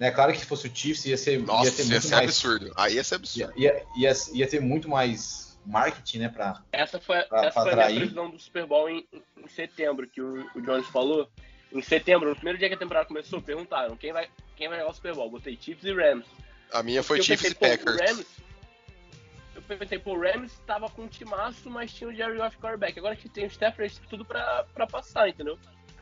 Né, 0.00 0.10
claro 0.10 0.32
que 0.32 0.40
se 0.40 0.46
fosse 0.46 0.66
o 0.66 0.74
Chiefs 0.74 1.04
ia 1.06 1.16
ser, 1.16 1.38
Nossa, 1.40 1.66
ia 1.66 1.70
ter 1.70 1.82
ia 1.84 1.88
muito 1.90 2.02
ser 2.02 2.14
mais, 2.16 2.24
absurdo. 2.24 2.72
Aí 2.76 2.94
ia 2.94 3.04
ser 3.04 3.14
absurdo. 3.14 3.52
Ia, 3.56 3.84
ia, 3.96 4.10
ia, 4.10 4.12
ia 4.32 4.48
ter 4.48 4.60
muito 4.60 4.88
mais 4.88 5.56
marketing, 5.64 6.18
né, 6.18 6.28
pra... 6.28 6.60
Essa 6.72 7.00
foi, 7.00 7.22
Pra- 7.22 7.46
essa 7.46 7.52
pra 7.52 7.62
foi 7.62 7.72
a 7.72 7.76
minha 7.76 8.00
previsão 8.00 8.30
do 8.30 8.38
Super 8.38 8.66
Bowl 8.66 8.88
em, 8.90 9.06
em 9.12 9.48
setembro, 9.48 10.08
que 10.08 10.20
o, 10.20 10.44
o 10.56 10.60
Jones 10.60 10.86
falou. 10.88 11.28
Em 11.72 11.82
setembro, 11.82 12.28
no 12.30 12.34
primeiro 12.36 12.58
dia 12.58 12.68
que 12.68 12.74
a 12.74 12.78
temporada 12.78 13.06
começou, 13.06 13.40
perguntaram 13.42 13.96
quem 13.96 14.12
vai, 14.12 14.28
quem 14.56 14.68
vai 14.68 14.78
jogar 14.78 14.90
o 14.90 14.94
Super 14.94 15.14
Bowl. 15.14 15.30
Botei 15.30 15.56
Chiefs 15.60 15.84
e 15.84 15.92
Rams. 15.92 16.24
A 16.72 16.82
minha 16.82 17.02
foi 17.02 17.22
Chiefs 17.22 17.52
e 17.52 17.54
Packers. 17.54 17.96
O 17.96 18.04
Rams, 18.04 18.26
eu 19.54 19.62
pensei, 19.78 19.98
pô, 19.98 20.14
o 20.14 20.20
Rams 20.20 20.52
tava 20.66 20.88
com 20.90 21.02
um 21.02 21.08
timaço, 21.08 21.70
mas 21.70 21.92
tinha 21.92 22.08
o 22.10 22.14
Jerry 22.14 22.36
Goff 22.36 22.56
quarterback. 22.58 22.98
Agora 22.98 23.16
que 23.16 23.28
tem 23.28 23.44
o 23.44 23.48
Stafford, 23.50 23.94
tem 23.98 24.08
tudo 24.08 24.24
pra, 24.24 24.64
pra 24.74 24.86
passar, 24.86 25.28
entendeu? 25.28 25.58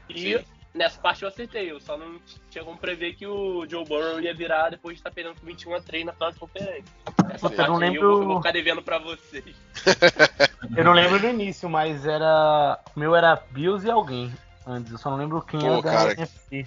E 0.08 0.38
Sim. 0.38 0.44
nessa 0.74 1.00
parte 1.00 1.22
eu 1.22 1.28
acertei. 1.28 1.70
Eu 1.70 1.80
só 1.80 1.96
não 1.96 2.20
tinha 2.50 2.64
como 2.64 2.76
prever 2.76 3.14
que 3.14 3.26
o 3.26 3.66
Joe 3.68 3.84
Burrow 3.84 4.20
ia 4.20 4.34
virar 4.34 4.70
depois 4.70 4.96
de 4.96 5.00
estar 5.00 5.10
perdendo 5.10 5.38
com 5.40 5.46
21 5.46 5.74
a 5.74 5.80
3 5.80 6.04
na 6.06 6.12
final 6.12 6.32
de 6.32 6.38
conferência. 6.38 6.84
Essa 7.30 7.48
Sim. 7.48 7.56
parte 7.56 7.70
Eu 7.70 7.78
não 7.80 7.86
aí 7.88 7.94
eu 7.94 8.00
vou, 8.02 8.10
eu 8.10 8.18
lembro- 8.18 8.26
vou 8.28 8.36
ficar 8.38 8.52
devendo 8.52 8.82
pra 8.82 8.98
vocês. 8.98 9.56
Eu 10.76 10.82
não 10.82 10.92
lembro 10.92 11.20
do 11.20 11.26
início, 11.28 11.68
mas 11.68 12.04
era. 12.06 12.80
O 12.96 12.98
meu 12.98 13.14
era 13.14 13.36
Bills 13.50 13.86
e 13.86 13.90
alguém 13.90 14.32
antes. 14.66 14.90
Eu 14.90 14.98
só 14.98 15.10
não 15.10 15.18
lembro 15.18 15.40
quem 15.42 15.60
Pô, 15.60 15.66
era 15.66 15.82
da 15.82 15.92
cara, 15.92 16.12
NFC. 16.14 16.64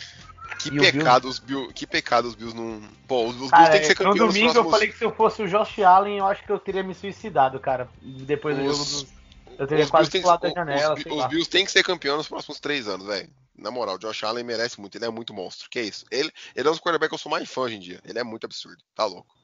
Que 0.60 0.70
E 0.70 0.80
pecado 0.80 1.28
os 1.28 1.40
Bills. 1.40 1.74
Que 1.74 1.86
pecado 1.88 2.26
os 2.28 2.36
Bills 2.36 2.56
não. 2.56 2.82
Bom, 3.08 3.28
os 3.28 3.36
Bills 3.36 3.52
Cara, 3.52 3.70
têm 3.72 3.80
que 3.82 3.86
ser 3.88 3.94
no 3.94 3.98
campeões 3.98 4.20
nos 4.20 4.34
domingo 4.34 4.48
eu 4.50 4.54
próximos. 4.54 4.72
falei 4.72 4.88
que 4.90 4.98
se 4.98 5.04
eu 5.06 5.12
fosse 5.14 5.42
o 5.44 5.48
Josh 5.48 5.80
Allen, 5.80 6.18
eu 6.18 6.26
acho 6.28 6.44
que 6.44 6.52
eu 6.52 6.60
teria 6.60 6.84
me 6.84 6.94
suicidado, 6.96 7.60
cara. 7.60 7.90
Depois 8.02 8.58
do 8.58 8.64
Os- 8.66 8.78
jogo 8.78 9.06
do. 9.06 9.18
Eu 9.60 9.68
teria 9.68 9.86
Os 9.86 9.92
quase 9.92 10.10
Bills, 10.12 10.24
pulado 10.24 10.42
da 10.42 10.48
os- 10.50 10.54
janela, 10.54 10.94
os, 10.96 11.02
sei 11.04 11.12
os 11.12 11.18
lá. 11.18 11.28
Bills 11.28 11.50
têm 11.50 11.66
que 11.66 11.72
ser 11.72 11.84
campeão 11.84 12.18
nos 12.18 12.28
próximos 12.28 12.60
três 12.60 12.88
anos, 12.88 13.06
velho. 13.08 13.30
Na 13.58 13.72
moral, 13.72 13.96
o 13.96 13.98
Josh 14.00 14.24
Allen 14.24 14.44
merece 14.44 14.80
muito, 14.80 14.96
ele 14.98 15.06
é 15.06 15.10
muito 15.10 15.34
monstro. 15.34 15.68
Que 15.70 15.82
isso? 15.82 16.06
Ele, 16.12 16.32
ele 16.56 16.68
é 16.68 16.70
um 16.70 16.74
dos 16.74 16.80
quarterbacks 16.82 17.10
que 17.10 17.16
eu 17.16 17.20
sou 17.20 17.32
mais 17.32 17.50
fã 17.50 17.62
hoje 17.62 17.76
em 17.76 17.80
dia. 17.80 18.00
Ele 18.06 18.20
é 18.20 18.24
muito 18.24 18.46
absurdo, 18.46 18.78
tá 18.96 19.04
louco. 19.06 19.36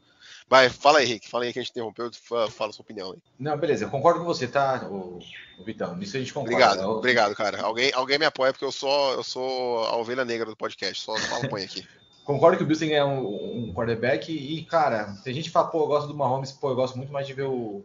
Vai, 0.49 0.69
fala 0.69 0.99
aí, 0.99 1.05
Henrique. 1.05 1.29
Fala 1.29 1.43
aí 1.45 1.53
que 1.53 1.59
a 1.59 1.61
gente 1.61 1.71
interrompeu. 1.71 2.11
fa- 2.13 2.49
Fala 2.49 2.69
a 2.69 2.73
sua 2.73 2.83
opinião 2.83 3.11
aí. 3.11 3.19
Não, 3.39 3.57
beleza, 3.57 3.85
eu 3.85 3.89
concordo 3.89 4.19
com 4.19 4.25
você, 4.25 4.47
tá, 4.47 4.87
o, 4.89 5.19
Vitão? 5.63 5.95
Nisso 5.95 6.17
a 6.17 6.19
gente 6.19 6.33
concorda. 6.33 6.55
Obrigado, 6.55 6.81
Eu- 6.81 6.89
obrigado, 6.97 7.35
cara. 7.35 7.61
Alguém, 7.61 7.91
alguém 7.93 8.19
me 8.19 8.25
apoia 8.25 8.51
porque 8.51 8.65
eu 8.65 8.71
sou, 8.71 9.13
eu 9.13 9.23
sou 9.23 9.85
a 9.85 9.95
ovelha 9.97 10.25
negra 10.25 10.45
do 10.45 10.55
podcast. 10.57 11.03
Só 11.03 11.15
fala 11.17 11.47
põe 11.49 11.63
aqui. 11.63 11.87
Concordo 12.23 12.57
que 12.57 12.63
o 12.63 12.67
que 12.67 12.87
ganhar 12.87 13.05
um, 13.05 13.67
um 13.67 13.73
quarterback 13.73 14.31
e, 14.31 14.63
cara, 14.63 15.13
tem 15.25 15.33
gente 15.33 15.45
que 15.45 15.51
fala, 15.51 15.67
pô, 15.67 15.81
eu 15.83 15.87
gosto 15.87 16.07
do 16.07 16.15
Mahomes, 16.15 16.53
pô, 16.53 16.69
eu 16.69 16.75
gosto 16.75 16.95
muito 16.97 17.11
mais 17.11 17.27
de 17.27 17.33
ver 17.33 17.43
o, 17.47 17.83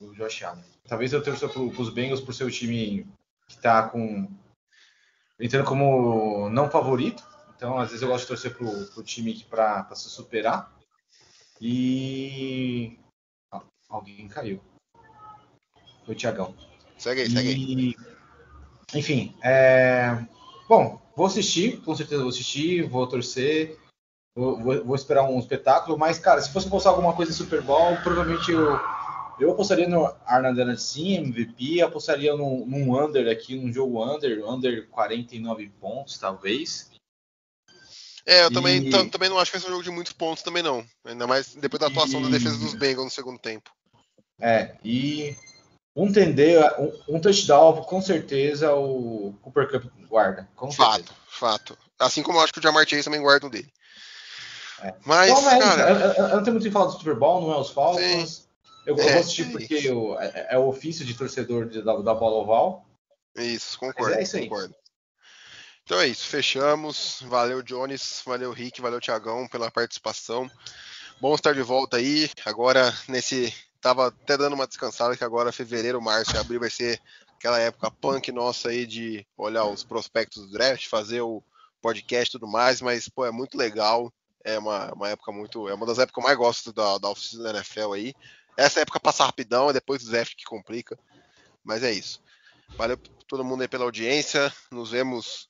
o 0.00 0.14
Josh 0.14 0.44
Allen. 0.44 0.62
Talvez 0.86 1.12
eu 1.12 1.20
torça 1.22 1.48
pro, 1.48 1.68
pros 1.70 1.90
Bengals 1.90 2.20
por 2.20 2.32
ser 2.32 2.44
o 2.44 2.50
time 2.50 3.04
que 3.48 3.56
tá 3.58 3.82
com... 3.88 4.28
entrando 5.40 5.66
como 5.66 6.48
não 6.48 6.70
favorito, 6.70 7.24
então 7.56 7.76
às 7.76 7.88
vezes 7.88 8.02
eu 8.02 8.08
gosto 8.08 8.22
de 8.22 8.28
torcer 8.28 8.54
pro, 8.56 8.70
pro 8.92 9.02
time 9.02 9.44
pra 9.50 9.88
se 9.94 10.08
superar. 10.08 10.72
E... 11.64 12.98
Ah, 13.52 13.62
alguém 13.88 14.26
caiu. 14.26 14.60
Foi 16.04 16.12
o 16.12 16.18
Thiagão. 16.18 16.52
Segue 16.98 17.20
aí, 17.20 17.30
segue 17.30 17.48
aí. 17.50 17.54
E, 18.92 18.98
enfim, 18.98 19.32
é... 19.44 20.18
bom, 20.68 21.00
vou 21.16 21.26
assistir, 21.26 21.80
com 21.82 21.94
certeza 21.94 22.20
vou 22.22 22.30
assistir, 22.30 22.82
vou 22.82 23.06
torcer, 23.06 23.78
vou, 24.36 24.58
vou- 24.60 24.84
vou 24.84 24.96
esperar 24.96 25.22
um 25.22 25.38
espetáculo, 25.38 25.96
mas, 25.96 26.18
cara, 26.18 26.42
se 26.42 26.52
fosse 26.52 26.68
postar 26.68 26.90
alguma 26.90 27.14
coisa 27.14 27.30
em 27.30 27.34
Super 27.34 27.62
Bowl, 27.62 27.96
provavelmente 28.02 28.50
eu, 28.50 28.80
eu 29.38 29.52
apostaria 29.52 29.88
no 29.88 30.12
Arnold 30.26 30.80
sim, 30.80 31.14
MVP, 31.16 31.80
apostaria 31.80 32.36
num, 32.36 32.66
num 32.66 33.00
under 33.00 33.30
aqui, 33.30 33.54
num 33.54 33.72
jogo 33.72 34.04
under, 34.04 34.44
under 34.44 34.88
49 34.88 35.68
pontos, 35.80 36.18
talvez. 36.18 36.91
É, 38.26 38.44
eu 38.44 38.52
também, 38.52 38.86
E- 38.86 38.90
tam- 38.90 39.08
também 39.08 39.28
não 39.28 39.38
acho 39.38 39.50
que 39.50 39.56
vai 39.58 39.62
ser 39.62 39.68
um 39.68 39.72
jogo 39.76 39.82
de 39.84 39.90
muitos 39.90 40.12
pontos 40.12 40.42
também 40.42 40.62
não. 40.62 40.84
Ainda 41.04 41.26
mais 41.26 41.54
depois 41.54 41.80
da 41.80 41.88
atuação 41.88 42.22
da 42.22 42.28
E- 42.28 42.32
defesa 42.32 42.56
dos 42.58 42.74
Bengals 42.74 43.04
no 43.06 43.10
segundo 43.10 43.38
tempo. 43.38 43.70
É, 44.40 44.76
e 44.84 45.36
um 45.94 46.10
tender, 46.12 46.62
um, 46.80 47.16
um 47.16 47.20
touchdown, 47.20 47.82
com 47.82 48.00
certeza 48.00 48.72
o 48.74 49.34
Cooper 49.42 49.70
Cup 49.70 49.84
guarda. 50.08 50.48
Com 50.56 50.70
fato, 50.70 50.96
certeza. 50.96 51.14
fato. 51.28 51.78
Assim 51.98 52.22
como 52.22 52.38
eu 52.38 52.42
acho 52.42 52.52
que 52.52 52.58
o 52.58 52.62
Jamar 52.62 52.88
Chase 52.88 53.04
também 53.04 53.20
guarda 53.20 53.46
um 53.46 53.50
dele. 53.50 53.70
É. 54.80 54.94
Mas, 55.04 55.30
Então, 55.30 55.42
mas, 55.42 55.58
cara, 55.62 55.90
eu, 55.90 55.96
eu- 55.96 56.12
eu 56.28 56.36
não 56.36 56.42
tenho 56.42 56.54
muito 56.54 56.62
o 56.62 56.66
que 56.66 56.70
falar 56.72 56.86
do 56.86 56.92
Super 56.98 57.14
Bowl, 57.16 57.40
não 57.42 57.52
é 57.52 57.58
os 57.58 57.70
Falcons. 57.70 58.48
Eu, 58.84 58.96
eu 58.96 59.04
É, 59.04 59.12
vou 59.12 59.20
assistir 59.20 59.46
é 59.46 59.50
porque 59.52 59.74
eu- 59.84 60.20
é, 60.20 60.48
é 60.50 60.58
o 60.58 60.66
ofício 60.66 61.04
de 61.04 61.14
torcedor 61.14 61.66
de- 61.68 61.82
da, 61.82 61.96
da 61.98 62.14
bola 62.14 62.36
oval. 62.42 62.84
isso, 63.36 63.78
concordo, 63.78 64.14
é 64.14 64.22
isso 64.22 64.36
aí. 64.36 64.48
concordo. 64.48 64.74
Então 65.84 66.00
é 66.00 66.06
isso, 66.06 66.26
fechamos. 66.26 67.22
Valeu, 67.22 67.62
Jones, 67.62 68.22
valeu, 68.24 68.52
Rick, 68.52 68.80
valeu, 68.80 69.00
Tiagão, 69.00 69.48
pela 69.48 69.70
participação. 69.70 70.50
Bom 71.20 71.34
estar 71.34 71.54
de 71.54 71.62
volta 71.62 71.96
aí. 71.96 72.30
Agora, 72.44 72.92
nesse. 73.08 73.52
Tava 73.80 74.08
até 74.08 74.36
dando 74.36 74.52
uma 74.52 74.66
descansada, 74.66 75.16
que 75.16 75.24
agora 75.24 75.50
fevereiro, 75.50 76.00
março 76.00 76.36
e 76.36 76.38
abril 76.38 76.60
vai 76.60 76.70
ser 76.70 77.00
aquela 77.36 77.58
época 77.58 77.90
punk 77.90 78.30
nossa 78.30 78.68
aí 78.68 78.86
de 78.86 79.26
olhar 79.36 79.64
os 79.64 79.82
prospectos 79.82 80.46
do 80.46 80.52
draft, 80.52 80.86
fazer 80.86 81.20
o 81.20 81.42
podcast 81.80 82.28
e 82.28 82.38
tudo 82.38 82.48
mais, 82.48 82.80
mas, 82.80 83.08
pô, 83.08 83.26
é 83.26 83.32
muito 83.32 83.58
legal. 83.58 84.12
É 84.44 84.56
uma, 84.56 84.92
uma 84.94 85.08
época 85.08 85.32
muito. 85.32 85.68
É 85.68 85.74
uma 85.74 85.84
das 85.84 85.98
épocas 85.98 86.14
que 86.14 86.20
eu 86.20 86.24
mais 86.24 86.38
gosto 86.38 86.72
da, 86.72 86.98
da 86.98 87.08
oficina 87.08 87.42
da 87.42 87.50
NFL 87.50 87.92
aí. 87.92 88.14
Essa 88.56 88.80
época 88.80 89.00
passa 89.00 89.24
rapidão, 89.24 89.70
é 89.70 89.72
depois 89.72 90.04
do 90.04 90.10
draft 90.10 90.36
que 90.36 90.44
complica. 90.44 90.96
Mas 91.64 91.82
é 91.82 91.90
isso. 91.90 92.22
Valeu 92.76 92.96
todo 93.26 93.44
mundo 93.44 93.62
aí 93.62 93.68
pela 93.68 93.84
audiência. 93.84 94.52
Nos 94.70 94.90
vemos 94.90 95.48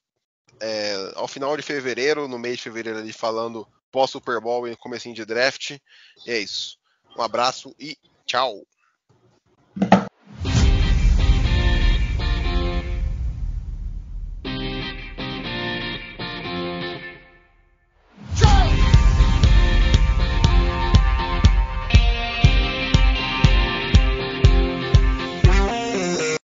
é, 0.61 1.12
ao 1.14 1.28
final 1.28 1.57
de 1.57 1.62
fevereiro, 1.62 2.28
no 2.28 2.38
mês 2.38 2.57
de 2.57 2.62
fevereiro 2.64 2.98
ali, 2.98 3.12
falando 3.12 3.66
pós-Super 3.90 4.40
Bowl 4.40 4.66
e 4.68 4.76
comecinho 4.76 5.14
de 5.14 5.24
draft. 5.24 5.78
E 6.26 6.30
é 6.30 6.38
isso. 6.38 6.78
Um 7.16 7.22
abraço 7.22 7.74
e 7.78 7.96
tchau. 8.26 8.66